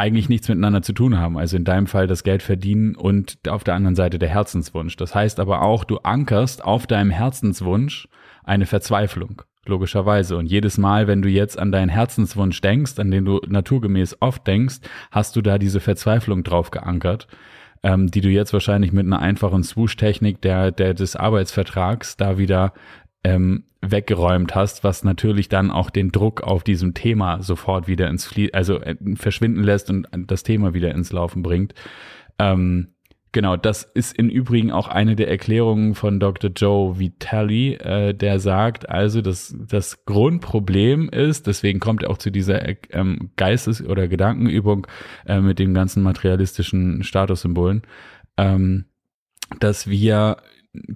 eigentlich 0.00 0.30
nichts 0.30 0.48
miteinander 0.48 0.80
zu 0.80 0.94
tun 0.94 1.18
haben. 1.18 1.36
Also 1.36 1.58
in 1.58 1.64
deinem 1.64 1.86
Fall 1.86 2.06
das 2.06 2.24
Geld 2.24 2.42
verdienen 2.42 2.96
und 2.96 3.38
auf 3.46 3.64
der 3.64 3.74
anderen 3.74 3.94
Seite 3.94 4.18
der 4.18 4.30
Herzenswunsch. 4.30 4.96
Das 4.96 5.14
heißt 5.14 5.38
aber 5.38 5.60
auch, 5.60 5.84
du 5.84 5.98
ankerst 5.98 6.64
auf 6.64 6.86
deinem 6.86 7.10
Herzenswunsch 7.10 8.08
eine 8.42 8.64
Verzweiflung, 8.64 9.42
logischerweise. 9.66 10.38
Und 10.38 10.46
jedes 10.46 10.78
Mal, 10.78 11.06
wenn 11.06 11.20
du 11.20 11.28
jetzt 11.28 11.58
an 11.58 11.70
deinen 11.70 11.90
Herzenswunsch 11.90 12.62
denkst, 12.62 12.98
an 12.98 13.10
den 13.10 13.26
du 13.26 13.40
naturgemäß 13.46 14.16
oft 14.20 14.46
denkst, 14.46 14.78
hast 15.10 15.36
du 15.36 15.42
da 15.42 15.58
diese 15.58 15.80
Verzweiflung 15.80 16.44
drauf 16.44 16.70
geankert, 16.70 17.28
ähm, 17.82 18.10
die 18.10 18.22
du 18.22 18.30
jetzt 18.30 18.54
wahrscheinlich 18.54 18.92
mit 18.92 19.04
einer 19.04 19.20
einfachen 19.20 19.62
Swoosh-Technik 19.62 20.40
der, 20.40 20.72
der, 20.72 20.94
des 20.94 21.14
Arbeitsvertrags 21.14 22.16
da 22.16 22.38
wieder 22.38 22.72
ähm, 23.24 23.64
weggeräumt 23.82 24.54
hast, 24.54 24.84
was 24.84 25.04
natürlich 25.04 25.48
dann 25.48 25.70
auch 25.70 25.90
den 25.90 26.12
Druck 26.12 26.42
auf 26.42 26.62
diesem 26.62 26.94
Thema 26.94 27.42
sofort 27.42 27.88
wieder 27.88 28.08
ins 28.08 28.26
Flie 28.26 28.52
also 28.52 28.80
äh, 28.80 28.96
verschwinden 29.14 29.62
lässt 29.62 29.90
und 29.90 30.06
das 30.12 30.42
Thema 30.42 30.74
wieder 30.74 30.94
ins 30.94 31.12
Laufen 31.12 31.42
bringt. 31.42 31.74
Ähm, 32.38 32.88
genau, 33.32 33.56
das 33.56 33.84
ist 33.84 34.16
im 34.18 34.28
Übrigen 34.28 34.70
auch 34.70 34.88
eine 34.88 35.16
der 35.16 35.28
Erklärungen 35.28 35.94
von 35.94 36.20
Dr. 36.20 36.50
Joe 36.54 36.98
Vitale, 36.98 37.78
äh, 37.80 38.14
der 38.14 38.38
sagt, 38.38 38.88
also 38.88 39.22
das, 39.22 39.56
das 39.58 40.04
Grundproblem 40.04 41.08
ist, 41.08 41.46
deswegen 41.46 41.80
kommt 41.80 42.02
er 42.02 42.10
auch 42.10 42.18
zu 42.18 42.30
dieser 42.30 42.62
ähm, 42.92 43.30
Geistes- 43.36 43.82
oder 43.82 44.08
Gedankenübung 44.08 44.86
äh, 45.26 45.40
mit 45.40 45.58
den 45.58 45.72
ganzen 45.72 46.02
materialistischen 46.02 47.02
Statussymbolen, 47.02 47.82
ähm, 48.36 48.84
dass 49.58 49.88
wir 49.88 50.36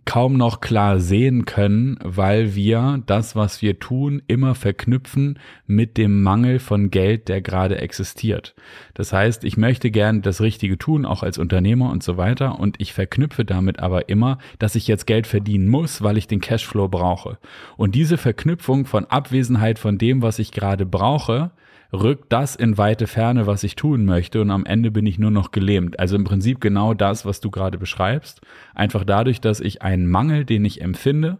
kaum 0.04 0.36
noch 0.36 0.60
klar 0.60 1.00
sehen 1.00 1.46
können, 1.46 1.98
weil 2.02 2.54
wir 2.54 3.02
das, 3.06 3.34
was 3.34 3.60
wir 3.60 3.80
tun, 3.80 4.22
immer 4.28 4.54
verknüpfen 4.54 5.40
mit 5.66 5.96
dem 5.96 6.22
Mangel 6.22 6.60
von 6.60 6.90
Geld, 6.90 7.28
der 7.28 7.40
gerade 7.40 7.78
existiert. 7.78 8.54
Das 8.94 9.12
heißt, 9.12 9.42
ich 9.42 9.56
möchte 9.56 9.90
gern 9.90 10.22
das 10.22 10.40
Richtige 10.40 10.78
tun, 10.78 11.04
auch 11.04 11.24
als 11.24 11.38
Unternehmer 11.38 11.90
und 11.90 12.04
so 12.04 12.16
weiter, 12.16 12.60
und 12.60 12.80
ich 12.80 12.92
verknüpfe 12.92 13.44
damit 13.44 13.80
aber 13.80 14.08
immer, 14.08 14.38
dass 14.60 14.76
ich 14.76 14.86
jetzt 14.86 15.06
Geld 15.06 15.26
verdienen 15.26 15.68
muss, 15.68 16.02
weil 16.02 16.18
ich 16.18 16.28
den 16.28 16.40
Cashflow 16.40 16.88
brauche. 16.88 17.38
Und 17.76 17.96
diese 17.96 18.16
Verknüpfung 18.16 18.86
von 18.86 19.06
Abwesenheit 19.06 19.80
von 19.80 19.98
dem, 19.98 20.22
was 20.22 20.38
ich 20.38 20.52
gerade 20.52 20.86
brauche, 20.86 21.50
rückt 21.92 22.32
das 22.32 22.56
in 22.56 22.78
weite 22.78 23.06
Ferne, 23.06 23.46
was 23.46 23.62
ich 23.62 23.76
tun 23.76 24.04
möchte 24.04 24.40
und 24.40 24.50
am 24.50 24.66
Ende 24.66 24.90
bin 24.90 25.06
ich 25.06 25.18
nur 25.18 25.30
noch 25.30 25.50
gelähmt. 25.50 25.98
Also 25.98 26.16
im 26.16 26.24
Prinzip 26.24 26.60
genau 26.60 26.94
das, 26.94 27.24
was 27.24 27.40
du 27.40 27.50
gerade 27.50 27.78
beschreibst. 27.78 28.40
Einfach 28.74 29.04
dadurch, 29.04 29.40
dass 29.40 29.60
ich 29.60 29.82
einen 29.82 30.06
Mangel, 30.06 30.44
den 30.44 30.64
ich 30.64 30.80
empfinde, 30.80 31.38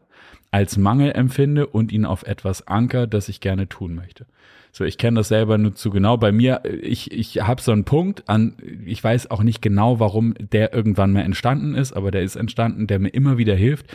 als 0.51 0.77
Mangel 0.77 1.13
empfinde 1.13 1.67
und 1.67 1.91
ihn 1.91 2.05
auf 2.05 2.25
etwas 2.25 2.69
anker, 2.69 3.07
das 3.07 3.29
ich 3.29 3.41
gerne 3.41 3.69
tun 3.69 3.95
möchte. 3.95 4.27
So, 4.71 4.85
ich 4.85 4.99
kenne 4.99 5.19
das 5.19 5.29
selber 5.29 5.57
nur 5.57 5.75
zu 5.75 5.91
genau. 5.91 6.17
Bei 6.17 6.33
mir, 6.33 6.63
ich, 6.65 7.13
ich 7.13 7.43
habe 7.43 7.63
so 7.63 7.71
einen 7.71 7.85
Punkt 7.85 8.29
an, 8.29 8.57
ich 8.85 9.03
weiß 9.03 9.31
auch 9.31 9.45
nicht 9.45 9.63
genau, 9.63 10.01
warum 10.01 10.35
der 10.39 10.75
irgendwann 10.75 11.13
mal 11.13 11.21
entstanden 11.21 11.75
ist, 11.77 11.93
aber 11.93 12.11
der 12.11 12.23
ist 12.23 12.35
entstanden, 12.35 12.89
der 12.89 12.99
mir 12.99 13.11
immer 13.11 13.39
wieder 13.39 13.55
hilft. 13.55 13.87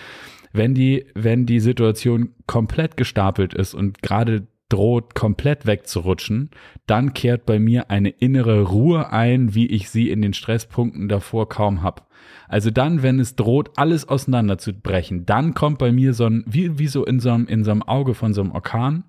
Wenn 0.54 0.74
die, 0.74 1.06
wenn 1.16 1.46
die 1.46 1.60
Situation 1.60 2.34
komplett 2.48 2.98
gestapelt 2.98 3.54
ist 3.54 3.74
und 3.74 4.02
gerade 4.02 4.48
droht 4.70 5.16
komplett 5.16 5.66
wegzurutschen, 5.66 6.52
dann 6.86 7.14
kehrt 7.14 7.46
bei 7.46 7.60
mir 7.60 7.90
eine 7.90 8.10
innere 8.10 8.62
Ruhe 8.62 9.12
ein, 9.12 9.56
wie 9.56 9.68
ich 9.68 9.90
sie 9.90 10.10
in 10.10 10.22
den 10.22 10.34
Stresspunkten 10.34 11.10
davor 11.10 11.50
kaum 11.50 11.82
hab. 11.82 12.08
Also 12.48 12.72
dann, 12.72 13.04
wenn 13.04 13.20
es 13.20 13.36
droht, 13.36 13.78
alles 13.78 14.08
auseinanderzubrechen, 14.08 15.26
dann 15.26 15.54
kommt 15.54 15.80
bei 15.80 15.92
mir 15.92 16.14
so 16.14 16.26
ein, 16.26 16.44
wie, 16.48 16.78
wie 16.80 16.88
so 16.88 17.06
in 17.06 17.20
so 17.20 17.32
einem, 17.32 17.48
in 17.48 17.64
so 17.64 17.72
einem 17.72 17.84
Auge 17.84 18.14
von 18.14 18.34
so 18.34 18.42
einem 18.42 18.52
Orkan, 18.52 19.06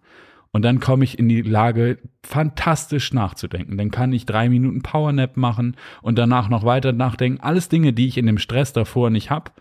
und 0.52 0.62
dann 0.62 0.80
komme 0.80 1.04
ich 1.04 1.18
in 1.18 1.28
die 1.28 1.42
Lage, 1.42 1.98
fantastisch 2.24 3.12
nachzudenken. 3.12 3.78
Dann 3.78 3.90
kann 3.90 4.12
ich 4.12 4.26
drei 4.26 4.48
Minuten 4.48 4.82
Powernap 4.82 5.36
machen 5.36 5.76
und 6.02 6.18
danach 6.18 6.48
noch 6.48 6.64
weiter 6.64 6.92
nachdenken. 6.92 7.40
Alles 7.40 7.68
Dinge, 7.68 7.92
die 7.92 8.08
ich 8.08 8.18
in 8.18 8.26
dem 8.26 8.38
Stress 8.38 8.72
davor 8.72 9.10
nicht 9.10 9.30
hab, 9.30 9.60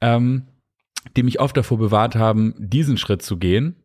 ähm, 0.00 0.44
die 1.16 1.24
mich 1.24 1.40
oft 1.40 1.56
davor 1.56 1.78
bewahrt 1.78 2.14
haben, 2.14 2.54
diesen 2.58 2.98
Schritt 2.98 3.22
zu 3.22 3.36
gehen. 3.36 3.76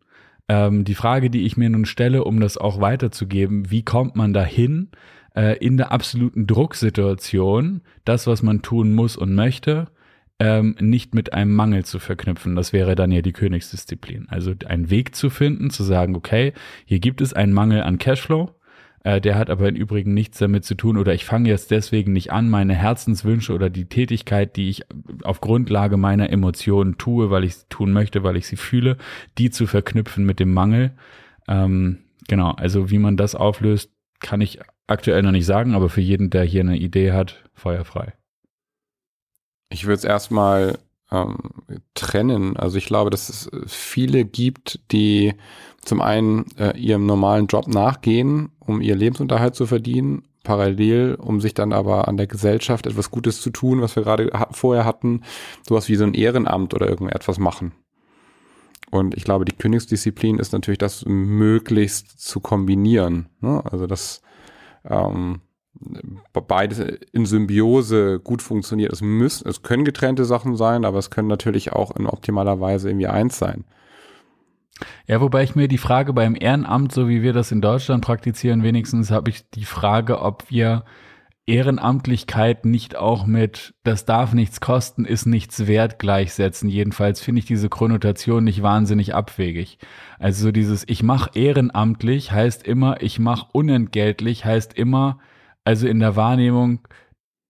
Ähm, 0.48 0.84
die 0.84 0.96
Frage, 0.96 1.30
die 1.30 1.46
ich 1.46 1.58
mir 1.58 1.70
nun 1.70 1.86
stelle, 1.86 2.24
um 2.24 2.40
das 2.40 2.58
auch 2.58 2.82
weiterzugeben, 2.82 3.72
wie 3.72 3.84
kommt 3.84 4.16
man 4.16 4.34
dahin, 4.34 4.90
äh, 5.36 5.58
in 5.58 5.78
der 5.78 5.92
absoluten 5.92 6.48
Drucksituation, 6.48 7.82
das, 8.06 8.28
was 8.28 8.44
man 8.44 8.62
tun 8.62 8.94
muss 8.94 9.18
und 9.18 9.34
möchte, 9.36 9.88
ähm, 10.40 10.76
nicht 10.80 11.14
mit 11.16 11.34
einem 11.34 11.56
Mangel 11.56 11.86
zu 11.86 12.00
verknüpfen. 12.00 12.56
Das 12.56 12.74
wäre 12.74 12.96
dann 12.96 13.12
ja 13.12 13.22
die 13.22 13.34
Königsdisziplin. 13.34 14.28
Also 14.30 14.54
einen 14.68 14.90
Weg 14.90 15.16
zu 15.16 15.30
finden, 15.30 15.70
zu 15.70 15.84
sagen, 15.84 16.16
okay, 16.16 16.54
hier 16.86 17.00
gibt 17.00 17.22
es 17.22 17.34
einen 17.34 17.54
Mangel 17.54 17.84
an 17.84 17.98
Cashflow, 17.98 18.52
äh, 19.04 19.20
der 19.20 19.36
hat 19.36 19.50
aber 19.50 19.68
im 19.68 19.76
Übrigen 19.76 20.14
nichts 20.14 20.38
damit 20.38 20.64
zu 20.64 20.76
tun 20.76 20.98
oder 20.98 21.14
ich 21.14 21.26
fange 21.26 21.50
jetzt 21.50 21.72
deswegen 21.72 22.14
nicht 22.14 22.32
an, 22.32 22.50
meine 22.50 22.74
Herzenswünsche 22.74 23.54
oder 23.54 23.70
die 23.70 23.86
Tätigkeit, 23.86 24.56
die 24.56 24.70
ich 24.70 24.86
auf 25.24 25.42
Grundlage 25.42 25.98
meiner 25.98 26.30
Emotionen 26.30 26.98
tue, 26.98 27.30
weil 27.30 27.44
ich 27.44 27.56
sie 27.56 27.66
tun 27.70 27.92
möchte, 27.92 28.24
weil 28.24 28.38
ich 28.38 28.48
sie 28.48 28.56
fühle, 28.56 28.98
die 29.38 29.52
zu 29.52 29.68
verknüpfen 29.68 30.26
mit 30.26 30.40
dem 30.40 30.54
Mangel. 30.54 30.92
Ähm, 31.50 32.00
genau, 32.28 32.52
also 32.52 32.90
wie 32.90 33.00
man 33.00 33.18
das 33.18 33.36
auflöst, 33.36 33.92
kann 34.22 34.40
ich 34.40 34.60
aktuell 34.88 35.22
noch 35.22 35.32
nicht 35.32 35.46
sagen, 35.46 35.76
aber 35.76 35.90
für 35.90 36.02
jeden, 36.02 36.30
der 36.30 36.44
hier 36.44 36.62
eine 36.62 36.78
Idee 36.78 37.12
hat, 37.12 37.44
feuerfrei. 37.54 38.14
Ich 39.70 39.86
würde 39.86 39.96
es 39.96 40.04
erstmal 40.06 40.78
ähm, 41.14 41.38
trennen. 41.94 42.58
Also 42.58 42.78
ich 42.78 42.86
glaube, 42.86 43.10
dass 43.10 43.30
es 43.30 43.50
viele 43.68 44.26
gibt, 44.26 44.80
die 44.92 45.34
zum 45.82 46.02
einen 46.02 46.46
äh, 46.58 46.78
ihrem 46.78 47.06
normalen 47.06 47.48
Job 47.48 47.68
nachgehen, 47.68 48.50
um 48.60 48.82
ihr 48.82 48.96
Lebensunterhalt 48.96 49.56
zu 49.56 49.66
verdienen, 49.68 50.24
parallel, 50.44 51.16
um 51.16 51.40
sich 51.40 51.54
dann 51.54 51.72
aber 51.72 52.08
an 52.08 52.18
der 52.18 52.28
Gesellschaft 52.28 52.88
etwas 52.88 53.12
Gutes 53.12 53.42
zu 53.42 53.50
tun, 53.50 53.82
was 53.82 53.96
wir 53.96 54.04
gerade 54.04 54.30
ha 54.34 54.48
vorher 54.52 54.86
hatten, 54.86 55.22
sowas 55.68 55.88
wie 55.88 55.96
so 55.96 56.04
ein 56.04 56.14
Ehrenamt 56.14 56.74
oder 56.74 56.90
irgendetwas 56.90 57.38
machen. 57.38 57.74
Und 58.92 59.16
ich 59.16 59.24
glaube, 59.24 59.46
die 59.46 59.56
Königsdisziplin 59.56 60.40
ist 60.40 60.54
natürlich 60.54 60.78
das 60.78 61.06
möglichst 61.06 62.20
zu 62.20 62.40
kombinieren. 62.40 63.30
Ne? 63.40 63.64
Also 63.66 63.88
das 63.88 64.22
ähm, 64.86 65.42
beides 66.48 66.80
in 67.12 67.26
Symbiose 67.26 68.20
gut 68.20 68.42
funktioniert. 68.42 68.92
Es 68.94 69.02
müssen, 69.02 69.48
es 69.48 69.62
können 69.62 69.86
getrennte 69.86 70.26
Sachen 70.26 70.56
sein, 70.56 70.86
aber 70.86 71.00
es 71.00 71.10
können 71.10 71.28
natürlich 71.28 71.74
auch 71.74 71.96
in 71.96 72.08
optimaler 72.08 72.60
Weise 72.60 72.90
irgendwie 72.90 73.08
eins 73.08 73.38
sein. 73.38 73.66
Ja, 75.08 75.22
wobei 75.22 75.44
ich 75.44 75.56
mir 75.56 75.68
die 75.68 75.78
Frage 75.78 76.14
beim 76.14 76.36
Ehrenamt, 76.40 76.92
so 76.92 77.08
wie 77.08 77.22
wir 77.22 77.34
das 77.34 77.52
in 77.52 77.62
Deutschland 77.62 78.04
praktizieren, 78.04 78.64
wenigstens 78.64 79.12
habe 79.12 79.30
ich 79.30 79.50
die 79.52 79.66
Frage, 79.66 80.22
ob 80.22 80.50
wir 80.50 80.84
Ehrenamtlichkeit 81.46 82.64
nicht 82.64 82.96
auch 82.96 83.26
mit 83.26 83.74
das 83.84 84.06
darf 84.06 84.34
nichts 84.34 84.62
kosten, 84.62 85.04
ist 85.04 85.26
nichts 85.26 85.68
wert 85.68 86.00
gleichsetzen. 86.00 86.70
Jedenfalls 86.70 87.20
finde 87.20 87.40
ich 87.40 87.46
diese 87.46 87.68
Konnotation 87.68 88.46
nicht 88.46 88.64
wahnsinnig 88.64 89.14
abwegig. 89.14 89.78
Also 90.20 90.44
so 90.44 90.52
dieses 90.54 90.88
ich 90.88 91.04
mache 91.04 91.32
ehrenamtlich 91.34 92.32
heißt 92.32 92.66
immer, 92.66 93.02
ich 93.02 93.20
mache 93.20 93.48
unentgeltlich 93.52 94.46
heißt 94.46 94.74
immer, 94.74 95.20
also 95.64 95.88
in 95.88 96.00
der 96.00 96.16
Wahrnehmung, 96.16 96.80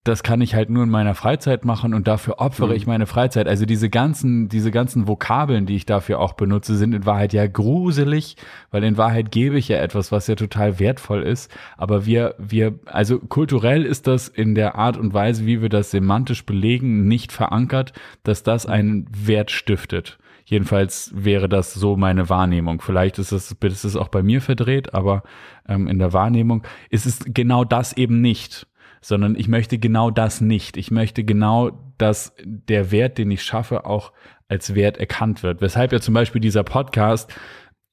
das 0.04 0.22
kann 0.22 0.42
ich 0.42 0.54
halt 0.54 0.70
nur 0.70 0.84
in 0.84 0.90
meiner 0.90 1.16
Freizeit 1.16 1.64
machen 1.64 1.94
und 1.94 2.10
dafür 2.10 2.40
opfere 2.40 2.70
mhm. 2.70 2.76
ich 2.76 2.88
meine 2.88 3.06
Freizeit. 3.06 3.48
Also 3.48 3.66
diese 3.66 3.90
ganzen, 3.90 4.50
diese 4.50 4.70
ganzen 4.70 5.08
Vokabeln, 5.08 5.66
die 5.66 5.78
ich 5.78 5.86
dafür 5.86 6.20
auch 6.20 6.34
benutze, 6.34 6.76
sind 6.76 6.94
in 6.94 7.06
Wahrheit 7.06 7.32
ja 7.32 7.48
gruselig, 7.48 8.36
weil 8.70 8.84
in 8.84 8.98
Wahrheit 8.98 9.32
gebe 9.32 9.58
ich 9.58 9.70
ja 9.70 9.78
etwas, 9.78 10.12
was 10.12 10.28
ja 10.28 10.36
total 10.36 10.78
wertvoll 10.80 11.24
ist. 11.24 11.50
Aber 11.78 12.06
wir, 12.06 12.36
wir, 12.38 12.80
also 12.86 13.18
kulturell 13.18 13.86
ist 13.86 14.08
das 14.08 14.28
in 14.28 14.56
der 14.56 14.76
Art 14.76 14.98
und 14.98 15.14
Weise, 15.14 15.46
wie 15.46 15.62
wir 15.62 15.70
das 15.70 15.92
semantisch 15.92 16.46
belegen, 16.46 17.08
nicht 17.08 17.32
verankert, 17.32 17.94
dass 18.24 18.44
das 18.44 18.66
einen 18.66 19.08
Wert 19.10 19.52
stiftet. 19.52 20.18
Jedenfalls 20.46 21.12
wäre 21.16 21.48
das 21.48 21.74
so 21.74 21.96
meine 21.96 22.30
Wahrnehmung. 22.30 22.82
Vielleicht 22.82 23.20
ist 23.20 23.32
es, 23.32 23.52
ist 23.52 23.84
es 23.84 23.96
auch 23.96 24.10
bei 24.10 24.24
mir 24.24 24.42
verdreht, 24.42 24.94
aber 24.94 25.24
ähm, 25.68 25.88
in 25.88 26.00
der 26.00 26.14
Wahrnehmung 26.14 26.64
ist 26.90 27.06
es 27.06 27.20
genau 27.26 27.64
das 27.64 27.94
eben 27.94 28.22
nicht 28.22 28.68
sondern 29.06 29.36
ich 29.36 29.50
möchte 29.50 29.78
genau 29.78 30.12
das 30.12 30.40
nicht. 30.42 30.78
Ich 30.78 30.90
möchte 30.90 31.24
genau, 31.24 31.72
dass 31.98 32.34
der 32.46 32.90
Wert, 32.92 33.18
den 33.18 33.32
ich 33.32 33.44
schaffe, 33.44 33.86
auch 33.86 34.14
als 34.48 34.76
Wert 34.76 34.98
erkannt 34.98 35.44
wird. 35.44 35.62
Weshalb 35.62 35.92
ja 35.92 36.00
zum 36.00 36.14
Beispiel 36.14 36.42
dieser 36.42 36.64
Podcast 36.64 37.34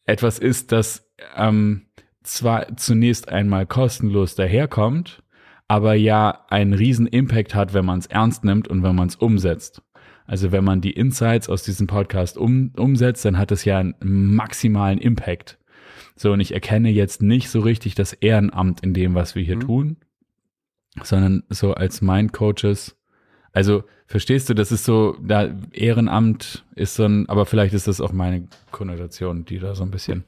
etwas 0.05 0.39
ist, 0.39 0.73
das 0.73 1.11
ähm, 1.37 1.87
zwar 2.23 2.77
zunächst 2.77 3.29
einmal 3.29 3.67
kostenlos 3.67 4.35
daherkommt, 4.35 5.23
aber 5.69 5.95
ja 5.95 6.47
einen 6.49 6.75
riesen 6.75 7.07
Impact 7.07 7.55
hat, 7.55 7.75
wenn 7.75 7.85
man 7.85 7.99
es 7.99 8.07
ernst 8.07 8.45
nimmt 8.45 8.69
und 8.69 8.83
wenn 8.83 8.95
man 8.95 9.09
es 9.09 9.17
umsetzt. 9.17 9.83
Also 10.31 10.53
wenn 10.53 10.63
man 10.63 10.81
die 10.81 10.93
Insights 10.93 11.49
aus 11.49 11.65
diesem 11.65 11.89
Podcast 11.89 12.39
um, 12.39 12.71
umsetzt, 12.77 13.25
dann 13.25 13.37
hat 13.37 13.51
es 13.51 13.65
ja 13.65 13.79
einen 13.79 13.97
maximalen 14.01 15.01
Impact. 15.01 15.59
So, 16.15 16.31
und 16.31 16.39
ich 16.39 16.55
erkenne 16.55 16.89
jetzt 16.89 17.21
nicht 17.21 17.51
so 17.51 17.59
richtig 17.59 17.97
das 17.97 18.13
Ehrenamt 18.13 18.79
in 18.79 18.95
dem, 18.95 19.17
was 19.17 19.35
wir 19.35 19.43
hier 19.43 19.57
mhm. 19.57 19.61
tun, 19.61 19.97
sondern 21.03 21.43
so 21.49 21.75
als 21.75 22.01
Mind-Coaches. 22.01 22.97
Also, 23.51 23.83
verstehst 24.07 24.49
du, 24.49 24.55
das 24.55 24.71
ist 24.71 24.85
so, 24.85 25.17
da 25.21 25.53
Ehrenamt 25.73 26.65
ist 26.77 26.95
so 26.95 27.07
ein, 27.07 27.29
aber 27.29 27.45
vielleicht 27.45 27.75
ist 27.75 27.89
das 27.89 28.01
auch 28.01 28.13
meine 28.13 28.47
Konnotation, 28.71 29.45
die 29.45 29.59
da 29.59 29.75
so 29.75 29.83
ein 29.83 29.91
bisschen. 29.91 30.23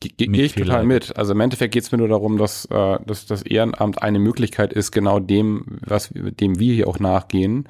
Gehe 0.00 0.42
ich 0.42 0.54
total 0.54 0.86
mit. 0.86 1.18
Also 1.18 1.34
im 1.34 1.40
Endeffekt 1.40 1.74
geht 1.74 1.82
es 1.82 1.92
mir 1.92 1.98
nur 1.98 2.08
darum, 2.08 2.38
dass, 2.38 2.64
äh, 2.70 2.98
dass 3.04 3.26
das 3.26 3.42
Ehrenamt 3.42 4.00
eine 4.00 4.20
Möglichkeit 4.20 4.72
ist, 4.72 4.90
genau 4.90 5.20
dem, 5.20 5.80
was 5.84 6.14
dem 6.14 6.58
wir 6.58 6.72
hier 6.72 6.88
auch 6.88 6.98
nachgehen, 6.98 7.68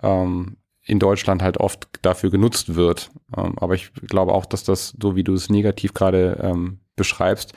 ähm, 0.00 0.56
in 0.86 0.98
Deutschland 0.98 1.42
halt 1.42 1.58
oft 1.58 1.88
dafür 2.02 2.30
genutzt 2.30 2.74
wird. 2.74 3.10
Ähm, 3.36 3.54
aber 3.58 3.74
ich 3.74 3.92
glaube 3.94 4.32
auch, 4.32 4.46
dass 4.46 4.64
das, 4.64 4.94
so 5.00 5.16
wie 5.16 5.24
du 5.24 5.34
es 5.34 5.50
negativ 5.50 5.94
gerade 5.94 6.38
ähm, 6.42 6.80
beschreibst, 6.96 7.54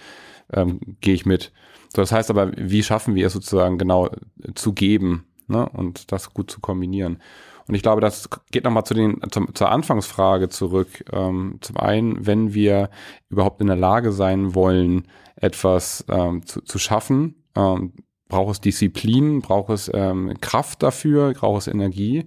ähm, 0.54 0.80
gehe 1.02 1.14
ich 1.14 1.26
mit. 1.26 1.52
So, 1.96 2.02
das 2.02 2.12
heißt 2.12 2.30
aber, 2.30 2.52
wie 2.56 2.84
schaffen 2.84 3.16
wir 3.16 3.28
es 3.28 3.34
sozusagen 3.34 3.78
genau 3.78 4.10
zu 4.56 4.74
geben 4.74 5.28
ne? 5.48 5.68
und 5.70 6.12
das 6.12 6.34
gut 6.34 6.50
zu 6.52 6.60
kombinieren? 6.60 7.22
Und 7.68 7.76
ich 7.76 7.82
glaube, 7.82 8.00
das 8.00 8.30
geht 8.52 8.64
nochmal 8.64 8.86
zu 8.86 8.94
den, 8.94 9.20
zum, 9.30 9.54
zur 9.54 9.70
Anfangsfrage 9.72 10.48
zurück. 10.48 11.04
Ähm, 11.12 11.58
zum 11.60 11.78
einen, 11.78 12.26
wenn 12.26 12.54
wir 12.54 12.90
überhaupt 13.30 13.60
in 13.60 13.68
der 13.68 13.76
Lage 13.76 14.14
sein 14.14 14.56
wollen, 14.56 15.08
etwas 15.36 16.06
ähm, 16.08 16.46
zu, 16.46 16.62
zu 16.62 16.80
schaffen, 16.80 17.44
ähm, 17.56 17.94
braucht 18.28 18.52
es 18.52 18.62
Disziplin, 18.62 19.42
braucht 19.42 19.70
es 19.70 19.90
ähm, 19.94 20.34
Kraft 20.42 20.84
dafür, 20.84 21.34
braucht 21.34 21.62
es 21.62 21.68
Energie. 21.68 22.26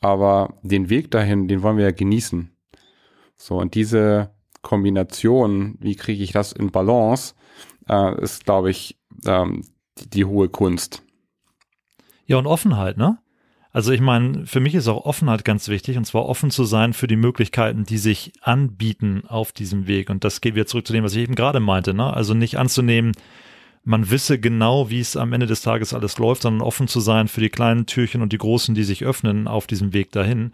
Aber 0.00 0.54
den 0.62 0.88
Weg 0.88 1.10
dahin, 1.10 1.48
den 1.48 1.62
wollen 1.62 1.76
wir 1.76 1.84
ja 1.84 1.92
genießen. 1.92 2.50
So, 3.36 3.58
und 3.58 3.74
diese 3.74 4.30
Kombination, 4.62 5.76
wie 5.80 5.96
kriege 5.96 6.22
ich 6.22 6.32
das 6.32 6.52
in 6.52 6.70
Balance, 6.70 7.34
äh, 7.88 8.22
ist, 8.22 8.44
glaube 8.44 8.70
ich, 8.70 8.98
ähm, 9.26 9.64
die, 9.98 10.08
die 10.08 10.24
hohe 10.24 10.48
Kunst. 10.48 11.02
Ja, 12.26 12.38
und 12.38 12.46
Offenheit, 12.46 12.96
ne? 12.96 13.18
Also 13.72 13.90
ich 13.90 14.02
meine, 14.02 14.46
für 14.46 14.60
mich 14.60 14.74
ist 14.74 14.86
auch 14.86 15.06
Offenheit 15.06 15.46
ganz 15.46 15.68
wichtig 15.68 15.96
und 15.96 16.04
zwar 16.04 16.26
offen 16.26 16.50
zu 16.50 16.64
sein 16.64 16.92
für 16.92 17.06
die 17.06 17.16
Möglichkeiten, 17.16 17.84
die 17.84 17.96
sich 17.96 18.32
anbieten 18.42 19.22
auf 19.26 19.52
diesem 19.52 19.86
Weg. 19.86 20.10
Und 20.10 20.24
das 20.24 20.42
geht 20.42 20.54
wieder 20.54 20.66
zurück 20.66 20.86
zu 20.86 20.92
dem, 20.92 21.04
was 21.04 21.14
ich 21.14 21.22
eben 21.22 21.34
gerade 21.34 21.58
meinte. 21.58 21.94
Ne? 21.94 22.12
Also 22.12 22.34
nicht 22.34 22.58
anzunehmen, 22.58 23.12
man 23.84 24.10
wisse 24.10 24.38
genau, 24.38 24.90
wie 24.90 25.00
es 25.00 25.16
am 25.16 25.32
Ende 25.32 25.46
des 25.46 25.62
Tages 25.62 25.92
alles 25.92 26.18
läuft, 26.18 26.42
sondern 26.42 26.66
offen 26.66 26.88
zu 26.88 27.00
sein 27.00 27.28
für 27.28 27.40
die 27.40 27.50
kleinen 27.50 27.86
Türchen 27.86 28.22
und 28.22 28.32
die 28.32 28.38
großen, 28.38 28.74
die 28.74 28.84
sich 28.84 29.04
öffnen 29.04 29.48
auf 29.48 29.66
diesem 29.66 29.92
Weg 29.92 30.12
dahin. 30.12 30.52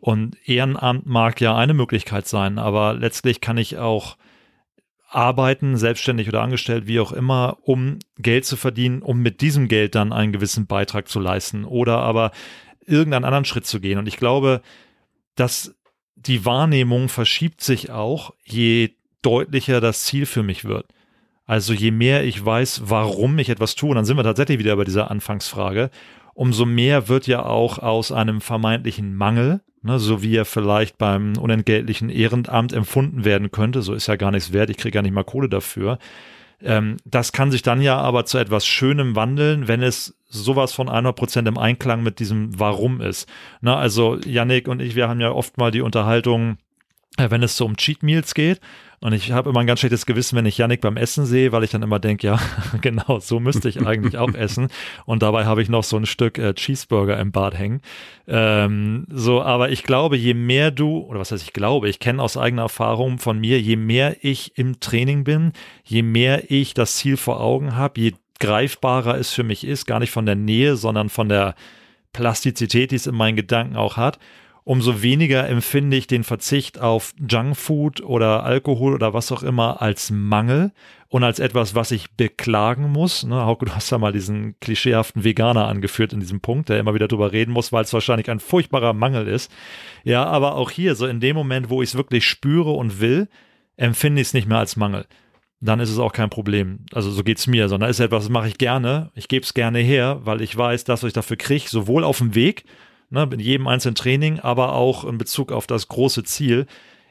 Und 0.00 0.36
Ehrenamt 0.44 1.06
mag 1.06 1.40
ja 1.40 1.56
eine 1.56 1.74
Möglichkeit 1.74 2.28
sein, 2.28 2.58
aber 2.58 2.94
letztlich 2.94 3.40
kann 3.40 3.56
ich 3.56 3.78
auch 3.78 4.16
arbeiten, 5.08 5.76
selbstständig 5.76 6.28
oder 6.28 6.42
angestellt, 6.42 6.86
wie 6.86 7.00
auch 7.00 7.12
immer, 7.12 7.58
um 7.62 7.98
Geld 8.18 8.44
zu 8.44 8.56
verdienen, 8.56 9.02
um 9.02 9.20
mit 9.20 9.40
diesem 9.40 9.66
Geld 9.66 9.94
dann 9.94 10.12
einen 10.12 10.32
gewissen 10.32 10.66
Beitrag 10.66 11.08
zu 11.08 11.18
leisten 11.18 11.64
oder 11.64 11.98
aber 11.98 12.30
irgendeinen 12.86 13.24
anderen 13.24 13.44
Schritt 13.44 13.66
zu 13.66 13.80
gehen. 13.80 13.98
Und 13.98 14.06
ich 14.06 14.18
glaube, 14.18 14.60
dass 15.34 15.74
die 16.14 16.44
Wahrnehmung 16.44 17.08
verschiebt 17.08 17.62
sich 17.62 17.90
auch, 17.90 18.34
je 18.44 18.90
deutlicher 19.22 19.80
das 19.80 20.04
Ziel 20.04 20.26
für 20.26 20.42
mich 20.42 20.64
wird. 20.64 20.86
Also 21.48 21.72
je 21.72 21.90
mehr 21.90 22.22
ich 22.22 22.44
weiß, 22.44 22.82
warum 22.84 23.36
ich 23.40 23.48
etwas 23.48 23.74
tue, 23.74 23.90
und 23.90 23.96
dann 23.96 24.04
sind 24.04 24.16
wir 24.16 24.22
tatsächlich 24.22 24.60
wieder 24.60 24.76
bei 24.76 24.84
dieser 24.84 25.10
Anfangsfrage, 25.10 25.90
umso 26.34 26.64
mehr 26.64 27.08
wird 27.08 27.26
ja 27.26 27.44
auch 27.44 27.80
aus 27.80 28.12
einem 28.12 28.40
vermeintlichen 28.40 29.16
Mangel 29.16 29.60
ne, 29.82 29.98
so 29.98 30.22
wie 30.22 30.36
er 30.36 30.44
vielleicht 30.44 30.98
beim 30.98 31.36
unentgeltlichen 31.36 32.10
Ehrenamt 32.10 32.72
empfunden 32.72 33.24
werden 33.24 33.50
könnte. 33.50 33.82
So 33.82 33.94
ist 33.94 34.06
ja 34.06 34.16
gar 34.16 34.30
nichts 34.30 34.52
wert, 34.52 34.70
ich 34.70 34.76
kriege 34.76 34.94
gar 34.94 35.02
nicht 35.02 35.14
mal 35.14 35.24
Kohle 35.24 35.48
dafür. 35.48 35.98
Ähm, 36.62 36.96
das 37.04 37.32
kann 37.32 37.50
sich 37.50 37.62
dann 37.62 37.80
ja 37.80 37.98
aber 37.98 38.24
zu 38.24 38.38
etwas 38.38 38.66
Schönem 38.66 39.14
wandeln, 39.14 39.68
wenn 39.68 39.82
es 39.82 40.16
sowas 40.28 40.72
von 40.72 40.88
100% 40.88 41.46
im 41.46 41.58
Einklang 41.58 42.02
mit 42.02 42.18
diesem 42.18 42.58
Warum 42.58 43.00
ist. 43.00 43.28
Ne, 43.60 43.74
also 43.74 44.18
Yannick 44.24 44.68
und 44.68 44.80
ich, 44.80 44.94
wir 44.94 45.08
haben 45.08 45.20
ja 45.20 45.30
oft 45.30 45.56
mal 45.58 45.70
die 45.70 45.82
Unterhaltung, 45.82 46.58
äh, 47.16 47.30
wenn 47.30 47.42
es 47.42 47.56
so 47.56 47.64
um 47.64 47.76
Cheat 47.76 48.02
Meals 48.02 48.34
geht. 48.34 48.60
Und 49.00 49.12
ich 49.12 49.30
habe 49.30 49.50
immer 49.50 49.60
ein 49.60 49.66
ganz 49.66 49.80
schlechtes 49.80 50.06
Gewissen, 50.06 50.36
wenn 50.36 50.46
ich 50.46 50.58
Yannick 50.58 50.80
beim 50.80 50.96
Essen 50.96 51.24
sehe, 51.24 51.52
weil 51.52 51.62
ich 51.62 51.70
dann 51.70 51.82
immer 51.82 52.00
denke, 52.00 52.26
ja, 52.26 52.40
genau, 52.80 53.20
so 53.20 53.38
müsste 53.38 53.68
ich 53.68 53.86
eigentlich 53.86 54.18
auch 54.18 54.32
essen. 54.34 54.68
Und 55.06 55.22
dabei 55.22 55.44
habe 55.44 55.62
ich 55.62 55.68
noch 55.68 55.84
so 55.84 55.96
ein 55.96 56.06
Stück 56.06 56.38
äh, 56.38 56.54
Cheeseburger 56.54 57.18
im 57.18 57.30
Bad 57.30 57.56
hängen. 57.56 57.80
Ähm, 58.26 59.06
so, 59.08 59.40
aber 59.42 59.70
ich 59.70 59.84
glaube, 59.84 60.16
je 60.16 60.34
mehr 60.34 60.70
du, 60.70 60.98
oder 60.98 61.20
was 61.20 61.30
heißt 61.30 61.44
ich 61.44 61.52
glaube, 61.52 61.88
ich 61.88 62.00
kenne 62.00 62.22
aus 62.22 62.36
eigener 62.36 62.62
Erfahrung 62.62 63.18
von 63.18 63.38
mir, 63.38 63.60
je 63.60 63.76
mehr 63.76 64.16
ich 64.22 64.58
im 64.58 64.80
Training 64.80 65.22
bin, 65.22 65.52
je 65.84 66.02
mehr 66.02 66.50
ich 66.50 66.74
das 66.74 66.96
Ziel 66.96 67.16
vor 67.16 67.40
Augen 67.40 67.76
habe, 67.76 68.00
je 68.00 68.14
greifbarer 68.40 69.16
es 69.16 69.32
für 69.32 69.44
mich 69.44 69.64
ist, 69.64 69.86
gar 69.86 70.00
nicht 70.00 70.10
von 70.10 70.26
der 70.26 70.36
Nähe, 70.36 70.76
sondern 70.76 71.08
von 71.08 71.28
der 71.28 71.54
Plastizität, 72.12 72.90
die 72.90 72.96
es 72.96 73.06
in 73.06 73.14
meinen 73.14 73.36
Gedanken 73.36 73.76
auch 73.76 73.96
hat, 73.96 74.18
umso 74.68 75.00
weniger 75.00 75.48
empfinde 75.48 75.96
ich 75.96 76.08
den 76.08 76.24
Verzicht 76.24 76.78
auf 76.78 77.14
Junkfood 77.18 78.02
oder 78.02 78.44
Alkohol 78.44 78.92
oder 78.92 79.14
was 79.14 79.32
auch 79.32 79.42
immer 79.42 79.80
als 79.80 80.10
Mangel 80.10 80.72
und 81.08 81.24
als 81.24 81.38
etwas, 81.38 81.74
was 81.74 81.90
ich 81.90 82.10
beklagen 82.10 82.92
muss. 82.92 83.24
Ne, 83.24 83.46
Hauke, 83.46 83.64
du 83.64 83.74
hast 83.74 83.88
ja 83.88 83.96
mal 83.96 84.12
diesen 84.12 84.60
klischeehaften 84.60 85.24
Veganer 85.24 85.68
angeführt 85.68 86.12
in 86.12 86.20
diesem 86.20 86.40
Punkt, 86.42 86.68
der 86.68 86.78
immer 86.78 86.92
wieder 86.92 87.08
drüber 87.08 87.32
reden 87.32 87.52
muss, 87.52 87.72
weil 87.72 87.82
es 87.82 87.94
wahrscheinlich 87.94 88.30
ein 88.30 88.40
furchtbarer 88.40 88.92
Mangel 88.92 89.26
ist. 89.26 89.50
Ja, 90.04 90.26
aber 90.26 90.56
auch 90.56 90.70
hier, 90.70 90.96
so 90.96 91.06
in 91.06 91.20
dem 91.20 91.34
Moment, 91.34 91.70
wo 91.70 91.80
ich 91.80 91.88
es 91.88 91.96
wirklich 91.96 92.26
spüre 92.26 92.72
und 92.72 93.00
will, 93.00 93.28
empfinde 93.78 94.20
ich 94.20 94.28
es 94.28 94.34
nicht 94.34 94.48
mehr 94.48 94.58
als 94.58 94.76
Mangel 94.76 95.06
dann 95.60 95.80
ist 95.80 95.90
es 95.90 95.98
auch 95.98 96.12
kein 96.12 96.30
Problem. 96.30 96.86
Also 96.92 97.10
so 97.10 97.24
geht 97.24 97.38
es 97.38 97.48
mir, 97.48 97.68
sondern 97.68 97.90
ist 97.90 97.98
etwas, 97.98 98.22
das 98.22 98.30
mache 98.30 98.46
ich 98.46 98.58
gerne. 98.58 99.10
Ich 99.16 99.26
gebe 99.26 99.42
es 99.42 99.54
gerne 99.54 99.80
her, 99.80 100.20
weil 100.22 100.40
ich 100.40 100.56
weiß, 100.56 100.84
dass 100.84 101.02
ich 101.02 101.12
dafür 101.12 101.36
kriege, 101.36 101.68
sowohl 101.68 102.04
auf 102.04 102.18
dem 102.18 102.36
Weg 102.36 102.62
ne, 103.10 103.28
in 103.32 103.40
jedem 103.40 103.66
einzelnen 103.66 103.94
Training, 103.94 104.40
aber 104.40 104.74
auch 104.74 105.04
in 105.04 105.18
Bezug 105.18 105.52
auf 105.52 105.66
das 105.66 105.88
große 105.88 106.24
Ziel, 106.24 106.66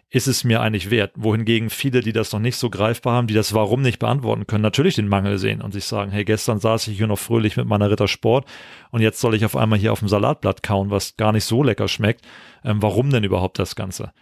ist 0.09 0.27
es 0.27 0.43
mir 0.43 0.61
eigentlich 0.61 0.89
wert. 0.89 1.11
Wohingegen 1.15 1.69
viele, 1.69 1.99
die 1.99 2.13
das 2.13 2.31
noch 2.31 2.39
nicht 2.39 2.55
so 2.55 2.69
greifbar 2.69 3.13
haben, 3.13 3.27
die 3.27 3.33
das 3.33 3.53
Warum 3.53 3.81
nicht 3.81 3.99
beantworten 3.99 4.47
können, 4.47 4.61
natürlich 4.61 4.95
den 4.95 5.09
Mangel 5.09 5.37
sehen 5.37 5.61
und 5.61 5.73
sich 5.73 5.83
sagen, 5.83 6.11
hey, 6.11 6.23
gestern 6.23 6.59
saß 6.59 6.87
ich 6.87 6.97
hier 6.97 7.07
noch 7.07 7.19
fröhlich 7.19 7.57
mit 7.57 7.67
meiner 7.67 7.91
Rittersport 7.91 8.47
und 8.91 9.01
jetzt 9.01 9.19
soll 9.19 9.35
ich 9.35 9.43
auf 9.43 9.57
einmal 9.57 9.79
hier 9.79 9.91
auf 9.91 9.99
dem 9.99 10.07
Salatblatt 10.07 10.63
kauen, 10.63 10.91
was 10.91 11.17
gar 11.17 11.33
nicht 11.33 11.43
so 11.43 11.61
lecker 11.61 11.89
schmeckt. 11.89 12.21
Ähm, 12.63 12.81
warum 12.81 13.09
denn 13.09 13.25
überhaupt 13.25 13.59
das 13.59 13.75
Ganze? 13.75 14.13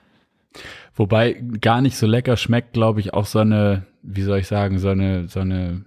Wobei 0.95 1.33
gar 1.61 1.81
nicht 1.81 1.97
so 1.97 2.07
lecker 2.07 2.37
schmeckt, 2.37 2.73
glaube 2.73 2.99
ich, 2.99 3.13
auch 3.13 3.25
so 3.27 3.39
eine, 3.39 3.85
wie 4.01 4.23
soll 4.23 4.39
ich 4.39 4.47
sagen, 4.47 4.79
so 4.79 4.89
eine, 4.89 5.27
so 5.27 5.41
eine 5.41 5.85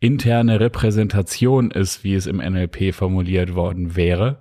interne 0.00 0.60
Repräsentation 0.60 1.70
ist, 1.70 2.04
wie 2.04 2.14
es 2.14 2.26
im 2.26 2.38
NLP 2.38 2.94
formuliert 2.94 3.54
worden 3.54 3.96
wäre 3.96 4.38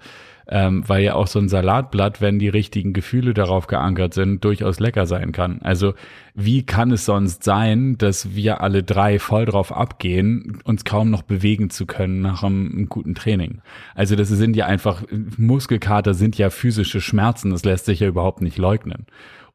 ähm, 0.51 0.83
weil 0.87 1.03
ja 1.03 1.13
auch 1.13 1.27
so 1.27 1.39
ein 1.39 1.47
Salatblatt, 1.47 2.21
wenn 2.21 2.39
die 2.39 2.49
richtigen 2.49 2.93
Gefühle 2.93 3.33
darauf 3.33 3.67
geankert 3.67 4.13
sind, 4.13 4.43
durchaus 4.43 4.79
lecker 4.79 5.05
sein 5.05 5.31
kann. 5.31 5.61
Also 5.61 5.93
wie 6.33 6.65
kann 6.65 6.91
es 6.91 7.05
sonst 7.05 7.43
sein, 7.43 7.97
dass 7.97 8.35
wir 8.35 8.61
alle 8.61 8.83
drei 8.83 9.19
voll 9.19 9.45
drauf 9.45 9.71
abgehen, 9.71 10.59
uns 10.63 10.85
kaum 10.85 11.11
noch 11.11 11.21
bewegen 11.21 11.69
zu 11.69 11.85
können 11.85 12.21
nach 12.21 12.43
einem, 12.43 12.71
einem 12.71 12.89
guten 12.89 13.13
Training? 13.13 13.61
Also 13.93 14.15
das 14.15 14.29
sind 14.29 14.55
ja 14.55 14.65
einfach, 14.65 15.03
Muskelkater 15.37 16.13
sind 16.13 16.37
ja 16.37 16.49
physische 16.49 17.01
Schmerzen, 17.01 17.51
das 17.51 17.63
lässt 17.63 17.85
sich 17.85 17.99
ja 17.99 18.07
überhaupt 18.07 18.41
nicht 18.41 18.57
leugnen 18.57 19.05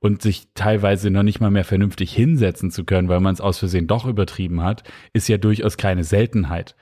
und 0.04 0.20
sich 0.20 0.48
teilweise 0.54 1.10
noch 1.10 1.22
nicht 1.22 1.40
mal 1.40 1.50
mehr 1.50 1.64
vernünftig 1.64 2.12
hinsetzen 2.12 2.70
zu 2.70 2.84
können, 2.84 3.08
weil 3.08 3.20
man 3.20 3.32
es 3.32 3.40
aus 3.40 3.58
Versehen 3.58 3.86
doch 3.86 4.04
übertrieben 4.06 4.62
hat, 4.62 4.84
ist 5.14 5.28
ja 5.28 5.38
durchaus 5.38 5.78
keine 5.78 6.04
Seltenheit. 6.04 6.76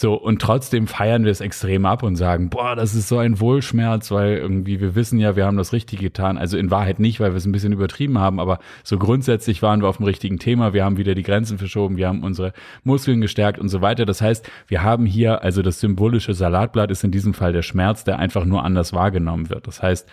So, 0.00 0.14
und 0.14 0.40
trotzdem 0.40 0.86
feiern 0.86 1.24
wir 1.24 1.30
es 1.30 1.42
extrem 1.42 1.84
ab 1.84 2.02
und 2.02 2.16
sagen, 2.16 2.48
boah, 2.48 2.74
das 2.74 2.94
ist 2.94 3.06
so 3.06 3.18
ein 3.18 3.38
Wohlschmerz, 3.38 4.10
weil 4.10 4.38
irgendwie 4.38 4.80
wir 4.80 4.94
wissen 4.94 5.18
ja, 5.18 5.36
wir 5.36 5.44
haben 5.44 5.58
das 5.58 5.74
Richtige 5.74 6.04
getan. 6.04 6.38
Also 6.38 6.56
in 6.56 6.70
Wahrheit 6.70 7.00
nicht, 7.00 7.20
weil 7.20 7.32
wir 7.32 7.36
es 7.36 7.44
ein 7.44 7.52
bisschen 7.52 7.74
übertrieben 7.74 8.16
haben, 8.16 8.40
aber 8.40 8.60
so 8.82 8.96
grundsätzlich 8.96 9.60
waren 9.60 9.82
wir 9.82 9.88
auf 9.90 9.98
dem 9.98 10.06
richtigen 10.06 10.38
Thema. 10.38 10.72
Wir 10.72 10.86
haben 10.86 10.96
wieder 10.96 11.14
die 11.14 11.22
Grenzen 11.22 11.58
verschoben, 11.58 11.98
wir 11.98 12.08
haben 12.08 12.24
unsere 12.24 12.54
Muskeln 12.82 13.20
gestärkt 13.20 13.58
und 13.58 13.68
so 13.68 13.82
weiter. 13.82 14.06
Das 14.06 14.22
heißt, 14.22 14.50
wir 14.68 14.82
haben 14.82 15.04
hier, 15.04 15.42
also 15.42 15.60
das 15.60 15.80
symbolische 15.80 16.32
Salatblatt 16.32 16.90
ist 16.90 17.04
in 17.04 17.10
diesem 17.10 17.34
Fall 17.34 17.52
der 17.52 17.60
Schmerz, 17.60 18.02
der 18.02 18.18
einfach 18.18 18.46
nur 18.46 18.64
anders 18.64 18.94
wahrgenommen 18.94 19.50
wird. 19.50 19.66
Das 19.66 19.82
heißt, 19.82 20.08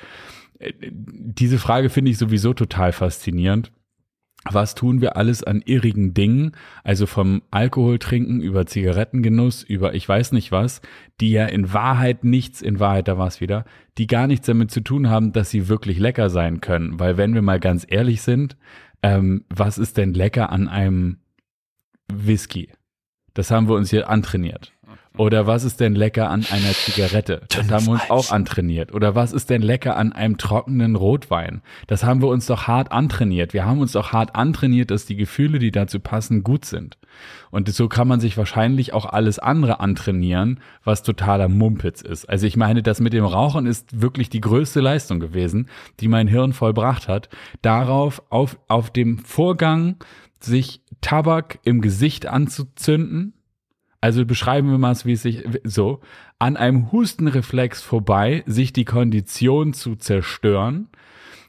äh, 0.60 0.74
diese 0.82 1.60
Frage 1.60 1.90
finde 1.90 2.12
ich 2.12 2.18
sowieso 2.18 2.54
total 2.54 2.92
faszinierend 2.92 3.72
was 4.52 4.76
tun 4.76 5.02
wir 5.02 5.18
alles 5.18 5.44
an 5.44 5.62
irrigen 5.66 6.14
Dingen, 6.14 6.52
also 6.84 7.06
vom 7.06 7.42
Alkoholtrinken 7.52 8.42
über 8.42 8.66
Zigarettengenuss, 8.66 9.64
über 9.64 9.94
ich 9.94 10.08
weiß 10.08 10.32
nicht 10.32 10.52
was, 10.52 10.82
die 11.20 11.32
ja 11.32 11.46
in 11.46 11.74
Wahrheit 11.74 12.24
nichts, 12.24 12.62
in 12.62 12.80
Wahrheit, 12.80 13.08
da 13.08 13.18
war 13.18 13.28
es 13.28 13.42
wieder, 13.42 13.66
die 13.98 14.08
gar 14.08 14.28
nichts 14.28 14.48
damit 14.48 14.72
zu 14.72 14.82
tun 14.82 15.10
haben, 15.10 15.32
dass 15.32 15.50
sie 15.50 15.68
wirklich 15.68 16.00
lecker 16.00 16.30
sein 16.30 16.62
können. 16.62 17.00
Weil 17.00 17.18
wenn 17.18 17.34
wir 17.34 17.42
mal 17.42 17.60
ganz 17.60 17.86
ehrlich 17.88 18.22
sind, 18.22 18.58
ähm, 19.04 19.46
was 19.50 19.78
ist 19.78 19.98
denn 19.98 20.14
lecker 20.14 20.52
an 20.52 20.68
einem 20.68 21.18
Whisky? 22.12 22.70
Das 23.34 23.52
haben 23.52 23.68
wir 23.68 23.76
uns 23.76 23.90
hier 23.90 24.10
antrainiert. 24.10 24.74
Oder 25.18 25.48
was 25.48 25.64
ist 25.64 25.80
denn 25.80 25.96
lecker 25.96 26.30
an 26.30 26.46
einer 26.52 26.72
Zigarette? 26.74 27.42
Das 27.50 27.72
haben 27.72 27.88
wir 27.88 27.94
uns 27.94 28.10
auch 28.10 28.32
antrainiert. 28.32 28.94
Oder 28.94 29.16
was 29.16 29.34
ist 29.34 29.50
denn 29.50 29.64
lecker 29.64 29.98
an 29.98 30.14
einem 30.14 30.38
trockenen 30.38 30.96
Rotwein? 30.96 31.62
Das 31.88 32.04
haben 32.04 32.22
wir 32.22 32.28
uns 32.28 32.46
doch 32.46 32.68
hart 32.68 32.92
antrainiert. 32.92 33.54
Wir 33.54 33.66
haben 33.66 33.80
uns 33.80 33.94
doch 33.94 34.14
hart 34.14 34.36
antrainiert, 34.36 34.92
dass 34.92 35.06
die 35.06 35.16
Gefühle, 35.16 35.58
die 35.58 35.72
dazu 35.72 36.00
passen, 36.00 36.44
gut 36.44 36.66
sind. 36.66 37.00
Und 37.50 37.68
so 37.70 37.88
kann 37.88 38.08
man 38.08 38.20
sich 38.20 38.38
wahrscheinlich 38.38 38.94
auch 38.94 39.08
alles 39.08 39.40
andere 39.40 39.80
antrainieren, 39.80 40.60
was 40.84 41.02
totaler 41.02 41.48
Mumpitz 41.48 42.02
ist. 42.02 42.30
Also 42.30 42.46
ich 42.46 42.56
meine, 42.56 42.84
das 42.84 43.00
mit 43.00 43.14
dem 43.14 43.26
Rauchen 43.26 43.66
ist 43.66 44.00
wirklich 44.02 44.30
die 44.30 44.42
größte 44.42 44.82
Leistung 44.82 45.20
gewesen, 45.20 45.68
die 46.00 46.10
mein 46.10 46.28
Hirn 46.28 46.54
vollbracht 46.54 47.08
hat. 47.08 47.30
Darauf, 47.64 48.22
auf, 48.30 48.60
auf 48.68 48.92
dem 48.92 49.18
Vorgang, 49.18 49.96
sich 50.40 50.82
Tabak 51.02 51.58
im 51.64 51.82
Gesicht 51.82 52.28
anzuzünden, 52.28 53.34
also 54.02 54.26
beschreiben 54.26 54.70
wir 54.70 54.78
mal, 54.78 54.96
wie 55.04 55.14
es 55.14 55.24
sich 55.24 55.44
so 55.64 56.02
an 56.40 56.56
einem 56.56 56.92
Hustenreflex 56.92 57.82
vorbei, 57.82 58.44
sich 58.46 58.74
die 58.74 58.86
Kondition 58.86 59.74
zu 59.74 59.96
zerstören, 59.96 60.90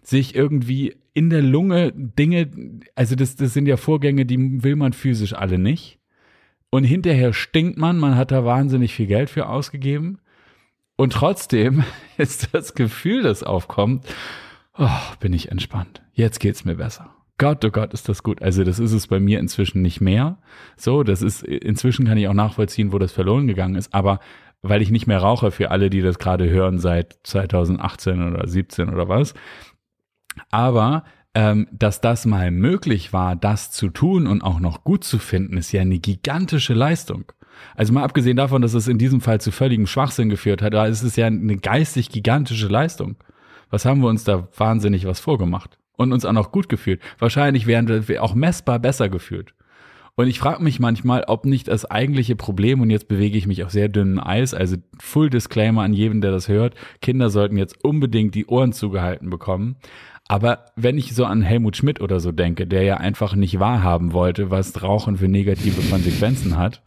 sich 0.03 0.35
irgendwie 0.35 0.97
in 1.13 1.31
der 1.31 1.43
Lunge 1.43 1.93
Dinge, 1.93 2.49
also 2.95 3.17
das, 3.17 3.37
das 3.37 3.53
sind 3.53 3.67
ja 3.67 3.77
Vorgänge, 3.77 4.25
die 4.25 4.63
will 4.63 4.77
man 4.77 4.93
physisch 4.93 5.35
alle 5.35 5.59
nicht. 5.59 5.99
Und 6.71 6.85
hinterher 6.85 7.33
stinkt 7.33 7.79
man, 7.79 7.99
man 7.99 8.17
hat 8.17 8.31
da 8.31 8.45
wahnsinnig 8.45 8.95
viel 8.95 9.07
Geld 9.07 9.31
für 9.31 9.49
ausgegeben. 9.49 10.19
Und 10.97 11.13
trotzdem 11.13 11.85
ist 12.19 12.55
das 12.55 12.75
Gefühl, 12.75 13.23
das 13.23 13.43
aufkommt, 13.43 14.07
oh, 14.77 14.89
bin 15.21 15.33
ich 15.33 15.51
entspannt. 15.51 16.03
Jetzt 16.13 16.41
geht's 16.41 16.65
mir 16.65 16.77
besser. 16.77 17.15
Gott, 17.39 17.65
oh 17.65 17.71
Gott, 17.71 17.95
ist 17.95 18.09
das 18.09 18.23
gut. 18.23 18.43
Also 18.43 18.65
das 18.65 18.79
ist 18.79 18.93
es 18.93 19.07
bei 19.07 19.21
mir 19.21 19.39
inzwischen 19.39 19.81
nicht 19.81 20.01
mehr. 20.01 20.39
So, 20.77 21.05
das 21.05 21.23
ist, 21.23 21.45
inzwischen 21.45 22.07
kann 22.07 22.19
ich 22.19 22.29
auch 22.29 22.35
nachvollziehen, 22.35 22.93
wo 22.93 22.99
das 22.99 23.13
verloren 23.13 23.47
gegangen 23.47 23.77
ist. 23.77 23.95
Aber 23.95 24.19
weil 24.61 24.83
ich 24.83 24.91
nicht 24.91 25.07
mehr 25.07 25.21
rauche, 25.21 25.51
für 25.53 25.71
alle, 25.71 25.89
die 25.89 26.03
das 26.03 26.19
gerade 26.19 26.51
hören, 26.51 26.79
seit 26.79 27.19
2018 27.23 28.27
oder 28.27 28.47
17 28.47 28.89
oder 28.89 29.09
was. 29.09 29.35
Aber 30.51 31.05
ähm, 31.35 31.69
dass 31.71 32.01
das 32.01 32.27
mal 32.27 32.51
möglich 32.51 33.13
war, 33.13 33.37
das 33.37 33.71
zu 33.71 33.89
tun 33.91 34.27
und 34.27 34.43
auch 34.43 34.59
noch 34.59 34.83
gut 34.83 35.05
zu 35.05 35.19
finden, 35.19 35.57
ist 35.57 35.73
ja 35.73 35.83
eine 35.83 35.99
gigantische 35.99 36.75
Leistung. 36.75 37.33
Also 37.77 37.93
mal 37.93 38.05
abgesehen 38.05 38.37
davon, 38.37 38.63
dass 38.63 38.75
es 38.75 38.89
in 38.89 38.99
diesem 38.99 39.21
Fall 39.21 39.41
zu 39.41 39.53
völligem 39.53 39.87
Schwachsinn 39.87 40.29
geführt 40.29 40.63
hat, 40.63 40.75
da 40.75 40.87
ist 40.87 41.03
es 41.03 41.17
ja 41.17 41.27
eine 41.27 41.57
geistig 41.57 42.11
gigantische 42.11 42.69
Leistung. 42.69 43.17
Was 43.71 43.85
haben 43.85 44.01
wir 44.01 44.09
uns 44.09 44.25
da 44.25 44.49
wahnsinnig 44.57 45.07
was 45.07 45.21
vorgemacht? 45.21 45.78
Und 45.99 46.13
uns 46.13 46.25
auch 46.25 46.33
noch 46.33 46.53
gut 46.53 46.71
gefühlt. 46.71 47.03
Wahrscheinlich 47.19 47.67
wären 47.67 48.09
wir 48.09 48.23
auch 48.23 48.35
messbar 48.35 48.79
besser 48.79 49.11
gefühlt. 49.11 49.53
Und 50.15 50.27
ich 50.27 50.41
frage 50.41 50.65
mich 50.65 50.81
manchmal, 50.81 51.25
ob 51.29 51.45
nicht 51.45 51.69
das 51.69 51.85
eigentliche 51.85 52.35
Problem, 52.35 52.81
und 52.81 52.91
jetzt 52.91 53.07
bewege 53.07 53.39
ich 53.39 53.47
mich 53.47 53.63
auf 53.63 53.71
sehr 53.71 53.89
dünnem 53.89 54.19
Eis, 54.19 54.53
also 54.53 54.77
Full 54.99 55.31
Disclaimer 55.31 55.83
an 55.83 55.93
jeden, 55.93 56.21
der 56.21 56.31
das 56.31 56.49
hört, 56.49 56.75
Kinder 57.01 57.31
sollten 57.31 57.57
jetzt 57.57 57.85
unbedingt 57.85 58.35
die 58.35 58.47
Ohren 58.47 58.73
zugehalten 58.73 59.31
bekommen. 59.31 59.77
Aber 60.27 60.67
wenn 60.77 60.99
ich 60.99 61.15
so 61.15 61.25
an 61.25 61.43
Helmut 61.43 61.77
Schmidt 61.77 62.01
oder 62.01 62.21
so 62.21 62.33
denke, 62.33 62.67
der 62.67 62.83
ja 62.83 62.97
einfach 62.97 63.35
nicht 63.35 63.61
wahrhaben 63.61 64.13
wollte, 64.13 64.51
was 64.51 64.83
Rauchen 64.83 65.19
für 65.19 65.29
negative 65.29 65.89
Konsequenzen 65.89 66.59
hat, 66.59 66.83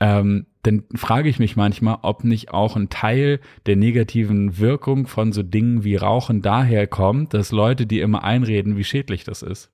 ähm, 0.00 0.46
dann 0.66 0.84
frage 0.94 1.28
ich 1.28 1.38
mich 1.38 1.56
manchmal, 1.56 1.98
ob 2.02 2.24
nicht 2.24 2.50
auch 2.50 2.76
ein 2.76 2.88
Teil 2.88 3.40
der 3.66 3.76
negativen 3.76 4.58
Wirkung 4.58 5.06
von 5.06 5.32
so 5.32 5.42
Dingen 5.42 5.84
wie 5.84 5.96
Rauchen 5.96 6.42
daher 6.42 6.86
kommt, 6.86 7.34
dass 7.34 7.52
Leute, 7.52 7.86
die 7.86 8.00
immer 8.00 8.24
einreden, 8.24 8.76
wie 8.76 8.84
schädlich 8.84 9.24
das 9.24 9.42
ist. 9.42 9.70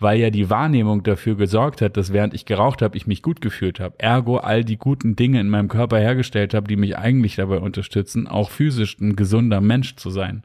Weil 0.00 0.18
ja 0.18 0.30
die 0.30 0.50
Wahrnehmung 0.50 1.02
dafür 1.02 1.36
gesorgt 1.36 1.82
hat, 1.82 1.96
dass 1.96 2.12
während 2.12 2.34
ich 2.34 2.46
geraucht 2.46 2.82
habe, 2.82 2.96
ich 2.96 3.06
mich 3.06 3.22
gut 3.22 3.40
gefühlt 3.40 3.78
habe. 3.78 3.94
Ergo 3.98 4.38
all 4.38 4.64
die 4.64 4.78
guten 4.78 5.14
Dinge 5.16 5.38
in 5.38 5.50
meinem 5.50 5.68
Körper 5.68 5.98
hergestellt 5.98 6.54
habe, 6.54 6.66
die 6.66 6.76
mich 6.76 6.96
eigentlich 6.96 7.36
dabei 7.36 7.58
unterstützen, 7.58 8.26
auch 8.26 8.50
physisch 8.50 8.98
ein 9.00 9.14
gesunder 9.14 9.60
Mensch 9.60 9.96
zu 9.96 10.10
sein. 10.10 10.42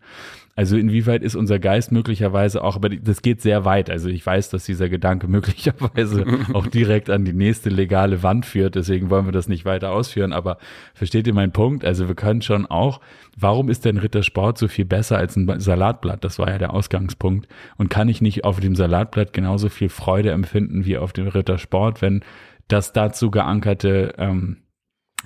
Also 0.57 0.75
inwieweit 0.75 1.21
ist 1.21 1.35
unser 1.35 1.59
Geist 1.59 1.91
möglicherweise 1.91 2.63
auch, 2.63 2.75
aber 2.75 2.89
das 2.89 3.21
geht 3.21 3.41
sehr 3.41 3.63
weit. 3.63 3.91
Also 3.91 4.09
ich 4.09 4.25
weiß, 4.25 4.49
dass 4.49 4.65
dieser 4.65 4.89
Gedanke 4.89 5.27
möglicherweise 5.27 6.25
auch 6.51 6.65
direkt 6.65 7.11
an 7.11 7.25
die 7.25 7.33
nächste 7.33 7.69
legale 7.69 8.23
Wand 8.23 8.43
führt. 8.43 8.73
Deswegen 8.73 9.11
wollen 9.11 9.25
wir 9.25 9.31
das 9.31 9.47
nicht 9.47 9.65
weiter 9.65 9.91
ausführen. 9.91 10.33
Aber 10.33 10.57
versteht 10.95 11.27
ihr 11.27 11.35
meinen 11.35 11.51
Punkt? 11.51 11.85
Also 11.85 12.07
wir 12.07 12.15
können 12.15 12.41
schon 12.41 12.65
auch, 12.65 13.01
warum 13.37 13.69
ist 13.69 13.85
denn 13.85 13.99
Rittersport 13.99 14.57
so 14.57 14.67
viel 14.67 14.85
besser 14.85 15.19
als 15.19 15.35
ein 15.35 15.59
Salatblatt? 15.59 16.23
Das 16.23 16.39
war 16.39 16.49
ja 16.49 16.57
der 16.57 16.73
Ausgangspunkt. 16.73 17.47
Und 17.77 17.91
kann 17.91 18.09
ich 18.09 18.21
nicht 18.23 18.43
auf 18.43 18.59
dem 18.59 18.73
Salatblatt 18.73 19.33
genauso 19.33 19.69
viel 19.69 19.89
Freude 19.89 20.31
empfinden 20.31 20.85
wie 20.85 20.97
auf 20.97 21.13
dem 21.13 21.27
Rittersport, 21.27 22.01
wenn 22.01 22.23
das 22.67 22.93
dazu 22.93 23.29
geankerte 23.29 24.15
ähm, 24.17 24.63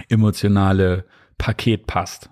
emotionale 0.10 1.06
Paket 1.38 1.88
passt? 1.88 2.30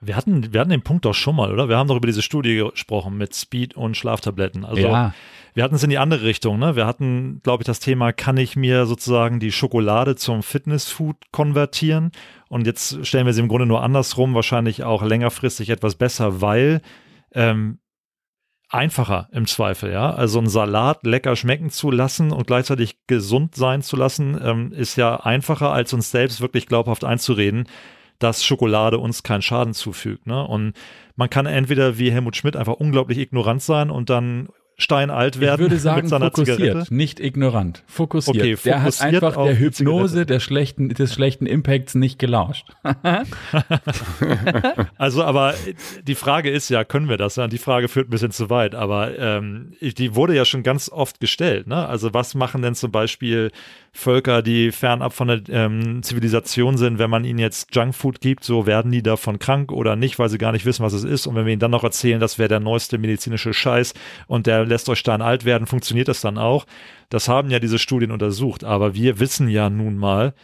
Wir 0.00 0.14
hatten, 0.14 0.52
wir 0.52 0.60
hatten 0.60 0.70
den 0.70 0.82
Punkt 0.82 1.06
doch 1.06 1.14
schon 1.14 1.36
mal, 1.36 1.52
oder? 1.52 1.68
Wir 1.68 1.78
haben 1.78 1.88
doch 1.88 1.96
über 1.96 2.06
diese 2.06 2.22
Studie 2.22 2.56
gesprochen 2.56 3.16
mit 3.16 3.34
Speed 3.34 3.74
und 3.74 3.96
Schlaftabletten. 3.96 4.64
Also 4.64 4.82
ja. 4.82 5.14
wir 5.54 5.64
hatten 5.64 5.74
es 5.74 5.82
in 5.82 5.90
die 5.90 5.96
andere 5.96 6.22
Richtung, 6.22 6.58
ne? 6.58 6.76
Wir 6.76 6.86
hatten, 6.86 7.40
glaube 7.42 7.62
ich, 7.62 7.66
das 7.66 7.80
Thema, 7.80 8.12
kann 8.12 8.36
ich 8.36 8.56
mir 8.56 8.84
sozusagen 8.84 9.40
die 9.40 9.52
Schokolade 9.52 10.14
zum 10.14 10.42
Fitnessfood 10.42 11.16
konvertieren? 11.32 12.12
Und 12.48 12.66
jetzt 12.66 13.06
stellen 13.06 13.24
wir 13.24 13.32
sie 13.32 13.40
im 13.40 13.48
Grunde 13.48 13.64
nur 13.66 13.82
andersrum, 13.82 14.34
wahrscheinlich 14.34 14.84
auch 14.84 15.02
längerfristig 15.02 15.70
etwas 15.70 15.94
besser, 15.94 16.42
weil 16.42 16.82
ähm, 17.32 17.78
einfacher 18.68 19.28
im 19.32 19.46
Zweifel, 19.46 19.92
ja. 19.92 20.10
Also 20.10 20.40
ein 20.40 20.48
Salat 20.48 21.04
lecker 21.04 21.36
schmecken 21.36 21.70
zu 21.70 21.90
lassen 21.90 22.32
und 22.32 22.46
gleichzeitig 22.46 22.98
gesund 23.06 23.54
sein 23.54 23.80
zu 23.80 23.96
lassen, 23.96 24.38
ähm, 24.42 24.72
ist 24.72 24.96
ja 24.96 25.16
einfacher, 25.20 25.72
als 25.72 25.92
uns 25.92 26.10
selbst 26.10 26.40
wirklich 26.40 26.66
glaubhaft 26.66 27.04
einzureden, 27.04 27.66
dass 28.18 28.44
Schokolade 28.44 28.98
uns 28.98 29.22
keinen 29.22 29.42
Schaden 29.42 29.74
zufügt. 29.74 30.26
Ne? 30.26 30.46
Und 30.46 30.74
man 31.16 31.30
kann 31.30 31.46
entweder 31.46 31.98
wie 31.98 32.10
Helmut 32.10 32.36
Schmidt 32.36 32.56
einfach 32.56 32.74
unglaublich 32.74 33.18
ignorant 33.18 33.62
sein 33.62 33.90
und 33.90 34.10
dann 34.10 34.48
steinalt 34.78 35.40
werden. 35.40 35.54
Ich 35.54 35.70
würde 35.70 35.76
sagen, 35.78 36.02
mit 36.02 36.10
seiner 36.10 36.26
fokussiert, 36.26 36.58
Zigarette. 36.58 36.94
nicht 36.94 37.18
ignorant. 37.20 37.82
Fokussiert. 37.86 38.36
Okay, 38.36 38.56
fokussiert 38.56 38.66
der 38.66 38.82
hat 38.82 39.00
einfach 39.00 39.44
der 39.44 39.58
Hypnose 39.58 40.26
der 40.26 40.40
schlechten, 40.40 40.90
des 40.90 41.14
schlechten 41.14 41.46
Impacts 41.46 41.94
nicht 41.94 42.18
gelauscht. 42.18 42.66
also, 44.98 45.24
aber 45.24 45.54
die 46.06 46.14
Frage 46.14 46.50
ist 46.50 46.68
ja, 46.68 46.84
können 46.84 47.08
wir 47.08 47.16
das? 47.16 47.36
Ja? 47.36 47.48
Die 47.48 47.56
Frage 47.58 47.88
führt 47.88 48.08
ein 48.08 48.10
bisschen 48.10 48.32
zu 48.32 48.50
weit, 48.50 48.74
aber 48.74 49.18
ähm, 49.18 49.72
die 49.80 50.14
wurde 50.14 50.34
ja 50.34 50.44
schon 50.44 50.62
ganz 50.62 50.90
oft 50.90 51.20
gestellt. 51.20 51.66
Ne? 51.66 51.88
Also, 51.88 52.12
was 52.12 52.34
machen 52.34 52.60
denn 52.62 52.74
zum 52.74 52.92
Beispiel 52.92 53.50
Völker, 53.96 54.42
die 54.42 54.72
fernab 54.72 55.12
von 55.12 55.28
der 55.28 55.40
ähm, 55.48 56.02
Zivilisation 56.02 56.76
sind, 56.76 56.98
wenn 56.98 57.10
man 57.10 57.24
ihnen 57.24 57.38
jetzt 57.38 57.74
Junkfood 57.74 58.20
gibt, 58.20 58.44
so 58.44 58.66
werden 58.66 58.92
die 58.92 59.02
davon 59.02 59.38
krank 59.38 59.72
oder 59.72 59.96
nicht, 59.96 60.18
weil 60.18 60.28
sie 60.28 60.38
gar 60.38 60.52
nicht 60.52 60.66
wissen, 60.66 60.84
was 60.84 60.92
es 60.92 61.04
ist. 61.04 61.26
Und 61.26 61.34
wenn 61.34 61.46
wir 61.46 61.52
ihnen 61.52 61.60
dann 61.60 61.70
noch 61.70 61.84
erzählen, 61.84 62.20
das 62.20 62.38
wäre 62.38 62.48
der 62.48 62.60
neueste 62.60 62.98
medizinische 62.98 63.52
Scheiß 63.52 63.94
und 64.26 64.46
der 64.46 64.64
lässt 64.64 64.88
euch 64.88 65.02
dann 65.02 65.22
alt 65.22 65.44
werden, 65.44 65.66
funktioniert 65.66 66.08
das 66.08 66.20
dann 66.20 66.38
auch? 66.38 66.66
Das 67.08 67.28
haben 67.28 67.50
ja 67.50 67.58
diese 67.58 67.78
Studien 67.78 68.10
untersucht. 68.10 68.64
Aber 68.64 68.94
wir 68.94 69.18
wissen 69.18 69.48
ja 69.48 69.70
nun 69.70 69.96
mal, 69.96 70.34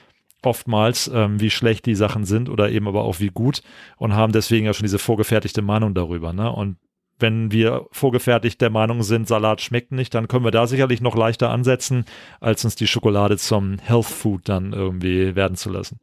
oftmals, 0.42 1.10
ähm, 1.14 1.40
wie 1.40 1.50
schlecht 1.50 1.86
die 1.86 1.94
Sachen 1.94 2.24
sind 2.24 2.48
oder 2.48 2.70
eben 2.70 2.88
aber 2.88 3.04
auch 3.04 3.20
wie 3.20 3.28
gut 3.28 3.62
und 3.96 4.14
haben 4.14 4.32
deswegen 4.32 4.66
ja 4.66 4.74
schon 4.74 4.84
diese 4.84 4.98
vorgefertigte 4.98 5.62
Meinung 5.62 5.94
darüber. 5.94 6.32
Ne? 6.32 6.50
Und 6.50 6.76
wenn 7.22 7.52
wir 7.52 7.86
vorgefertigt 7.92 8.60
der 8.60 8.70
Meinung 8.70 9.02
sind, 9.02 9.28
Salat 9.28 9.60
schmeckt 9.60 9.92
nicht, 9.92 10.14
dann 10.14 10.28
können 10.28 10.44
wir 10.44 10.50
da 10.50 10.66
sicherlich 10.66 11.00
noch 11.00 11.16
leichter 11.16 11.50
ansetzen, 11.50 12.04
als 12.40 12.64
uns 12.64 12.76
die 12.76 12.86
Schokolade 12.86 13.38
zum 13.38 13.78
Health 13.78 14.04
Food 14.06 14.48
dann 14.48 14.72
irgendwie 14.72 15.34
werden 15.34 15.56
zu 15.56 15.70
lassen. 15.70 15.98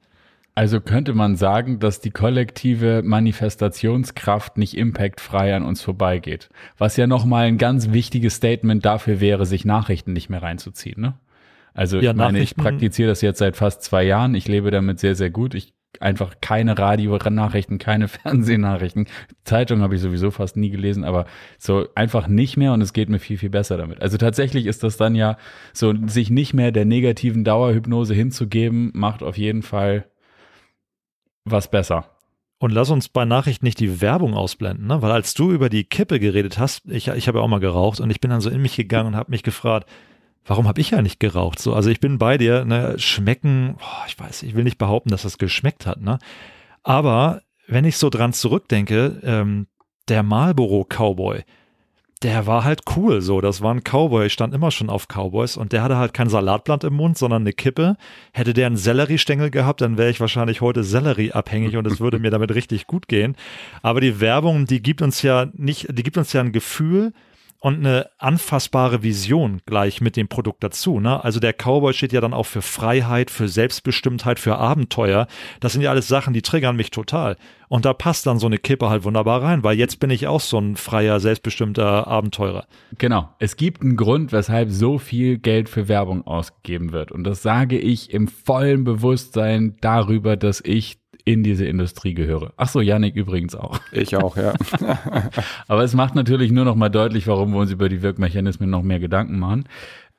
Also 0.55 0.81
könnte 0.81 1.13
man 1.13 1.35
sagen, 1.35 1.79
dass 1.79 2.01
die 2.01 2.11
kollektive 2.11 3.01
Manifestationskraft 3.03 4.57
nicht 4.57 4.75
impactfrei 4.75 5.55
an 5.55 5.63
uns 5.63 5.81
vorbeigeht. 5.81 6.49
Was 6.77 6.97
ja 6.97 7.07
nochmal 7.07 7.45
ein 7.45 7.57
ganz 7.57 7.91
wichtiges 7.91 8.35
Statement 8.35 8.83
dafür 8.83 9.21
wäre, 9.21 9.45
sich 9.45 9.63
Nachrichten 9.63 10.11
nicht 10.11 10.29
mehr 10.29 10.41
reinzuziehen. 10.41 10.99
Ne? 10.99 11.13
Also 11.73 11.99
ja, 11.99 12.11
ich 12.11 12.17
meine, 12.17 12.39
ich 12.39 12.57
praktiziere 12.57 13.07
das 13.07 13.21
jetzt 13.21 13.39
seit 13.39 13.55
fast 13.55 13.83
zwei 13.83 14.03
Jahren. 14.03 14.35
Ich 14.35 14.49
lebe 14.49 14.69
damit 14.69 14.99
sehr, 14.99 15.15
sehr 15.15 15.29
gut. 15.29 15.55
Ich 15.55 15.73
einfach 15.99 16.35
keine 16.41 16.77
Radio-Nachrichten, 16.77 17.77
keine 17.77 18.07
Fernsehnachrichten. 18.07 19.07
Zeitung 19.43 19.81
habe 19.81 19.95
ich 19.95 20.01
sowieso 20.01 20.31
fast 20.31 20.57
nie 20.57 20.69
gelesen, 20.69 21.03
aber 21.03 21.25
so 21.57 21.87
einfach 21.95 22.27
nicht 22.27 22.57
mehr 22.57 22.73
und 22.73 22.81
es 22.81 22.93
geht 22.93 23.09
mir 23.09 23.19
viel, 23.19 23.37
viel 23.37 23.49
besser 23.49 23.77
damit. 23.77 24.01
Also 24.01 24.17
tatsächlich 24.17 24.65
ist 24.65 24.83
das 24.83 24.97
dann 24.97 25.15
ja 25.15 25.37
so, 25.73 25.93
sich 26.07 26.29
nicht 26.29 26.53
mehr 26.53 26.71
der 26.71 26.85
negativen 26.85 27.43
Dauerhypnose 27.43 28.13
hinzugeben, 28.13 28.91
macht 28.93 29.23
auf 29.23 29.37
jeden 29.37 29.63
Fall 29.63 30.05
was 31.45 31.69
besser. 31.69 32.05
Und 32.61 32.71
lass 32.71 32.89
uns 32.89 33.07
bei 33.07 33.23
Nachrichten 33.23 33.65
nicht 33.65 33.79
die 33.79 34.01
Werbung 34.01 34.33
ausblenden, 34.33 34.85
ne? 34.85 35.01
weil 35.01 35.11
als 35.11 35.33
du 35.33 35.51
über 35.51 35.69
die 35.69 35.85
Kippe 35.85 36.19
geredet 36.19 36.59
hast, 36.59 36.85
ich, 36.89 37.07
ich 37.07 37.27
habe 37.29 37.37
ja 37.37 37.43
auch 37.43 37.47
mal 37.47 37.61
geraucht 37.61 38.01
und 38.01 38.09
ich 38.09 38.19
bin 38.19 38.29
dann 38.29 38.41
so 38.41 38.49
in 38.49 38.61
mich 38.61 38.75
gegangen 38.75 39.07
und 39.07 39.15
habe 39.15 39.31
mich 39.31 39.43
gefragt, 39.43 39.89
warum 40.49 40.67
habe 40.67 40.81
ich 40.81 40.89
ja 40.89 41.01
nicht 41.01 41.19
geraucht? 41.19 41.59
So, 41.59 41.73
also 41.73 41.89
ich 41.91 41.99
bin 41.99 42.17
bei 42.17 42.37
dir, 42.37 42.65
ne, 42.65 42.97
schmecken, 42.97 43.75
oh, 43.79 44.05
ich 44.07 44.19
weiß, 44.19 44.43
ich 44.43 44.55
will 44.55 44.63
nicht 44.63 44.79
behaupten, 44.79 45.09
dass 45.09 45.21
das 45.21 45.37
geschmeckt 45.37 45.85
hat, 45.85 46.01
ne? 46.01 46.17
Aber 46.83 47.41
wenn 47.67 47.85
ich 47.85 47.97
so 47.97 48.09
dran 48.09 48.33
zurückdenke, 48.33 49.21
ähm, 49.23 49.67
der 50.07 50.23
Marlboro 50.23 50.85
Cowboy, 50.85 51.43
der 52.23 52.47
war 52.47 52.63
halt 52.63 52.81
cool 52.97 53.21
so. 53.21 53.41
Das 53.41 53.61
war 53.61 53.73
ein 53.73 53.83
Cowboy, 53.83 54.25
ich 54.25 54.33
stand 54.33 54.55
immer 54.55 54.71
schon 54.71 54.89
auf 54.89 55.07
Cowboys 55.07 55.55
und 55.55 55.71
der 55.71 55.83
hatte 55.83 55.97
halt 55.97 56.15
kein 56.15 56.29
Salatblatt 56.29 56.83
im 56.83 56.95
Mund, 56.95 57.17
sondern 57.17 57.43
eine 57.43 57.53
Kippe. 57.53 57.95
Hätte 58.33 58.53
der 58.53 58.65
einen 58.65 58.75
Selleriestängel 58.75 59.51
gehabt, 59.51 59.81
dann 59.81 59.97
wäre 59.99 60.09
ich 60.09 60.19
wahrscheinlich 60.19 60.61
heute 60.61 60.83
Sellerieabhängig 60.83 61.77
und 61.77 61.85
es 61.85 61.99
würde 61.99 62.17
mir 62.17 62.31
damit 62.31 62.55
richtig 62.55 62.87
gut 62.87 63.07
gehen. 63.07 63.35
Aber 63.83 64.01
die 64.01 64.19
Werbung, 64.19 64.65
die 64.65 64.81
gibt 64.81 65.03
uns 65.03 65.21
ja 65.21 65.47
nicht, 65.53 65.95
die 65.95 66.03
gibt 66.03 66.17
uns 66.17 66.33
ja 66.33 66.41
ein 66.41 66.51
Gefühl, 66.51 67.13
und 67.59 67.85
eine 67.85 68.09
anfassbare 68.17 69.03
Vision 69.03 69.61
gleich 69.65 69.99
mit 69.99 70.15
dem 70.15 70.29
Produkt 70.29 70.63
dazu. 70.63 70.99
Ne? 70.99 71.23
Also 71.23 71.39
der 71.39 71.53
Cowboy 71.53 71.93
steht 71.93 72.13
ja 72.13 72.21
dann 72.21 72.33
auch 72.33 72.45
für 72.45 72.61
Freiheit, 72.61 73.29
für 73.29 73.49
Selbstbestimmtheit, 73.49 74.39
für 74.39 74.57
Abenteuer. 74.57 75.27
Das 75.59 75.73
sind 75.73 75.81
ja 75.81 75.89
alles 75.89 76.07
Sachen, 76.07 76.33
die 76.33 76.41
triggern 76.41 76.77
mich 76.77 76.91
total. 76.91 77.35
Und 77.67 77.85
da 77.85 77.93
passt 77.93 78.25
dann 78.25 78.39
so 78.39 78.47
eine 78.47 78.57
Kippe 78.57 78.89
halt 78.89 79.03
wunderbar 79.03 79.43
rein, 79.43 79.63
weil 79.63 79.77
jetzt 79.77 79.99
bin 79.99 80.09
ich 80.09 80.25
auch 80.25 80.39
so 80.39 80.57
ein 80.57 80.75
freier, 80.75 81.19
selbstbestimmter 81.19 82.07
Abenteurer. 82.07 82.65
Genau. 82.97 83.29
Es 83.39 83.57
gibt 83.57 83.81
einen 83.81 83.95
Grund, 83.97 84.31
weshalb 84.31 84.71
so 84.71 84.97
viel 84.97 85.37
Geld 85.37 85.69
für 85.69 85.87
Werbung 85.87 86.25
ausgegeben 86.25 86.93
wird. 86.93 87.11
Und 87.11 87.25
das 87.25 87.43
sage 87.43 87.77
ich 87.77 88.11
im 88.11 88.27
vollen 88.27 88.85
Bewusstsein 88.85 89.75
darüber, 89.81 90.35
dass 90.35 90.61
ich 90.61 90.98
in 91.29 91.43
diese 91.43 91.65
Industrie 91.65 92.15
gehöre. 92.15 92.53
Ach 92.57 92.67
so, 92.67 92.81
Yannick 92.81 93.15
übrigens 93.15 93.53
auch. 93.53 93.79
Ich 93.91 94.15
auch, 94.15 94.35
ja. 94.35 94.53
Aber 95.67 95.83
es 95.83 95.93
macht 95.93 96.15
natürlich 96.15 96.51
nur 96.51 96.65
noch 96.65 96.75
mal 96.75 96.89
deutlich, 96.89 97.27
warum 97.27 97.53
wir 97.53 97.59
uns 97.59 97.69
über 97.69 97.87
die 97.87 98.01
Wirkmechanismen 98.01 98.67
noch 98.67 98.81
mehr 98.81 98.99
Gedanken 98.99 99.37
machen. 99.37 99.69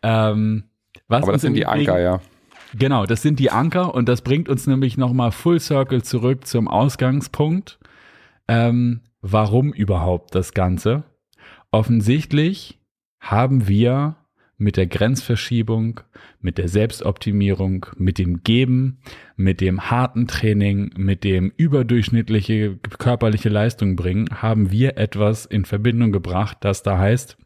Ähm, 0.05 0.65
was 1.09 1.25
Aber 1.25 1.33
das 1.33 1.43
sind 1.43 1.55
die 1.55 1.67
Anker, 1.67 1.99
ja. 1.99 2.21
Genau, 2.79 3.07
das 3.07 3.23
sind 3.23 3.41
die 3.41 3.51
Anker 3.51 3.93
und 3.93 4.09
das 4.09 4.23
bringt 4.23 4.49
uns 4.49 4.69
nämlich 4.69 4.97
noch 4.97 5.13
mal 5.13 5.33
Full 5.33 5.59
Circle 5.59 6.03
zurück 6.05 6.47
zum 6.47 6.69
Ausgangspunkt. 6.69 7.81
Ähm, 8.47 9.01
warum 9.21 9.73
überhaupt 9.73 10.37
das 10.37 10.55
Ganze? 10.55 11.03
Offensichtlich 11.73 12.79
haben 13.19 13.67
wir 13.67 14.15
mit 14.61 14.77
der 14.77 14.87
Grenzverschiebung, 14.87 16.01
mit 16.41 16.59
der 16.59 16.69
Selbstoptimierung, 16.69 17.87
mit 17.97 18.19
dem 18.19 18.45
Geben, 18.45 18.99
mit 19.37 19.61
dem 19.61 19.91
harten 19.91 20.29
Training, 20.29 20.93
mit 20.97 21.25
dem 21.25 21.51
überdurchschnittliche 21.57 22.79
körperliche 22.99 23.49
Leistung 23.49 23.97
bringen, 23.97 24.29
haben 24.43 24.71
wir 24.71 24.99
etwas 24.99 25.47
in 25.47 25.65
Verbindung 25.65 26.13
gebracht, 26.13 26.59
das 26.61 26.83
da 26.83 26.99
heißt, 26.99 27.39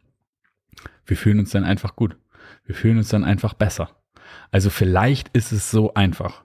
wir 1.07 1.17
fühlen 1.17 1.39
uns 1.39 1.51
dann 1.51 1.65
einfach 1.65 1.95
gut. 1.95 2.17
Wir 2.67 2.75
fühlen 2.75 2.99
uns 2.99 3.09
dann 3.09 3.25
einfach 3.25 3.55
besser. 3.55 3.91
Also 4.51 4.71
vielleicht 4.71 5.29
ist 5.29 5.53
es 5.53 5.71
so 5.71 5.95
einfach. 5.95 6.44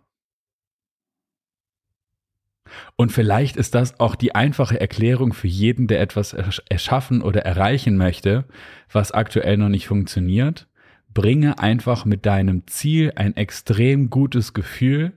Und 2.95 3.11
vielleicht 3.11 3.55
ist 3.57 3.75
das 3.75 3.99
auch 3.99 4.15
die 4.15 4.35
einfache 4.35 4.79
Erklärung 4.79 5.33
für 5.33 5.47
jeden, 5.47 5.87
der 5.87 6.01
etwas 6.01 6.33
erschaffen 6.33 7.21
oder 7.21 7.41
erreichen 7.41 7.97
möchte, 7.97 8.45
was 8.91 9.11
aktuell 9.11 9.57
noch 9.57 9.69
nicht 9.69 9.87
funktioniert. 9.87 10.67
Bringe 11.13 11.59
einfach 11.59 12.05
mit 12.05 12.25
deinem 12.25 12.67
Ziel 12.67 13.13
ein 13.15 13.35
extrem 13.35 14.09
gutes 14.09 14.53
Gefühl 14.53 15.13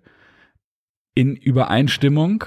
in 1.15 1.37
Übereinstimmung 1.37 2.45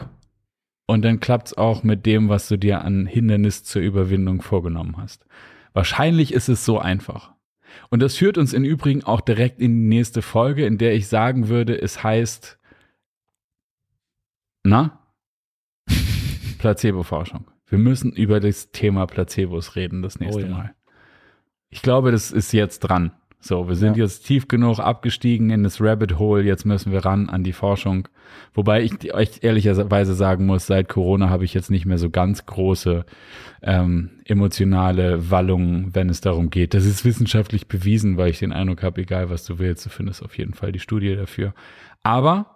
und 0.88 1.03
dann 1.03 1.20
klappt 1.20 1.47
es 1.47 1.58
auch 1.58 1.84
mit 1.84 2.06
dem, 2.06 2.30
was 2.30 2.47
du 2.47 2.58
dir 2.58 2.82
an 2.82 3.06
Hindernis 3.06 3.64
zur 3.64 3.82
Überwindung 3.82 4.41
vorgenommen 4.41 4.97
hast. 4.97 5.26
Wahrscheinlich 5.74 6.34
ist 6.34 6.47
es 6.47 6.66
so 6.66 6.80
einfach. 6.80 7.34
Und 7.89 8.01
das 8.01 8.16
führt 8.16 8.38
uns 8.38 8.53
im 8.53 8.64
Übrigen 8.64 9.03
auch 9.03 9.22
direkt 9.22 9.60
in 9.60 9.72
die 9.74 9.95
nächste 9.97 10.22
Folge, 10.22 10.66
in 10.66 10.78
der 10.78 10.93
ich 10.93 11.08
sagen 11.08 11.49
würde, 11.49 11.80
es 11.80 12.03
heißt, 12.03 12.58
na? 14.66 14.99
Placebo-Forschung. 16.59 17.45
Wir 17.68 17.80
müssen 17.80 18.11
über 18.11 18.39
das 18.39 18.72
Thema 18.72 19.07
Placebos 19.07 19.76
reden 19.76 20.01
das 20.01 20.20
nächste 20.20 20.43
oh, 20.43 20.45
ja. 20.45 20.51
Mal. 20.51 20.76
Ich 21.70 21.82
glaube, 21.82 22.11
das 22.11 22.32
ist 22.32 22.51
jetzt 22.51 22.80
dran. 22.80 23.11
So, 23.39 23.68
wir 23.68 23.76
sind 23.76 23.95
ja. 23.95 24.03
jetzt 24.03 24.26
tief 24.26 24.47
genug 24.47 24.80
abgestiegen 24.80 25.51
in 25.51 25.61
das 25.61 25.80
Rabbit 25.80 26.18
Hole. 26.18 26.41
Jetzt 26.43 26.66
müssen 26.66 26.91
wir 26.91 27.05
ran 27.05 27.30
an 27.30 27.43
die 27.43 27.53
Forschung. 27.53 28.07
Wobei 28.55 28.82
ich 28.82 29.13
euch 29.13 29.39
ehrlicherweise 29.41 30.16
sagen 30.16 30.47
muss, 30.47 30.66
seit 30.66 30.89
Corona 30.89 31.30
habe 31.30 31.45
ich 31.45 31.53
jetzt 31.53 31.70
nicht 31.70 31.86
mehr 31.86 31.99
so 31.99 32.09
ganz 32.09 32.47
große 32.47 33.05
ähm, 33.61 34.09
emotionale 34.26 35.30
Wallungen, 35.30 35.93
wenn 35.93 36.09
es 36.09 36.22
darum 36.22 36.49
geht. 36.49 36.74
Das 36.74 36.86
ist 36.86 37.05
wissenschaftlich 37.05 37.68
bewiesen, 37.68 38.18
weil 38.18 38.32
ich 38.32 38.39
den 38.39 38.51
Eindruck 38.51 38.82
habe, 38.82 39.01
egal 39.01 39.30
was 39.30 39.45
du 39.45 39.59
willst, 39.59 39.86
du 39.86 39.89
findest 39.91 40.24
auf 40.24 40.36
jeden 40.39 40.55
Fall 40.55 40.72
die 40.72 40.80
Studie 40.80 41.16
dafür. 41.16 41.53
Aber 42.01 42.55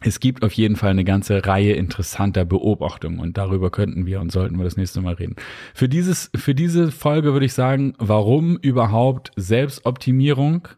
es 0.00 0.20
gibt 0.20 0.44
auf 0.44 0.52
jeden 0.52 0.76
Fall 0.76 0.90
eine 0.90 1.04
ganze 1.04 1.44
Reihe 1.44 1.72
interessanter 1.72 2.44
Beobachtungen 2.44 3.18
und 3.18 3.36
darüber 3.36 3.70
könnten 3.70 4.06
wir 4.06 4.20
und 4.20 4.30
sollten 4.30 4.56
wir 4.56 4.64
das 4.64 4.76
nächste 4.76 5.00
Mal 5.00 5.14
reden. 5.14 5.34
Für 5.74 5.88
dieses, 5.88 6.30
für 6.36 6.54
diese 6.54 6.92
Folge 6.92 7.32
würde 7.32 7.46
ich 7.46 7.52
sagen, 7.52 7.94
warum 7.98 8.56
überhaupt 8.58 9.32
Selbstoptimierung? 9.36 10.68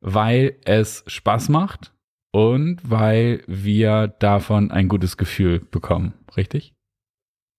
Weil 0.00 0.56
es 0.64 1.02
Spaß 1.06 1.48
macht 1.48 1.92
und 2.30 2.78
weil 2.88 3.42
wir 3.46 4.08
davon 4.08 4.70
ein 4.70 4.88
gutes 4.88 5.16
Gefühl 5.16 5.60
bekommen. 5.60 6.12
Richtig? 6.36 6.74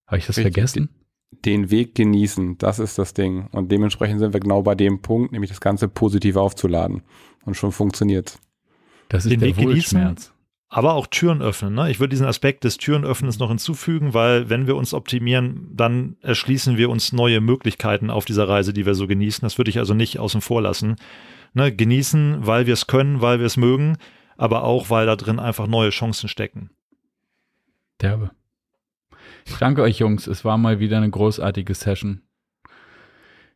Habe 0.08 0.20
ich 0.20 0.28
das 0.28 0.38
Richtig. 0.38 0.54
vergessen? 0.54 0.90
Den 1.44 1.72
Weg 1.72 1.96
genießen, 1.96 2.60
das 2.60 2.80
ist 2.80 3.00
das 3.00 3.14
Ding. 3.14 3.48
Und 3.52 3.72
dementsprechend 3.72 4.20
sind 4.20 4.34
wir 4.34 4.40
genau 4.40 4.62
bei 4.62 4.76
dem 4.76 5.02
Punkt, 5.02 5.32
nämlich 5.32 5.50
das 5.50 5.60
Ganze 5.60 5.88
positiv 5.88 6.36
aufzuladen. 6.36 7.02
Und 7.46 7.56
schon 7.56 7.72
funktioniert. 7.72 8.38
Das 9.10 9.26
ist 9.26 9.32
Den 9.32 9.40
der 9.40 9.50
Weg 9.50 9.58
Wohlschmerz. 9.58 10.26
Genießen 10.26 10.35
aber 10.70 10.94
auch 10.94 11.08
Türen 11.08 11.42
öffnen. 11.42 11.74
Ne? 11.74 11.92
Ich 11.92 12.00
würde 12.00 12.10
diesen 12.10 12.26
Aspekt 12.26 12.64
des 12.64 12.78
Türenöffnens 12.78 13.40
noch 13.40 13.50
hinzufügen, 13.50 14.14
weil 14.14 14.50
wenn 14.50 14.68
wir 14.68 14.76
uns 14.76 14.94
optimieren, 14.94 15.70
dann 15.72 16.18
erschließen 16.22 16.78
wir 16.78 16.90
uns 16.90 17.14
neue 17.14 17.40
Möglichkeiten 17.42 18.10
auf 18.10 18.26
dieser 18.26 18.50
Reise, 18.50 18.74
die 18.74 18.86
wir 18.86 18.96
so 18.96 19.08
genießen. 19.08 19.42
Das 19.42 19.58
würde 19.58 19.70
ich 19.70 19.80
also 19.80 19.94
nicht 19.94 20.20
außen 20.20 20.42
vor 20.42 20.62
lassen. 20.62 20.96
Ne? 21.54 21.74
Genießen, 21.74 22.46
weil 22.46 22.66
wir 22.66 22.74
es 22.74 22.88
können, 22.88 23.22
weil 23.22 23.40
wir 23.40 23.46
es 23.46 23.58
mögen, 23.58 23.98
aber 24.38 24.64
auch, 24.64 24.90
weil 24.90 25.06
da 25.06 25.16
drin 25.16 25.40
einfach 25.40 25.68
neue 25.68 25.92
Chancen 25.92 26.28
stecken. 26.28 26.72
Derbe. 28.02 28.32
Ich 29.46 29.56
danke 29.58 29.84
euch, 29.84 30.00
Jungs. 30.00 30.28
Es 30.28 30.44
war 30.44 30.58
mal 30.58 30.80
wieder 30.80 30.98
eine 30.98 31.10
großartige 31.10 31.74
Session. 31.74 32.22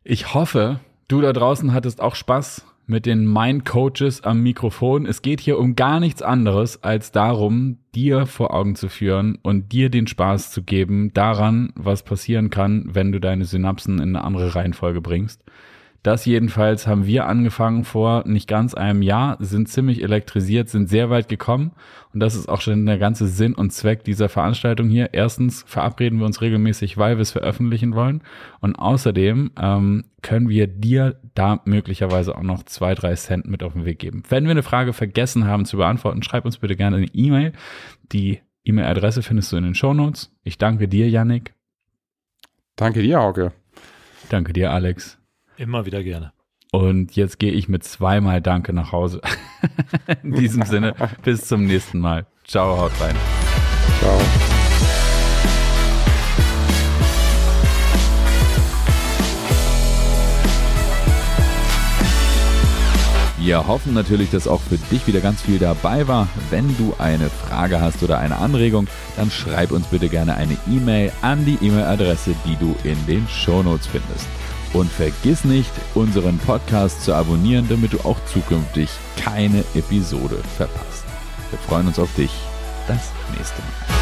Ich 0.04 0.32
hoffe, 0.32 0.80
du 1.08 1.20
da 1.20 1.32
draußen 1.32 1.74
hattest 1.74 2.00
auch 2.00 2.14
Spaß 2.14 2.64
mit 2.90 3.06
den 3.06 3.32
Mind 3.32 3.64
Coaches 3.64 4.22
am 4.24 4.42
Mikrofon. 4.42 5.06
Es 5.06 5.22
geht 5.22 5.40
hier 5.40 5.58
um 5.58 5.76
gar 5.76 6.00
nichts 6.00 6.22
anderes 6.22 6.82
als 6.82 7.12
darum, 7.12 7.78
dir 7.94 8.26
vor 8.26 8.52
Augen 8.52 8.74
zu 8.74 8.88
führen 8.88 9.38
und 9.42 9.72
dir 9.72 9.90
den 9.90 10.08
Spaß 10.08 10.50
zu 10.50 10.62
geben 10.64 11.12
daran, 11.14 11.72
was 11.76 12.02
passieren 12.02 12.50
kann, 12.50 12.90
wenn 12.92 13.12
du 13.12 13.20
deine 13.20 13.44
Synapsen 13.44 14.00
in 14.00 14.16
eine 14.16 14.24
andere 14.24 14.56
Reihenfolge 14.56 15.00
bringst. 15.00 15.42
Das 16.02 16.24
jedenfalls 16.24 16.86
haben 16.86 17.04
wir 17.04 17.26
angefangen 17.26 17.84
vor 17.84 18.24
nicht 18.26 18.48
ganz 18.48 18.72
einem 18.72 19.02
Jahr, 19.02 19.36
sind 19.38 19.68
ziemlich 19.68 20.02
elektrisiert, 20.02 20.70
sind 20.70 20.88
sehr 20.88 21.10
weit 21.10 21.28
gekommen. 21.28 21.72
Und 22.14 22.20
das 22.20 22.34
ist 22.34 22.48
auch 22.48 22.62
schon 22.62 22.86
der 22.86 22.96
ganze 22.96 23.26
Sinn 23.26 23.54
und 23.54 23.70
Zweck 23.70 24.02
dieser 24.04 24.30
Veranstaltung 24.30 24.88
hier. 24.88 25.12
Erstens 25.12 25.62
verabreden 25.66 26.18
wir 26.18 26.26
uns 26.26 26.40
regelmäßig, 26.40 26.96
weil 26.96 27.18
wir 27.18 27.22
es 27.22 27.32
veröffentlichen 27.32 27.94
wollen. 27.94 28.22
Und 28.60 28.76
außerdem 28.76 29.50
ähm, 29.60 30.04
können 30.22 30.48
wir 30.48 30.66
dir 30.66 31.20
da 31.34 31.60
möglicherweise 31.66 32.34
auch 32.34 32.42
noch 32.42 32.62
zwei, 32.64 32.94
drei 32.94 33.14
Cent 33.14 33.46
mit 33.46 33.62
auf 33.62 33.74
den 33.74 33.84
Weg 33.84 33.98
geben. 33.98 34.22
Wenn 34.28 34.44
wir 34.44 34.52
eine 34.52 34.62
Frage 34.62 34.94
vergessen 34.94 35.46
haben 35.46 35.66
zu 35.66 35.76
beantworten, 35.76 36.22
schreib 36.22 36.46
uns 36.46 36.58
bitte 36.58 36.76
gerne 36.76 36.96
eine 36.96 37.08
E-Mail. 37.12 37.52
Die 38.12 38.40
E-Mail-Adresse 38.64 39.22
findest 39.22 39.52
du 39.52 39.56
in 39.58 39.64
den 39.64 39.74
Show 39.74 39.92
Notes. 39.92 40.34
Ich 40.44 40.56
danke 40.56 40.88
dir, 40.88 41.08
Yannick. 41.10 41.54
Danke 42.76 43.02
dir, 43.02 43.18
Hauke. 43.18 43.52
Danke 44.30 44.54
dir, 44.54 44.70
Alex. 44.70 45.19
Immer 45.60 45.84
wieder 45.84 46.02
gerne. 46.02 46.32
Und 46.72 47.16
jetzt 47.16 47.38
gehe 47.38 47.52
ich 47.52 47.68
mit 47.68 47.84
zweimal 47.84 48.40
Danke 48.40 48.72
nach 48.72 48.92
Hause. 48.92 49.20
In 50.22 50.32
diesem 50.32 50.62
Sinne, 50.62 50.94
bis 51.22 51.46
zum 51.48 51.66
nächsten 51.66 51.98
Mal. 51.98 52.26
Ciao, 52.46 52.78
haut 52.78 52.92
rein. 52.98 53.14
Ciao. 53.98 54.18
Wir 63.38 63.66
hoffen 63.66 63.92
natürlich, 63.92 64.30
dass 64.30 64.48
auch 64.48 64.62
für 64.62 64.78
dich 64.78 65.06
wieder 65.06 65.20
ganz 65.20 65.42
viel 65.42 65.58
dabei 65.58 66.08
war. 66.08 66.30
Wenn 66.48 66.74
du 66.78 66.94
eine 66.98 67.28
Frage 67.28 67.82
hast 67.82 68.02
oder 68.02 68.18
eine 68.18 68.38
Anregung, 68.38 68.86
dann 69.16 69.30
schreib 69.30 69.72
uns 69.72 69.88
bitte 69.88 70.08
gerne 70.08 70.36
eine 70.36 70.56
E-Mail 70.66 71.12
an 71.20 71.44
die 71.44 71.58
E-Mail-Adresse, 71.60 72.34
die 72.46 72.56
du 72.56 72.74
in 72.82 72.96
den 73.06 73.28
Shownotes 73.28 73.88
findest. 73.88 74.26
Und 74.72 74.90
vergiss 74.90 75.44
nicht, 75.44 75.70
unseren 75.94 76.38
Podcast 76.38 77.02
zu 77.02 77.12
abonnieren, 77.14 77.66
damit 77.68 77.92
du 77.92 78.00
auch 78.00 78.18
zukünftig 78.26 78.88
keine 79.16 79.64
Episode 79.74 80.38
verpasst. 80.56 81.04
Wir 81.50 81.58
freuen 81.58 81.88
uns 81.88 81.98
auf 81.98 82.14
dich. 82.14 82.30
Das 82.86 83.10
nächste 83.36 83.60
Mal. 83.62 83.99